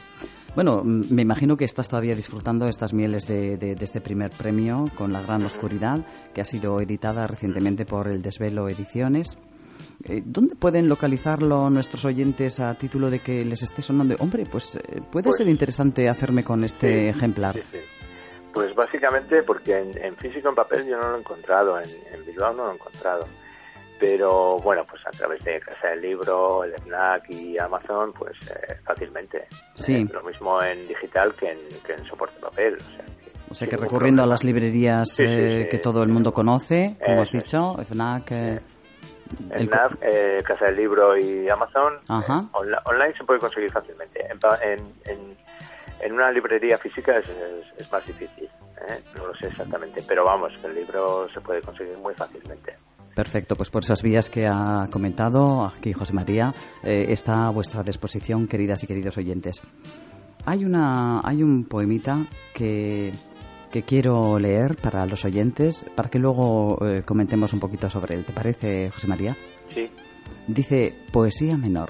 Bueno, 0.55 0.81
me 0.83 1.21
imagino 1.21 1.55
que 1.55 1.65
estás 1.65 1.87
todavía 1.87 2.15
disfrutando 2.15 2.67
estas 2.67 2.91
mieles 2.93 3.27
de, 3.27 3.57
de- 3.57 3.75
de 3.75 3.85
este 3.85 4.01
primer 4.01 4.31
premio 4.31 4.85
con 4.95 5.13
La 5.13 5.21
Gran 5.21 5.43
Oscuridad, 5.43 5.99
que 6.33 6.41
ha 6.41 6.45
sido 6.45 6.81
editada 6.81 7.27
recientemente 7.27 7.85
por 7.85 8.07
El 8.07 8.21
Desvelo 8.23 8.67
Ediciones. 8.67 9.37
Eh, 10.03 10.21
¿Dónde 10.25 10.55
pueden 10.55 10.87
localizarlo 10.89 11.69
nuestros 11.69 12.05
oyentes 12.05 12.59
a 12.59 12.73
título 12.75 13.09
de 13.09 13.19
que 13.19 13.43
les 13.45 13.61
esté 13.63 13.81
sonando? 13.81 14.15
Hombre, 14.19 14.45
pues 14.49 14.75
eh, 14.75 15.01
puede 15.11 15.25
Pues- 15.25 15.37
ser 15.37 15.47
interesante 15.47 16.07
hacerme 16.09 16.43
con 16.43 16.63
este 16.63 17.03
Sí, 17.03 17.07
ejemplar. 17.17 17.53
sí, 17.55 17.63
sí. 17.71 17.79
Pues 18.53 18.73
básicamente 18.73 19.43
porque 19.43 19.77
en, 19.77 19.97
en 20.03 20.15
físico 20.17 20.49
en 20.49 20.55
papel 20.55 20.87
yo 20.87 20.97
no 20.97 21.09
lo 21.09 21.17
he 21.17 21.19
encontrado, 21.19 21.79
en, 21.79 21.89
en 22.13 22.25
Bilbao 22.25 22.53
no 22.53 22.65
lo 22.65 22.71
he 22.71 22.75
encontrado. 22.75 23.25
Pero 23.99 24.57
bueno, 24.59 24.83
pues 24.87 25.01
a 25.07 25.11
través 25.11 25.43
de 25.43 25.59
Casa 25.59 25.87
del 25.89 26.01
Libro, 26.01 26.63
el 26.63 26.73
FNAC 26.73 27.29
y 27.31 27.57
Amazon, 27.57 28.13
pues 28.13 28.35
eh, 28.51 28.75
fácilmente. 28.83 29.47
Sí. 29.73 30.07
Eh, 30.07 30.13
lo 30.13 30.21
mismo 30.23 30.61
en 30.61 30.87
digital 30.87 31.33
que 31.33 31.51
en, 31.51 31.57
que 31.85 31.93
en 31.93 32.05
soporte 32.05 32.39
papel. 32.39 32.75
O 32.77 32.83
sea 32.83 32.97
que, 33.05 33.31
O 33.49 33.53
sea 33.55 33.55
sin 33.55 33.69
que 33.69 33.75
ningún 33.75 33.85
recurriendo 33.89 34.23
a 34.23 34.27
las 34.27 34.43
librerías 34.43 35.19
eh, 35.19 35.67
que 35.69 35.79
todo 35.79 36.03
el 36.03 36.09
mundo 36.09 36.31
conoce, 36.31 36.95
como 37.03 37.21
has 37.21 37.31
dicho, 37.31 37.75
FNAC, 37.83 38.31
eh, 39.49 39.53
el 39.55 39.67
FNAC, 39.67 39.97
eh, 40.01 40.43
Casa 40.45 40.65
del 40.65 40.75
Libro 40.77 41.17
y 41.17 41.47
Amazon, 41.49 41.93
Ajá. 42.07 42.43
eh, 42.45 42.49
onla- 42.53 42.81
online 42.85 43.13
se 43.17 43.23
puede 43.23 43.39
conseguir 43.39 43.71
fácilmente. 43.71 44.21
En, 44.25 44.39
en, 44.63 44.79
en- 45.05 45.37
en 45.99 46.13
una 46.13 46.31
librería 46.31 46.77
física 46.77 47.17
es, 47.17 47.27
es- 47.27 47.79
es 47.81 47.91
más 47.91 48.05
difícil, 48.05 48.45
¿eh? 48.45 48.99
no 49.17 49.27
lo 49.27 49.35
sé 49.35 49.47
exactamente, 49.47 50.01
pero 50.07 50.23
vamos, 50.25 50.53
el 50.63 50.75
libro 50.75 51.27
se 51.33 51.41
puede 51.41 51.61
conseguir 51.61 51.97
muy 51.97 52.13
fácilmente. 52.13 52.73
Perfecto, 53.15 53.55
pues 53.55 53.71
por 53.71 53.81
esas 53.83 54.03
vías 54.03 54.29
que 54.29 54.45
ha 54.45 54.87
comentado 54.91 55.65
aquí 55.65 55.91
José 55.93 56.13
María, 56.13 56.53
eh, 56.83 57.07
está 57.09 57.47
a 57.47 57.49
vuestra 57.49 57.81
disposición, 57.81 58.47
queridas 58.47 58.83
y 58.83 58.87
queridos 58.87 59.17
oyentes. 59.17 59.59
Hay, 60.45 60.63
una, 60.63 61.19
hay 61.27 61.41
un 61.41 61.65
poemita 61.65 62.19
que, 62.53 63.11
que 63.71 63.83
quiero 63.83 64.39
leer 64.39 64.75
para 64.77 65.05
los 65.05 65.25
oyentes, 65.25 65.85
para 65.95 66.09
que 66.09 66.19
luego 66.19 66.77
eh, 66.85 67.03
comentemos 67.05 67.53
un 67.53 67.59
poquito 67.59 67.89
sobre 67.89 68.15
él. 68.15 68.23
¿Te 68.23 68.33
parece, 68.33 68.89
José 68.91 69.07
María? 69.07 69.35
Sí, 69.69 69.89
Dice 70.47 70.95
poesía 71.11 71.57
menor. 71.57 71.89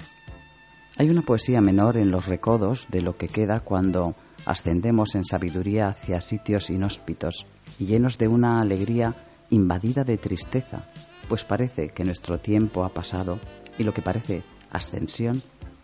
Hay 0.97 1.11
una 1.11 1.21
poesía 1.21 1.61
menor 1.61 1.95
en 1.95 2.09
los 2.09 2.25
recodos 2.25 2.87
de 2.89 3.01
lo 3.01 3.15
que 3.15 3.27
queda 3.27 3.59
cuando 3.59 4.15
ascendemos 4.47 5.13
en 5.13 5.25
sabiduría 5.25 5.89
hacia 5.89 6.21
sitios 6.21 6.71
inhóspitos 6.71 7.45
y 7.77 7.85
llenos 7.85 8.17
de 8.17 8.27
una 8.27 8.59
alegría 8.59 9.13
invadida 9.51 10.03
de 10.03 10.17
tristeza, 10.17 10.87
pues 11.29 11.45
parece 11.45 11.89
que 11.89 12.03
nuestro 12.03 12.39
tiempo 12.39 12.83
ha 12.83 12.89
pasado 12.89 13.37
y 13.77 13.83
lo 13.83 13.93
que 13.93 14.01
parece 14.01 14.41
ascensión 14.71 15.39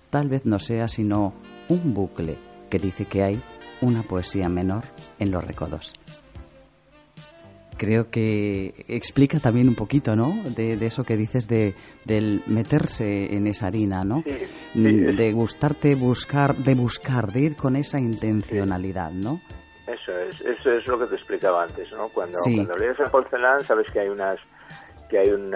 tal 0.10 0.28
vez 0.28 0.46
no 0.46 0.58
sea 0.58 0.88
sino 0.88 1.34
un 1.70 1.94
bucle 1.94 2.38
que 2.72 2.80
dice 2.80 3.06
que 3.06 3.22
hay 3.22 3.42
una 3.84 4.04
poesía 4.04 4.50
menor 4.50 4.84
en 5.20 5.32
los 5.32 5.44
recodos 5.44 5.94
creo 7.78 8.10
que 8.10 8.86
explica 8.88 9.40
también 9.40 9.68
un 9.68 9.76
poquito, 9.76 10.16
¿no? 10.16 10.34
De, 10.56 10.78
de 10.78 10.86
eso 10.86 11.04
que 11.04 11.18
dices 11.18 11.48
de 11.50 11.76
del 12.06 12.42
meterse 12.48 13.36
en 13.36 13.46
esa 13.48 13.68
harina, 13.68 14.04
¿no? 14.06 14.24
Sí, 14.24 14.32
sí, 14.74 14.80
Mm, 14.80 15.16
de 15.18 15.34
gustarte 15.34 15.94
buscar, 15.96 16.56
de 16.56 16.76
buscar, 16.76 17.32
de 17.32 17.42
ir 17.42 17.56
con 17.56 17.76
esa 17.76 18.00
intencionalidad, 18.00 19.12
¿no? 19.12 19.40
eso 19.86 20.18
es, 20.18 20.40
eso 20.42 20.72
es 20.72 20.88
lo 20.88 20.98
que 20.98 21.06
te 21.08 21.16
explicaba 21.16 21.64
antes, 21.64 21.92
¿no? 21.92 22.08
Cuando, 22.10 22.40
Sí. 22.44 22.56
cuando 22.56 22.76
lees 22.78 22.98
a 23.02 23.12
Paul 23.12 23.28
Celan 23.30 23.64
sabes 23.64 23.86
que 23.92 24.00
hay 24.00 24.08
unas 24.10 24.40
que 25.14 25.20
hay 25.20 25.30
un, 25.30 25.54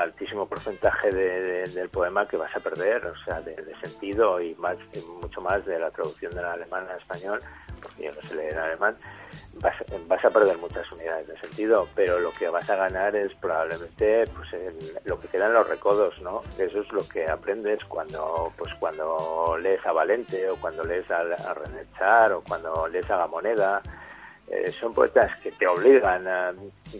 altísimo 0.00 0.48
porcentaje 0.48 1.10
de- 1.10 1.40
de- 1.42 1.68
del 1.74 1.90
poema 1.90 2.26
que 2.26 2.38
vas 2.38 2.56
a 2.56 2.60
perder, 2.60 3.04
o 3.06 3.14
sea, 3.26 3.38
de, 3.42 3.54
sentido 3.82 4.40
y 4.40 4.54
más 4.54 4.78
mucho 5.20 5.42
más 5.42 5.66
de 5.66 5.78
la 5.78 5.90
traducción 5.90 6.32
del 6.34 6.46
alemán 6.46 6.86
al 6.90 6.96
español, 6.98 7.42
porque 7.82 8.04
yo 8.04 8.12
no 8.14 8.22
sé 8.22 8.36
leer 8.36 8.56
alemán, 8.58 8.96
vas, 9.56 9.74
vas 10.06 10.24
a 10.24 10.30
perder 10.30 10.56
muchas 10.56 10.90
unidades 10.92 11.26
de 11.28 11.38
sentido, 11.40 11.86
pero 11.94 12.18
lo 12.20 12.30
que 12.32 12.48
vas 12.48 12.70
a 12.70 12.76
ganar 12.76 13.14
es 13.16 13.34
probablemente 13.34 14.24
pues 14.34 14.50
el- 14.54 14.98
lo 15.04 15.20
que 15.20 15.28
queda 15.28 15.46
en 15.48 15.52
los 15.54 15.68
recodos, 15.68 16.18
¿no? 16.22 16.40
Eso 16.58 16.80
es 16.80 16.90
lo 16.90 17.06
que 17.06 17.26
aprendes 17.30 17.84
cuando 17.84 18.50
pues 18.56 18.72
cuando 18.80 19.58
lees 19.60 19.84
a 19.84 19.92
Valente 19.92 20.48
o 20.48 20.56
cuando 20.56 20.84
lees 20.84 21.10
a, 21.10 21.18
a 21.20 21.52
René 21.54 21.84
Char 21.98 22.32
o 22.32 22.42
cuando 22.48 22.88
lees 22.88 23.10
a 23.10 23.18
Gamoneda. 23.18 23.82
Eh, 24.50 24.70
son 24.72 24.92
poetas 24.92 25.38
que 25.38 25.52
te 25.52 25.66
obligan 25.66 26.26
a, 26.26 26.52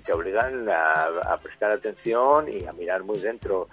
te 0.04 0.12
obligan 0.12 0.68
a, 0.68 1.06
a 1.32 1.36
prestar 1.38 1.72
atención 1.72 2.46
y 2.48 2.64
a 2.64 2.72
mirar 2.72 3.02
muy 3.02 3.18
dentro. 3.18 3.68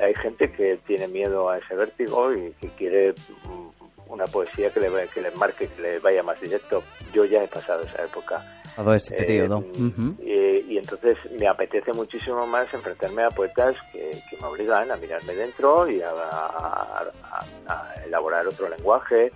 Hay 0.00 0.14
gente 0.14 0.50
que 0.50 0.78
tiene 0.86 1.06
miedo 1.06 1.48
a 1.48 1.58
ese 1.58 1.76
vértigo 1.76 2.34
y 2.34 2.52
que 2.60 2.68
quiere 2.70 3.12
mm, 3.12 4.12
una 4.12 4.26
poesía 4.26 4.70
que 4.70 4.80
le, 4.80 4.90
que 5.12 5.20
le 5.20 5.30
marque, 5.32 5.68
que 5.68 5.82
le 5.82 5.98
vaya 6.00 6.22
más 6.24 6.40
directo. 6.40 6.82
Yo 7.12 7.24
ya 7.24 7.44
he 7.44 7.48
pasado 7.48 7.84
esa 7.84 8.04
época. 8.04 8.42
Eh, 8.76 9.16
periodo. 9.16 9.58
Ujú. 9.58 10.16
y, 10.20 10.43
y 10.74 10.78
entonces 10.78 11.16
me 11.38 11.46
apetece 11.46 11.92
muchísimo 11.92 12.44
más 12.48 12.72
enfrentarme 12.74 13.22
a 13.22 13.28
poetas 13.30 13.76
que, 13.92 14.10
que 14.28 14.36
me 14.38 14.46
obligan 14.48 14.90
a 14.90 14.96
mirarme 14.96 15.32
dentro 15.34 15.88
y 15.88 16.02
a, 16.02 16.10
a- 16.10 17.04
a- 17.30 17.44
a 17.72 17.94
elaborar 18.04 18.44
otro 18.48 18.68
lenguaje 18.68 19.30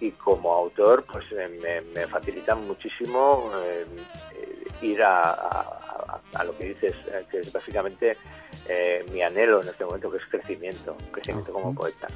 y 0.00 0.10
como 0.12 0.52
autor 0.52 1.04
pues 1.04 1.24
me, 1.62 1.80
me 1.94 2.06
facilitan 2.08 2.66
muchísimo 2.66 3.52
eh, 3.64 3.86
ir 4.82 5.00
a, 5.02 5.30
a- 5.30 5.60
a 5.60 6.20
a 6.34 6.44
lo 6.44 6.56
que 6.56 6.64
dices, 6.66 6.92
eh, 7.12 7.24
que 7.30 7.38
es 7.40 7.52
básicamente 7.52 8.16
eh, 8.68 9.04
mi 9.12 9.22
anhelo 9.22 9.60
en 9.62 9.68
este 9.68 9.84
momento, 9.84 10.10
que 10.10 10.16
es 10.18 10.26
crecimiento, 10.26 10.96
crecimiento 11.12 11.52
como 11.52 11.74
poeta, 11.74 12.08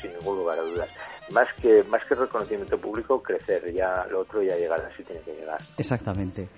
sin 0.00 0.12
ningún 0.14 0.38
lugar 0.38 0.58
a 0.58 0.62
dudas. 0.62 0.88
Más 1.30 1.48
que, 1.60 1.82
más 1.84 2.02
que 2.06 2.14
reconocimiento 2.14 2.78
público, 2.78 3.22
crecer, 3.22 3.72
ya 3.72 4.06
lo 4.10 4.20
otro 4.20 4.42
ya 4.42 4.56
llegará 4.56 4.90
si 4.96 5.04
tiene 5.04 5.20
que 5.22 5.34
llegar. 5.34 5.58
Exactamente. 5.78 6.48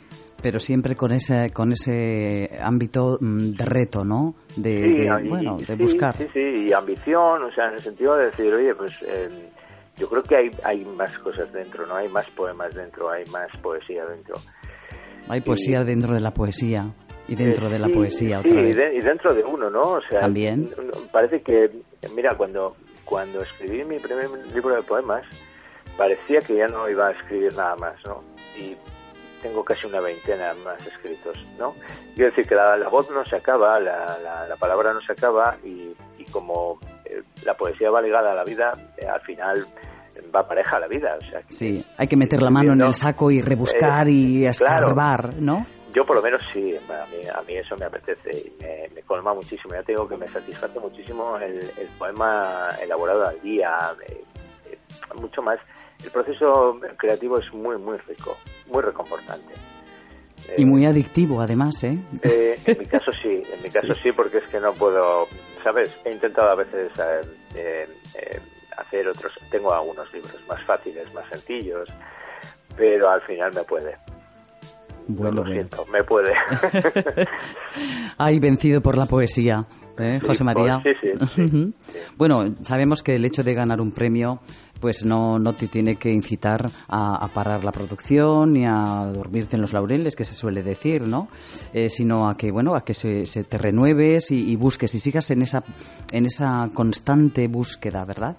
Pero 0.42 0.58
siempre 0.58 0.96
con 0.96 1.12
ese, 1.12 1.50
con 1.52 1.70
ese 1.72 2.58
ámbito 2.60 3.16
mm, 3.20 3.52
de 3.52 3.64
reto, 3.64 4.04
¿no? 4.04 4.34
De, 4.56 4.82
Sí, 4.82 4.94
de, 4.94 5.20
y- 5.24 5.28
bueno, 5.28 5.56
de 5.58 5.64
sí, 5.64 5.74
buscar. 5.74 6.16
Sí, 6.16 6.26
sí, 6.32 6.40
y 6.68 6.72
ambición, 6.72 7.44
o 7.44 7.52
sea, 7.52 7.68
en 7.68 7.74
el 7.74 7.80
sentido 7.80 8.16
de 8.16 8.26
decir, 8.26 8.52
oye, 8.52 8.74
pues 8.74 9.00
eh, 9.02 9.28
yo 9.96 10.08
creo 10.08 10.22
que 10.24 10.36
hay, 10.36 10.50
hay 10.64 10.84
más 10.84 11.16
cosas 11.18 11.52
dentro, 11.52 11.86
¿no? 11.86 11.94
Hay 11.94 12.08
más 12.08 12.28
poemas 12.30 12.74
dentro, 12.74 13.08
hay 13.10 13.24
más 13.26 13.48
poesía 13.62 14.04
dentro. 14.06 14.34
Hay 15.28 15.40
poesía 15.42 15.84
dentro 15.84 16.12
de 16.12 16.20
la 16.20 16.32
poesía 16.34 16.92
y 17.28 17.36
dentro 17.36 17.68
Eh, 17.68 17.70
de 17.70 17.78
la 17.78 17.86
sí, 17.86 17.92
poesía 17.92 18.42
sí, 18.42 18.48
otra 18.48 18.60
y 18.60 18.64
vez. 18.64 18.76
de- 18.76 18.94
y 18.96 19.00
dentro 19.00 19.32
de 19.32 19.44
uno, 19.44 19.70
¿no? 19.70 19.82
O 19.82 20.00
sea, 20.10 20.18
También. 20.20 20.68
Parece 21.12 21.40
que, 21.42 21.70
mira, 22.16 22.36
cuando, 22.36 22.74
cuando 23.04 23.40
escribí 23.42 23.84
mi 23.84 24.00
primer 24.00 24.26
libro 24.52 24.74
de 24.74 24.82
poemas, 24.82 25.22
parecía 25.96 26.40
que 26.40 26.56
ya 26.56 26.66
no 26.66 26.88
iba 26.90 27.06
a 27.08 27.12
escribir 27.12 27.54
nada 27.56 27.76
más, 27.76 27.94
¿no? 28.04 28.24
Y 28.58 28.74
tengo 29.42 29.64
casi 29.64 29.86
una 29.86 30.00
veintena 30.00 30.54
más 30.64 30.86
escritos, 30.86 31.36
¿no? 31.58 31.74
Quiero 32.14 32.30
decir 32.30 32.46
que 32.46 32.54
la, 32.54 32.76
la 32.76 32.88
voz 32.88 33.10
no 33.10 33.24
se 33.26 33.36
acaba, 33.36 33.78
la, 33.80 34.18
la- 34.22 34.46
la 34.48 34.56
palabra 34.56 34.92
no 34.94 35.00
se 35.00 35.12
acaba 35.12 35.56
y, 35.64 35.94
y 36.18 36.24
como 36.30 36.78
eh, 37.04 37.22
la 37.44 37.54
poesía 37.54 37.90
va 37.90 38.00
ligada 38.00 38.32
a 38.32 38.34
la 38.34 38.44
vida, 38.44 38.72
eh, 38.96 39.06
al 39.06 39.20
final 39.22 39.66
va 40.34 40.46
pareja 40.46 40.76
a 40.76 40.80
la 40.80 40.86
vida. 40.86 41.16
O 41.20 41.24
sea, 41.30 41.42
Sí, 41.48 41.84
hay 41.98 42.06
que 42.06 42.16
meter 42.16 42.40
la 42.40 42.50
mano 42.50 42.72
en 42.72 42.80
el 42.80 42.94
saco 42.94 43.30
y 43.30 43.42
rebuscar 43.42 44.06
Eh, 44.08 44.12
y 44.12 44.40
claro. 44.42 44.50
escarbar, 44.50 45.34
¿no? 45.36 45.66
Yo 45.94 46.06
por 46.06 46.16
lo 46.16 46.22
menos 46.22 46.40
sí, 46.54 46.74
a 46.76 47.06
mí, 47.14 47.28
a 47.28 47.42
mí 47.42 47.54
eso 47.56 47.76
me 47.76 47.84
apetece 47.84 48.30
y 48.30 48.62
me, 48.62 48.88
me 48.94 49.02
colma 49.02 49.34
muchísimo. 49.34 49.74
Ya 49.74 49.82
te 49.82 49.92
digo 49.92 50.08
que 50.08 50.16
me 50.16 50.26
satisface 50.28 50.78
muchísimo 50.80 51.36
el, 51.36 51.58
el 51.58 51.86
poema 51.98 52.68
elaborado 52.80 53.26
al 53.26 53.38
día, 53.42 53.76
eh, 54.08 54.24
eh, 54.70 54.78
mucho 55.20 55.42
más. 55.42 55.58
El 56.04 56.10
proceso 56.10 56.78
creativo 56.98 57.38
es 57.38 57.52
muy, 57.52 57.76
muy 57.78 57.96
rico, 57.98 58.36
muy 58.72 58.82
reconfortante. 58.82 59.54
Y 60.56 60.62
Eh, 60.62 60.66
muy 60.66 60.84
adictivo, 60.86 61.40
además, 61.40 61.82
¿eh? 61.84 61.96
eh, 62.22 62.58
en 62.66 62.78
mi 62.78 62.86
caso 62.86 63.12
sí, 63.22 63.28
en 63.30 63.62
mi 63.62 63.70
caso 63.72 63.94
sí, 64.02 64.10
porque 64.12 64.38
es 64.38 64.44
que 64.48 64.58
no 64.60 64.72
puedo, 64.72 65.28
¿sabes? 65.62 65.98
He 66.04 66.10
intentado 66.12 66.50
a 66.50 66.54
veces 66.56 66.90
eh, 66.98 67.20
eh, 67.54 67.88
eh, 68.18 68.40
hacer 68.76 69.06
otros, 69.08 69.32
tengo 69.50 69.72
algunos 69.72 70.12
libros 70.12 70.36
más 70.48 70.60
fáciles, 70.64 71.12
más 71.14 71.28
sencillos, 71.28 71.88
pero 72.76 73.08
al 73.10 73.20
final 73.22 73.52
me 73.54 73.62
puede. 73.62 73.96
Bueno, 75.06 75.32
lo 75.36 75.42
bueno. 75.42 75.54
siento, 75.54 75.86
me 75.92 76.02
puede. 76.04 76.32
Ay, 78.18 78.38
vencido 78.38 78.80
por 78.80 78.96
la 78.96 79.06
poesía, 79.06 79.64
¿eh, 79.98 80.18
Sí, 80.20 80.26
José 80.26 80.44
María? 80.44 80.80
pues, 80.82 80.96
sí, 81.00 81.08
sí, 81.34 81.48
sí. 81.86 81.98
Bueno, 82.16 82.54
sabemos 82.62 83.02
que 83.02 83.14
el 83.16 83.24
hecho 83.24 83.42
de 83.42 83.54
ganar 83.54 83.80
un 83.80 83.92
premio 83.92 84.40
pues 84.82 85.04
no, 85.04 85.38
no 85.38 85.52
te 85.52 85.68
tiene 85.68 85.94
que 85.94 86.10
incitar 86.10 86.68
a, 86.88 87.28
parar 87.32 87.62
la 87.62 87.70
producción 87.70 88.52
ni 88.52 88.66
a 88.66 89.08
dormirte 89.14 89.54
en 89.54 89.62
los 89.62 89.72
laureles, 89.72 90.16
que 90.16 90.24
se 90.24 90.34
suele 90.34 90.64
decir, 90.64 91.02
¿no? 91.02 91.28
Eh, 91.72 91.88
sino 91.88 92.28
a 92.28 92.36
que, 92.36 92.50
bueno, 92.50 92.74
a 92.74 92.84
que 92.84 92.92
se, 92.92 93.24
se 93.26 93.44
te 93.44 93.58
renueves 93.58 94.32
y, 94.32 94.50
y 94.50 94.56
busques 94.56 94.92
y 94.96 94.98
sigas 94.98 95.30
en 95.30 95.42
esa, 95.42 95.62
en 96.10 96.26
esa 96.26 96.68
constante 96.74 97.46
búsqueda, 97.46 98.04
¿verdad? 98.04 98.36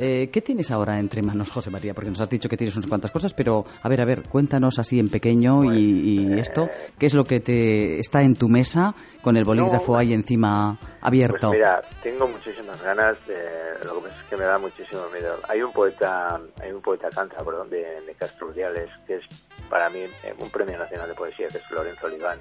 Eh, 0.00 0.30
¿Qué 0.30 0.40
tienes 0.42 0.70
ahora 0.70 0.96
entre 1.00 1.22
manos, 1.22 1.50
José 1.50 1.70
María? 1.70 1.92
Porque 1.92 2.08
nos 2.08 2.20
has 2.20 2.30
dicho 2.30 2.48
que 2.48 2.56
tienes 2.56 2.76
unas 2.76 2.88
cuantas 2.88 3.10
cosas, 3.10 3.34
pero 3.34 3.64
a 3.82 3.88
ver, 3.88 4.00
a 4.00 4.04
ver, 4.04 4.22
cuéntanos 4.28 4.78
así 4.78 5.00
en 5.00 5.08
pequeño 5.08 5.64
y, 5.64 6.20
y 6.20 6.38
esto, 6.38 6.68
¿qué 6.96 7.06
es 7.06 7.14
lo 7.14 7.24
que 7.24 7.40
te 7.40 7.98
está 7.98 8.22
en 8.22 8.36
tu 8.36 8.48
mesa 8.48 8.94
con 9.22 9.36
el 9.36 9.44
bolígrafo 9.44 9.94
No, 9.94 9.98
ahí 9.98 10.12
encima 10.12 10.78
abierto? 11.00 11.48
Pues 11.48 11.58
mira, 11.58 11.82
tengo 12.00 12.28
muchísimas 12.28 12.80
ganas 12.80 13.16
de, 13.26 13.38
lo 13.84 13.96
que 13.96 14.08
pasa 14.08 14.20
es 14.22 14.28
que 14.28 14.36
me 14.36 14.44
da 14.44 14.58
muchísimo 14.58 15.02
miedo. 15.12 15.34
Hay 15.48 15.62
un 15.62 15.72
poeta, 15.72 16.40
hay 16.62 16.70
un 16.70 16.80
poeta 16.80 17.08
cántabro 17.10 17.64
de, 17.64 18.00
de 18.02 18.14
Castro 18.14 18.46
Urdiales, 18.46 18.90
que 19.04 19.16
es 19.16 19.24
para 19.68 19.90
mí 19.90 19.98
eh, 19.98 20.34
un 20.38 20.48
premio 20.50 20.78
nacional 20.78 21.08
de 21.08 21.14
poesía, 21.14 21.48
que 21.48 21.58
es 21.58 21.70
Lorenzo 21.72 22.06
Oliván, 22.06 22.38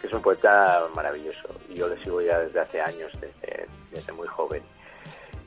que 0.00 0.06
es 0.06 0.12
un 0.14 0.22
poeta 0.22 0.82
maravilloso. 0.94 1.48
Yo 1.74 1.88
le 1.88 2.02
sigo 2.02 2.22
ya 2.22 2.38
desde 2.38 2.60
hace 2.60 2.80
años, 2.80 3.12
desde, 3.20 3.66
desde 3.92 4.12
muy 4.14 4.28
joven. 4.28 4.62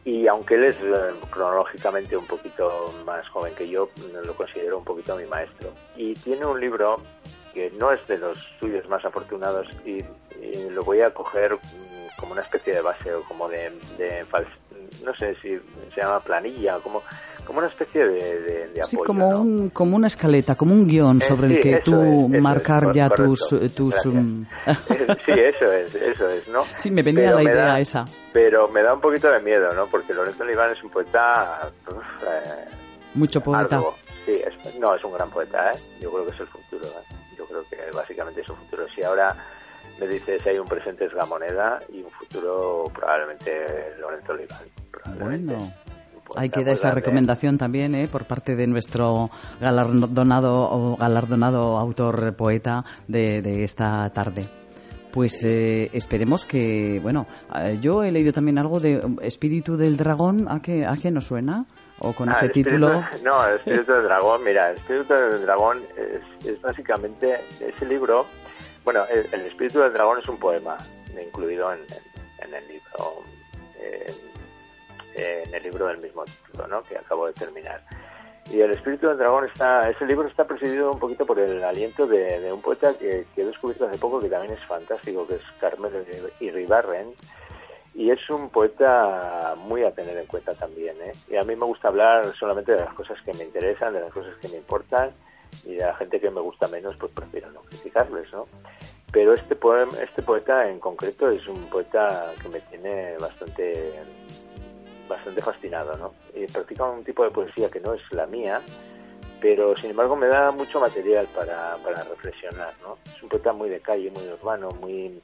Y 0.06 0.28
aunque 0.28 0.56
él 0.56 0.66
es 0.66 0.78
eh, 0.82 1.12
cronológicamente 1.30 2.16
un 2.16 2.26
poquito 2.26 2.94
más 3.06 3.28
joven 3.30 3.54
que 3.56 3.68
yo, 3.68 3.90
lo 4.24 4.34
considero 4.34 4.78
un 4.78 4.86
poquito 4.86 5.16
mi 5.18 5.26
maestro. 5.26 5.72
Y 5.96 6.14
tiene 6.16 6.46
un 6.46 6.60
libro 6.60 7.02
que 7.54 7.72
no 7.72 7.92
es 7.92 8.06
de 8.08 8.18
los 8.18 8.40
suyos 8.60 8.88
más 8.90 9.04
afortunados 9.04 9.68
y, 9.86 10.04
lo 10.72 10.84
voy 10.84 11.02
a 11.02 11.14
coger 11.14 11.56
mm, 11.56 12.18
como 12.18 12.32
una 12.32 12.42
especie 12.42 12.74
de 12.74 12.82
base 12.82 13.14
o 13.14 13.24
como 13.24 13.50
de, 13.50 13.72
de 13.98 14.26
no 15.04 15.14
sé 15.16 15.36
si 15.42 15.60
se 15.94 16.02
llama 16.02 16.22
planilla, 16.22 16.80
como, 16.80 17.04
como 17.50 17.60
una 17.60 17.68
especie 17.68 18.06
de, 18.08 18.40
de, 18.42 18.68
de 18.70 18.84
Sí, 18.86 18.96
apoyo. 18.96 19.08
como, 19.08 19.32
¿no? 19.32 19.42
un, 19.42 19.70
como 19.72 19.96
una 19.96 20.06
escaleta, 20.08 20.54
como 20.56 20.74
un 20.74 20.88
guion 20.88 21.18
Eh, 21.18 21.26
sobre 21.26 21.50
sí, 21.50 21.56
el 21.56 21.62
que 21.62 21.78
tú 21.80 22.30
es, 22.34 22.42
marcar 22.42 22.84
es, 22.86 22.92
ya 22.96 23.10
correcto. 23.10 23.34
tus... 23.58 23.74
tus 23.76 23.94
Gracias. 23.96 24.14
um, 24.14 24.46
sí, 25.26 25.32
eso 25.32 25.74
es, 25.74 25.96
eso 25.96 26.30
es, 26.30 26.48
¿no? 26.48 26.64
Sí, 26.78 26.92
me 26.92 27.02
venía 27.02 27.26
Pero 27.32 27.36
la 27.38 27.44
idea 27.44 27.66
da- 27.66 27.80
esa. 27.80 28.06
Pero 28.32 28.68
me 28.68 28.84
da 28.84 28.94
un 28.94 29.02
poquito 29.02 29.32
de 29.32 29.40
miedo, 29.40 29.72
¿no? 29.74 29.88
Porque 29.88 30.14
Lorenzo 30.14 30.44
Oliván 30.44 30.72
es 30.72 30.84
un 30.84 30.92
poeta... 30.92 31.70
uf, 31.88 32.24
eh, 32.24 32.66
Mucho 33.16 33.42
poeta. 33.42 33.78
arduo. 33.78 33.96
Sí, 34.26 34.40
es- 34.46 34.76
no, 34.80 34.94
es 34.94 35.04
un 35.04 35.14
gran 35.14 35.30
poeta, 35.32 35.72
¿eh? 35.72 35.78
Yo 36.00 36.12
creo 36.12 36.26
que 36.28 36.36
es 36.36 36.40
el 36.42 36.48
futuro, 36.48 36.86
¿eh? 36.86 37.16
Yo 37.38 37.46
creo 37.46 37.64
que 37.70 37.78
básicamente 37.96 38.42
es 38.42 38.50
un 38.50 38.58
futuro. 38.58 38.86
Si 38.94 39.02
ahora 39.02 39.36
me 40.00 40.08
dices 40.08 40.42
si 40.44 40.50
hay 40.50 40.60
un 40.60 40.68
presente 40.68 41.06
es 41.06 41.14
la 41.14 41.26
moneda 41.26 41.82
y 41.92 42.02
un 42.04 42.12
futuro 42.12 42.86
probablemente 42.94 43.66
Lorenzo 44.00 44.34
Oliván. 44.34 44.60
probablemente. 44.92 45.56
Bueno. 45.56 45.74
Un 46.30 46.36
poeta 46.36 46.42
Hay 46.42 46.50
que 46.50 46.58
muy 46.58 46.66
dar 46.66 46.74
esa 46.76 46.92
recomendación 46.92 47.58
también 47.58 47.96
¿eh? 47.96 48.08
por 48.08 48.26
parte 48.26 48.56
de 48.56 48.68
nuestro 48.68 49.30
galardonado, 49.60 50.70
o 50.72 50.96
galardonado 50.98 51.78
autor 51.78 52.36
poeta 52.36 52.84
de, 53.08 53.42
de 53.42 53.64
esta 53.64 54.10
tarde. 54.12 54.46
Pues 55.12 55.44
eh, 55.44 55.90
esperemos 55.94 56.46
que, 56.46 57.00
bueno, 57.02 57.26
eh, 57.56 57.80
yo 57.82 58.04
he 58.04 58.12
leído 58.12 58.32
también 58.32 58.60
algo 58.60 58.80
de 58.80 59.00
um, 59.04 59.18
Espíritu 59.24 59.76
del 59.76 59.98
Dragón, 59.98 60.46
¿a 60.48 60.62
qué, 60.62 60.86
a 60.86 60.94
qué 61.02 61.10
nos 61.10 61.26
suena? 61.26 61.66
O 61.98 62.14
con 62.14 62.30
Ah, 62.30 62.34
ese 62.34 62.46
espíritu- 62.46 62.70
título. 62.70 63.04
No, 63.26 63.48
espíritu 63.48 63.92
del 63.92 64.04
dragón, 64.04 64.44
mira, 64.44 64.72
espíritu 64.72 65.12
del 65.14 65.42
dragón 65.42 65.82
es, 65.98 66.48
es 66.48 66.62
básicamente 66.62 67.38
ese 67.60 67.86
libro. 67.88 68.28
Bueno, 68.86 69.02
el, 69.12 69.26
el 69.34 69.48
espíritu 69.48 69.80
del 69.80 69.92
dragón 69.94 70.20
es 70.20 70.30
un 70.30 70.38
poema 70.38 70.78
incluido 71.22 71.74
en, 71.74 71.80
en- 71.80 72.48
en 72.48 72.54
el 72.54 72.68
libro, 72.68 73.24
eh, 73.82 74.14
en 75.20 75.54
el 75.54 75.64
libro 75.64 75.88
del 75.88 75.98
mismo 75.98 76.24
título, 76.26 76.68
¿no? 76.68 76.84
Que 76.84 76.98
acabo 76.98 77.28
de 77.28 77.34
terminar. 77.34 77.82
Y 78.52 78.62
el 78.62 78.72
espíritu 78.72 79.08
del 79.08 79.18
dragón 79.18 79.46
está, 79.46 79.88
ese 79.90 80.06
libro 80.06 80.28
está 80.28 80.48
presidido 80.48 80.92
un 80.92 81.00
poquito 81.00 81.26
por 81.26 81.38
el 81.40 81.64
aliento 81.64 82.08
de, 82.08 82.52
un 82.52 82.62
poeta 82.62 82.94
que, 82.98 83.26
he 83.36 83.46
descubierto 83.46 83.86
hace 83.86 84.00
poco 84.00 84.20
que 84.20 84.30
también 84.30 84.54
es 84.54 84.66
fantástico, 84.66 85.28
que 85.28 85.36
es 85.36 85.42
Carmelo 85.60 86.00
Iribarren, 86.40 87.14
y 87.94 88.10
es 88.10 88.30
un 88.30 88.50
poeta 88.50 89.56
muy 89.56 89.84
a 89.84 89.92
tener 89.92 90.18
en 90.18 90.26
cuenta 90.26 90.56
también. 90.56 90.96
¿eh? 91.02 91.12
Y 91.30 91.36
a 91.36 91.44
mí 91.44 91.56
me 91.56 91.66
gusta 91.66 91.90
hablar 91.90 92.26
solamente 92.34 92.72
de 92.72 92.80
las 92.80 92.94
cosas 92.96 93.22
que 93.22 93.34
me 93.34 93.44
interesan, 93.44 93.94
de 93.94 94.02
las 94.02 94.12
cosas 94.12 94.36
que 94.42 94.48
me 94.48 94.58
importan, 94.58 95.12
y 95.66 95.76
de 95.76 95.86
la 95.86 95.96
gente 95.96 96.20
que 96.20 96.32
me 96.32 96.42
gusta 96.42 96.68
menos, 96.68 96.96
pues 96.98 97.12
prefiero 97.12 97.52
no 97.52 97.62
criticarles, 97.62 98.32
¿no? 98.34 98.48
Pero 99.12 99.34
este, 99.34 99.56
poema, 99.56 99.92
este 100.02 100.22
poeta 100.22 100.70
en 100.70 100.80
concreto 100.80 101.30
es 101.30 101.48
un 101.48 101.70
poeta 101.70 102.32
que 102.42 102.50
me 102.50 102.60
tiene 102.62 103.18
bastante 103.18 103.94
bastante 105.10 105.42
fascinado, 105.42 105.98
¿no? 105.98 106.14
Y 106.34 106.46
practica 106.46 106.86
un 106.86 107.04
tipo 107.04 107.24
de 107.24 107.32
poesía 107.32 107.70
que 107.70 107.82
no 107.82 107.94
es 107.94 108.02
la 108.12 108.26
mía, 108.28 108.62
pero 109.42 109.76
sin 109.76 109.90
embargo 109.90 110.16
me 110.16 110.28
da 110.28 110.52
mucho 110.52 110.80
material 110.80 111.28
para, 111.36 111.76
para 111.78 112.04
reflexionar, 112.04 112.74
¿no? 112.82 112.98
Es 113.06 113.22
un 113.22 113.28
poeta 113.28 113.52
muy 113.52 113.70
de 113.70 113.82
calle, 113.82 114.12
muy 114.12 114.26
urbano, 114.28 114.70
muy 114.80 115.22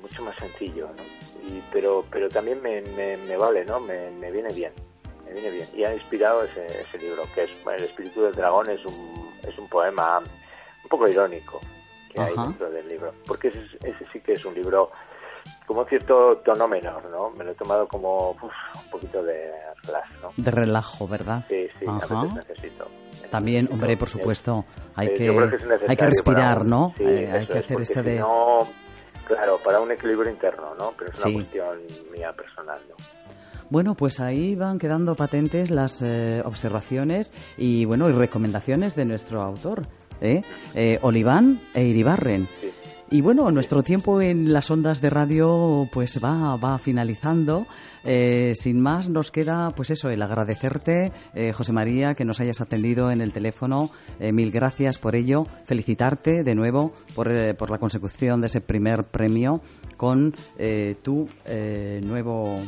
mucho 0.00 0.22
más 0.22 0.36
sencillo, 0.36 0.88
¿no? 0.96 1.02
Y, 1.48 1.62
pero, 1.72 2.04
pero 2.10 2.28
también 2.28 2.62
me, 2.62 2.80
me, 2.80 3.16
me 3.16 3.36
vale, 3.36 3.64
¿no? 3.64 3.80
Me, 3.80 4.10
me 4.12 4.30
viene 4.30 4.52
bien, 4.52 4.72
me 5.24 5.32
viene 5.32 5.50
bien. 5.50 5.68
Y 5.74 5.84
ha 5.84 5.92
inspirado 5.92 6.44
ese, 6.44 6.64
ese 6.66 6.98
libro, 6.98 7.24
que 7.34 7.44
es 7.44 7.50
El 7.66 7.84
espíritu 7.84 8.22
del 8.22 8.34
dragón, 8.34 8.70
es 8.70 8.84
un, 8.86 9.32
es 9.42 9.58
un 9.58 9.68
poema 9.68 10.18
un 10.18 10.88
poco 10.88 11.08
irónico 11.08 11.60
que 12.12 12.20
hay 12.20 12.32
Ajá. 12.32 12.44
dentro 12.44 12.70
del 12.70 12.88
libro, 12.88 13.12
porque 13.26 13.48
ese, 13.48 13.60
ese 13.82 14.06
sí 14.12 14.20
que 14.20 14.34
es 14.34 14.44
un 14.44 14.54
libro 14.54 14.90
como 15.66 15.84
cierto 15.84 16.36
tono 16.44 16.68
menor, 16.68 17.04
¿no? 17.10 17.30
Me 17.30 17.44
lo 17.44 17.52
he 17.52 17.54
tomado 17.54 17.86
como 17.88 18.30
uf, 18.30 18.42
un 18.42 18.90
poquito 18.90 19.22
de 19.22 19.50
relax, 19.84 20.08
¿no? 20.22 20.32
De 20.36 20.50
relajo, 20.50 21.08
¿verdad? 21.08 21.44
Sí, 21.48 21.66
sí, 21.78 21.86
a 21.86 21.96
Ajá. 21.96 22.22
veces 22.22 22.46
necesito. 22.48 22.86
También, 23.30 23.64
necesito. 23.64 23.74
hombre, 23.74 23.96
por 23.96 24.08
Es- 24.08 24.12
supuesto, 24.12 24.64
hay 24.94 25.08
eh, 25.08 25.14
que, 25.14 25.26
creo 25.28 25.50
que 25.50 25.56
es 25.56 25.62
hay 25.88 25.96
que 25.96 26.06
respirar, 26.06 26.48
para 26.54 26.60
un- 26.62 26.70
¿no? 26.70 26.94
Sí, 26.96 27.04
Eh, 27.04 27.30
hay 27.32 27.46
que 27.46 27.58
es, 27.58 27.64
hacer 27.64 27.80
esto 27.80 28.00
si 28.00 28.06
de... 28.10 28.18
no, 28.20 28.58
claro, 29.26 29.58
para 29.64 29.80
un 29.80 29.90
equilibrio 29.92 30.30
interno, 30.30 30.74
¿no? 30.78 30.92
Pero 30.98 31.12
es 31.12 31.18
una 31.20 31.26
Sí. 31.28 31.34
cuestión 31.34 31.78
mía 32.12 32.32
personal, 32.32 32.80
¿no? 32.88 32.96
Bueno, 33.68 33.96
pues 33.96 34.20
ahí 34.20 34.54
van 34.54 34.78
quedando 34.78 35.16
patentes 35.16 35.70
las 35.72 36.00
eh, 36.00 36.40
observaciones 36.44 37.32
y 37.58 37.84
bueno 37.84 38.08
y 38.08 38.12
recomendaciones 38.12 38.94
de 38.94 39.04
nuestro 39.06 39.42
autor, 39.42 39.82
¿eh? 40.20 40.42
Eh, 40.76 41.00
Oliván 41.02 41.60
e 41.74 41.82
Iribarren. 41.82 42.46
Sí. 42.60 42.72
Y 43.08 43.20
bueno, 43.20 43.48
nuestro 43.52 43.84
tiempo 43.84 44.20
en 44.20 44.52
las 44.52 44.68
ondas 44.68 45.00
de 45.00 45.10
radio 45.10 45.88
pues 45.92 46.22
va, 46.22 46.56
va 46.56 46.76
finalizando. 46.78 47.66
Eh, 48.02 48.52
sin 48.56 48.80
más, 48.80 49.08
nos 49.08 49.30
queda 49.30 49.70
pues 49.70 49.90
eso, 49.90 50.10
el 50.10 50.22
agradecerte, 50.22 51.12
eh, 51.32 51.52
José 51.52 51.72
María, 51.72 52.14
que 52.14 52.24
nos 52.24 52.40
hayas 52.40 52.60
atendido 52.60 53.12
en 53.12 53.20
el 53.20 53.32
teléfono. 53.32 53.90
Eh, 54.18 54.32
mil 54.32 54.50
gracias 54.50 54.98
por 54.98 55.14
ello. 55.14 55.46
Felicitarte 55.66 56.42
de 56.42 56.54
nuevo 56.56 56.94
por, 57.14 57.30
eh, 57.30 57.54
por 57.54 57.70
la 57.70 57.78
consecución 57.78 58.40
de 58.40 58.48
ese 58.48 58.60
primer 58.60 59.04
premio 59.04 59.60
con 59.96 60.34
eh, 60.58 60.96
tu 61.02 61.28
nuevo... 62.02 62.58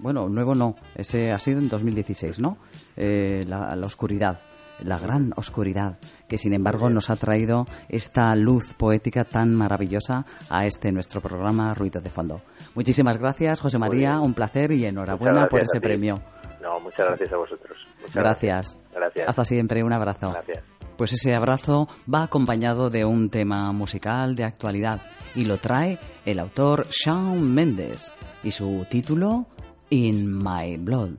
Bueno, 0.00 0.28
nuevo 0.28 0.56
no, 0.56 0.74
ese 0.96 1.30
ha 1.30 1.38
sido 1.38 1.60
en 1.60 1.68
2016, 1.68 2.40
¿no? 2.40 2.58
La, 2.96 3.76
la 3.76 3.86
oscuridad 3.86 4.40
la 4.82 4.98
gran 4.98 5.32
oscuridad, 5.36 5.98
que 6.28 6.38
sin 6.38 6.52
embargo 6.52 6.90
nos 6.90 7.10
ha 7.10 7.16
traído 7.16 7.66
esta 7.88 8.34
luz 8.36 8.74
poética 8.74 9.24
tan 9.24 9.54
maravillosa 9.54 10.24
a 10.50 10.66
este 10.66 10.92
nuestro 10.92 11.20
programa 11.20 11.74
Ruido 11.74 12.00
de 12.00 12.10
Fondo. 12.10 12.42
Muchísimas 12.74 13.18
gracias, 13.18 13.60
José 13.60 13.78
María, 13.78 14.18
un 14.20 14.34
placer 14.34 14.72
y 14.72 14.84
enhorabuena 14.84 15.46
por 15.46 15.62
ese 15.62 15.80
premio. 15.80 16.20
No, 16.60 16.80
muchas 16.80 17.06
gracias 17.08 17.32
a 17.32 17.36
vosotros. 17.36 17.76
Muchas 18.00 18.14
Gracias. 18.14 18.80
Gracias. 18.94 19.28
Hasta 19.28 19.44
siempre, 19.44 19.82
un 19.82 19.92
abrazo. 19.92 20.30
Gracias. 20.30 20.64
Pues 20.96 21.12
ese 21.12 21.34
abrazo 21.34 21.88
va 22.12 22.22
acompañado 22.22 22.88
de 22.88 23.04
un 23.04 23.28
tema 23.28 23.72
musical 23.72 24.36
de 24.36 24.44
actualidad 24.44 25.00
y 25.34 25.44
lo 25.44 25.58
trae 25.58 25.98
el 26.24 26.38
autor 26.38 26.86
Shawn 26.86 27.52
Mendes 27.52 28.12
y 28.44 28.52
su 28.52 28.86
título 28.88 29.46
In 29.90 30.38
My 30.38 30.76
Blood. 30.76 31.16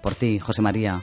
Por 0.00 0.14
ti, 0.14 0.38
José 0.38 0.62
María, 0.62 1.02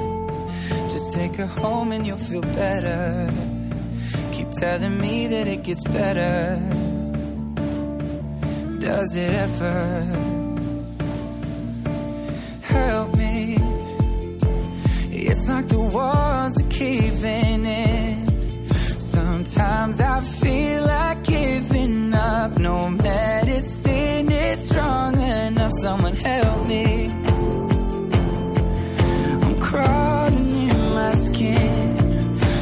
Just 0.91 1.13
take 1.13 1.37
her 1.37 1.47
home 1.47 1.93
and 1.93 2.05
you'll 2.05 2.17
feel 2.17 2.41
better. 2.41 3.33
Keep 4.33 4.51
telling 4.51 4.99
me 4.99 5.27
that 5.27 5.47
it 5.47 5.63
gets 5.63 5.85
better. 5.85 6.59
Does 8.79 9.15
it 9.15 9.33
ever? 9.33 10.03
Help 12.61 13.15
me. 13.15 13.57
It's 15.11 15.47
like 15.47 15.69
the 15.69 15.79
walls 15.79 16.61
are 16.61 16.69
caving 16.69 17.65
in. 17.65 18.99
Sometimes 18.99 20.01
I 20.01 20.19
feel 20.19 20.85
like 20.87 21.23
giving 21.23 22.13
up. 22.13 22.57
No 22.57 22.89
medicine 22.89 24.29
is 24.29 24.67
strong 24.67 25.21
enough. 25.21 25.71
Someone 25.81 26.17
help 26.17 26.67
me. 26.67 27.05
I'm 29.43 29.59
crawling 29.61 30.20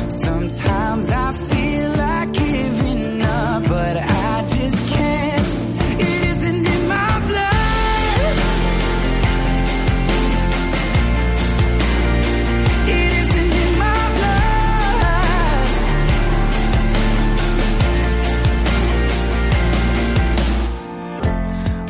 Sometimes 0.10 1.10
I 1.12 1.32
feel 1.32 1.92
like 1.96 2.34
giving 2.34 3.22
up, 3.22 3.64
but 3.64 3.98
I 3.98 4.46
just 4.48 4.88
can't. 4.90 5.46
It 6.02 6.24
isn't 6.32 6.68
in 6.68 6.88
my 6.88 7.20
blood. 7.28 8.36
It 12.90 13.12
isn't 13.22 13.54
in 13.64 13.80
my 13.80 14.14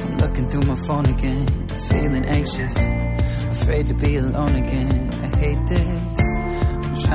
blood. 0.05 0.21
Looking 0.21 0.49
through 0.49 0.67
my 0.67 0.75
phone 0.75 1.05
again, 1.07 1.47
feeling 1.89 2.25
anxious, 2.25 2.77
afraid 3.49 3.87
to 3.87 3.95
be 3.95 4.17
alone 4.17 4.55
again. 4.55 5.09
I 5.23 5.27
hate 5.37 5.65
this. 5.67 6.08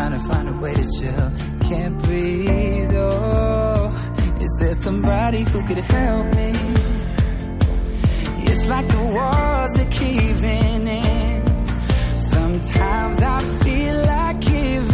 Trying 0.04 0.20
to 0.20 0.28
find 0.28 0.48
a 0.50 0.52
way 0.60 0.74
to 0.74 0.86
chill, 1.00 1.32
can't 1.66 1.96
breathe. 2.02 2.94
Oh, 2.94 4.36
is 4.38 4.54
there 4.60 4.74
somebody 4.74 5.44
who 5.44 5.66
could 5.66 5.78
help 5.78 6.26
me? 6.36 6.52
It's 8.44 8.68
like 8.68 8.86
the 8.86 8.98
walls 8.98 9.80
are 9.80 9.90
caving 9.90 10.88
in. 10.88 12.18
Sometimes 12.18 13.22
I 13.22 13.40
feel 13.62 13.96
like 14.04 14.40
giving 14.42 14.93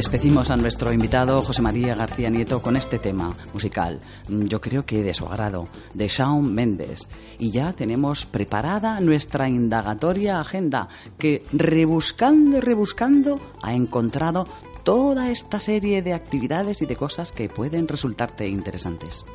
Despedimos 0.00 0.50
a 0.50 0.56
nuestro 0.56 0.94
invitado 0.94 1.42
José 1.42 1.60
María 1.60 1.94
García 1.94 2.30
Nieto 2.30 2.62
con 2.62 2.74
este 2.74 2.98
tema 2.98 3.36
musical, 3.52 4.00
mm, 4.28 4.44
yo 4.44 4.58
creo 4.58 4.86
que 4.86 5.02
de 5.02 5.12
su 5.12 5.26
agrado, 5.26 5.68
de 5.92 6.08
Shawn 6.08 6.54
Mendes. 6.54 7.06
Y 7.38 7.50
ya 7.50 7.74
tenemos 7.74 8.24
preparada 8.24 8.98
nuestra 9.00 9.50
indagatoria 9.50 10.40
agenda, 10.40 10.88
que 11.18 11.44
rebuscando 11.52 12.56
y 12.56 12.60
rebuscando 12.60 13.38
ha 13.60 13.74
encontrado 13.74 14.46
toda 14.84 15.30
esta 15.30 15.60
serie 15.60 16.00
de 16.00 16.14
actividades 16.14 16.80
y 16.80 16.86
de 16.86 16.96
cosas 16.96 17.30
que 17.30 17.50
pueden 17.50 17.86
resultarte 17.86 18.48
interesantes. 18.48 19.26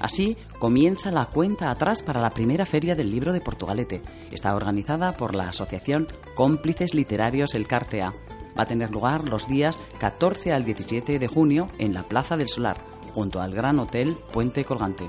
Así 0.00 0.36
comienza 0.58 1.12
la 1.12 1.24
cuenta 1.24 1.70
atrás 1.70 2.02
para 2.02 2.20
la 2.20 2.28
primera 2.28 2.66
feria 2.66 2.94
del 2.94 3.10
libro 3.10 3.32
de 3.32 3.40
Portugalete. 3.40 4.02
Está 4.30 4.54
organizada 4.54 5.16
por 5.16 5.34
la 5.34 5.48
Asociación 5.48 6.06
Cómplices 6.34 6.92
Literarios 6.92 7.54
El 7.54 7.66
Cartea. 7.66 8.12
Va 8.56 8.62
a 8.62 8.66
tener 8.66 8.90
lugar 8.90 9.28
los 9.28 9.48
días 9.48 9.78
14 9.98 10.52
al 10.52 10.64
17 10.64 11.18
de 11.18 11.26
junio 11.26 11.68
en 11.78 11.94
la 11.94 12.02
Plaza 12.02 12.36
del 12.36 12.48
Solar, 12.48 12.76
junto 13.14 13.40
al 13.40 13.52
Gran 13.52 13.78
Hotel 13.78 14.16
Puente 14.32 14.64
Colgante 14.64 15.08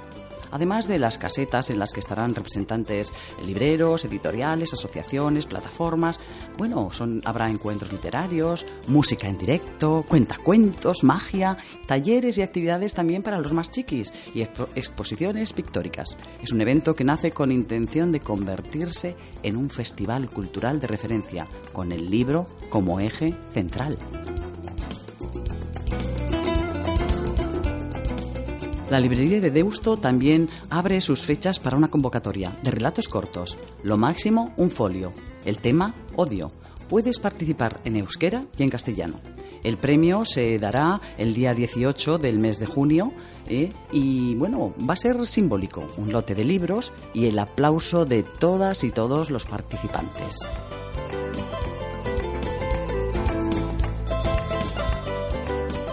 además 0.56 0.88
de 0.88 0.99
las 0.99 1.18
casetas 1.18 1.70
en 1.70 1.80
las 1.80 1.91
que 1.91 1.99
estarán 1.99 2.34
representantes 2.34 3.12
libreros, 3.45 4.06
editoriales, 4.06 4.72
asociaciones, 4.72 5.45
plataformas. 5.45 6.18
Bueno, 6.58 6.91
son, 6.91 7.22
habrá 7.26 7.49
encuentros 7.49 7.91
literarios, 7.91 8.66
música 8.88 9.28
en 9.28 9.38
directo, 9.38 10.06
cuentacuentos, 10.08 11.03
magia, 11.03 11.58
talleres 11.88 12.38
y 12.38 12.41
actividades 12.41 12.93
también 12.93 13.22
para 13.22 13.38
los 13.38 13.51
más 13.51 13.70
chiquis 13.70 14.14
y 14.34 14.43
exposiciones 14.43 15.51
pictóricas. 15.51 16.16
Es 16.41 16.53
un 16.53 16.62
evento 16.62 16.95
que 16.95 17.03
nace 17.03 17.32
con 17.32 17.51
intención 17.51 18.14
de 18.14 18.22
convertirse 18.22 19.18
en 19.43 19.58
un 19.58 19.70
festival 19.70 20.30
cultural 20.30 20.80
de 20.80 20.88
referencia, 20.88 21.47
con 21.74 21.91
el 21.91 22.10
libro 22.10 22.47
como 22.70 23.01
eje 23.01 23.34
central. 23.51 23.97
La 28.89 28.99
librería 28.99 29.41
de 29.41 29.49
Deusto 29.49 29.97
también 29.97 30.47
abre 30.69 31.01
sus 31.01 31.21
fechas 31.21 31.59
para 31.59 31.75
una 31.75 31.88
convocatoria 31.88 32.55
de 32.61 32.69
relatos 32.69 33.07
cortos. 33.07 33.57
Lo 33.81 33.97
máximo, 33.97 34.53
un 34.57 34.69
folio. 34.69 35.11
El 35.43 35.57
tema, 35.57 35.95
odio. 36.15 36.51
Puedes 36.88 37.17
participar 37.17 37.81
en 37.83 37.95
euskera 37.95 38.45
y 38.55 38.61
en 38.61 38.69
castellano. 38.69 39.19
El 39.63 39.77
premio 39.77 40.23
se 40.23 40.59
dará 40.59 41.01
el 41.17 41.33
día 41.33 41.55
18 41.55 42.19
del 42.19 42.38
mes 42.38 42.59
de 42.59 42.67
junio 42.67 43.11
¿eh? 43.47 43.71
y 43.91 44.36
bueno, 44.36 44.75
va 44.88 44.93
a 44.93 44.97
ser 44.97 45.25
simbólico, 45.25 45.88
un 45.97 46.11
lote 46.11 46.36
de 46.36 46.43
libros 46.43 46.93
y 47.15 47.25
el 47.25 47.39
aplauso 47.39 48.05
de 48.05 48.21
todas 48.21 48.83
y 48.83 48.91
todos 48.91 49.31
los 49.31 49.45
participantes. 49.45 50.51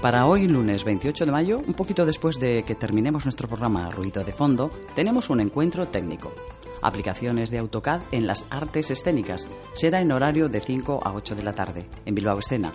Para 0.00 0.24
hoy, 0.24 0.48
lunes 0.48 0.84
28 0.84 1.26
de 1.26 1.32
mayo, 1.32 1.58
un 1.58 1.74
poquito 1.74 2.06
después 2.06 2.40
de 2.40 2.62
que 2.62 2.74
terminemos 2.74 3.26
nuestro 3.26 3.46
programa 3.48 3.90
Ruido 3.90 4.24
de 4.24 4.32
Fondo, 4.32 4.70
tenemos 4.94 5.28
un 5.28 5.40
encuentro 5.40 5.88
técnico. 5.88 6.32
Aplicaciones 6.80 7.50
de 7.50 7.58
AutoCAD 7.58 8.00
en 8.10 8.26
las 8.26 8.46
artes 8.48 8.90
escénicas. 8.90 9.46
Será 9.74 10.00
en 10.00 10.10
horario 10.10 10.48
de 10.48 10.62
5 10.62 11.02
a 11.04 11.12
8 11.12 11.34
de 11.34 11.42
la 11.42 11.52
tarde, 11.52 11.86
en 12.06 12.14
Bilbao 12.14 12.38
Escena. 12.38 12.72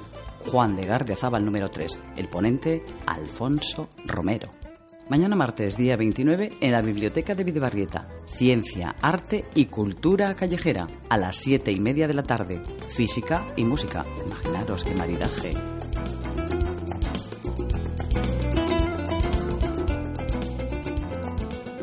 Juan 0.52 0.76
de 0.76 0.84
Gardiazabal 0.84 1.44
número 1.44 1.72
3. 1.72 2.00
El 2.16 2.28
ponente, 2.28 2.84
Alfonso 3.08 3.90
Romero. 4.06 4.50
Mañana 5.10 5.36
martes, 5.36 5.78
día 5.78 5.98
29, 5.98 6.52
en 6.62 6.72
la 6.72 6.82
Biblioteca 6.82 7.34
de 7.34 7.44
Videbarrieta. 7.44 8.08
Ciencia, 8.28 8.96
arte 9.02 9.46
y 9.56 9.66
cultura 9.66 10.36
callejera. 10.36 10.88
A 11.10 11.18
las 11.18 11.38
7 11.38 11.72
y 11.72 11.80
media 11.80 12.08
de 12.08 12.14
la 12.14 12.24
tarde. 12.24 12.62
Física 12.88 13.48
y 13.56 13.64
música. 13.64 14.06
Imaginaros 14.24 14.84
qué 14.84 14.94
maridaje. 14.94 15.75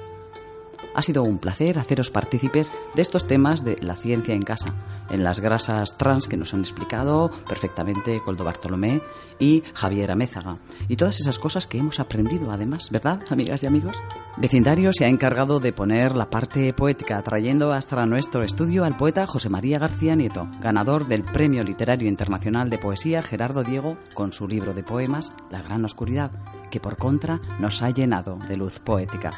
Ha 0.94 1.02
sido 1.02 1.22
un 1.22 1.38
placer 1.38 1.78
haceros 1.78 2.10
partícipes 2.10 2.72
de 2.94 3.02
estos 3.02 3.26
temas 3.26 3.64
de 3.64 3.76
la 3.80 3.96
ciencia 3.96 4.34
en 4.34 4.42
casa, 4.42 4.74
en 5.10 5.24
las 5.24 5.40
grasas 5.40 5.96
trans 5.96 6.28
que 6.28 6.36
nos 6.36 6.52
han 6.54 6.60
explicado 6.60 7.30
perfectamente 7.48 8.20
Coldo 8.24 8.44
Bartolomé 8.44 9.00
y 9.38 9.62
Javier 9.74 10.12
Amézaga, 10.12 10.58
y 10.88 10.96
todas 10.96 11.20
esas 11.20 11.38
cosas 11.38 11.66
que 11.66 11.78
hemos 11.78 12.00
aprendido 12.00 12.50
además, 12.50 12.88
¿verdad, 12.90 13.20
amigas 13.30 13.62
y 13.62 13.66
amigos? 13.66 13.96
Vecindario 14.36 14.92
se 14.92 15.04
ha 15.04 15.08
encargado 15.08 15.60
de 15.60 15.72
poner 15.72 16.16
la 16.16 16.30
parte 16.30 16.72
poética, 16.72 17.22
trayendo 17.22 17.72
hasta 17.72 18.04
nuestro 18.06 18.42
estudio 18.42 18.84
al 18.84 18.96
poeta 18.96 19.26
José 19.26 19.48
María 19.48 19.78
García 19.78 20.16
Nieto, 20.16 20.48
ganador 20.60 21.06
del 21.06 21.22
Premio 21.22 21.62
Literario 21.62 22.08
Internacional 22.08 22.70
de 22.70 22.78
Poesía 22.78 23.22
Gerardo 23.22 23.62
Diego, 23.62 23.92
con 24.14 24.32
su 24.32 24.48
libro 24.48 24.74
de 24.74 24.82
poemas 24.82 25.32
La 25.50 25.62
Gran 25.62 25.84
Oscuridad, 25.84 26.30
que 26.70 26.80
por 26.80 26.96
contra 26.96 27.40
nos 27.58 27.82
ha 27.82 27.90
llenado 27.90 28.38
de 28.48 28.56
luz 28.56 28.78
poética. 28.78 29.30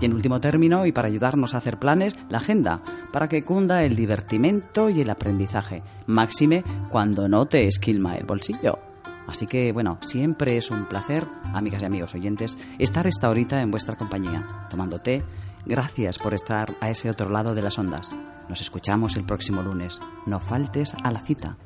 Y 0.00 0.04
en 0.04 0.14
último 0.14 0.40
término, 0.40 0.86
y 0.86 0.92
para 0.92 1.08
ayudarnos 1.08 1.54
a 1.54 1.58
hacer 1.58 1.78
planes, 1.78 2.14
la 2.28 2.38
agenda, 2.38 2.80
para 3.12 3.28
que 3.28 3.42
cunda 3.42 3.82
el 3.82 3.96
divertimento 3.96 4.90
y 4.90 5.00
el 5.00 5.10
aprendizaje, 5.10 5.82
máxime 6.06 6.62
cuando 6.88 7.28
no 7.28 7.46
te 7.46 7.66
esquilma 7.66 8.16
el 8.16 8.24
bolsillo. 8.24 8.78
Así 9.26 9.46
que, 9.46 9.72
bueno, 9.72 9.98
siempre 10.00 10.56
es 10.56 10.70
un 10.70 10.86
placer, 10.86 11.26
amigas 11.52 11.82
y 11.82 11.86
amigos 11.86 12.14
oyentes, 12.14 12.56
estar 12.78 13.06
esta 13.06 13.28
horita 13.28 13.60
en 13.60 13.70
vuestra 13.70 13.96
compañía, 13.96 14.66
tomando 14.70 15.00
té. 15.00 15.22
Gracias 15.66 16.18
por 16.18 16.32
estar 16.32 16.74
a 16.80 16.88
ese 16.88 17.10
otro 17.10 17.28
lado 17.28 17.54
de 17.54 17.60
las 17.60 17.78
ondas. 17.78 18.08
Nos 18.48 18.62
escuchamos 18.62 19.16
el 19.16 19.24
próximo 19.24 19.62
lunes. 19.62 20.00
No 20.24 20.40
faltes 20.40 20.94
a 21.02 21.10
la 21.10 21.20
cita. 21.20 21.58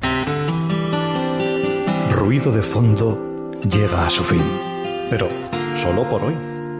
Ruido 2.11 2.51
de 2.51 2.63
fondo 2.63 3.53
llega 3.63 4.07
a 4.07 4.11
su 4.11 4.25
fin, 4.25 4.43
pero 5.09 5.29
solo 5.77 6.09
por 6.11 6.25
hoy. 6.25 6.52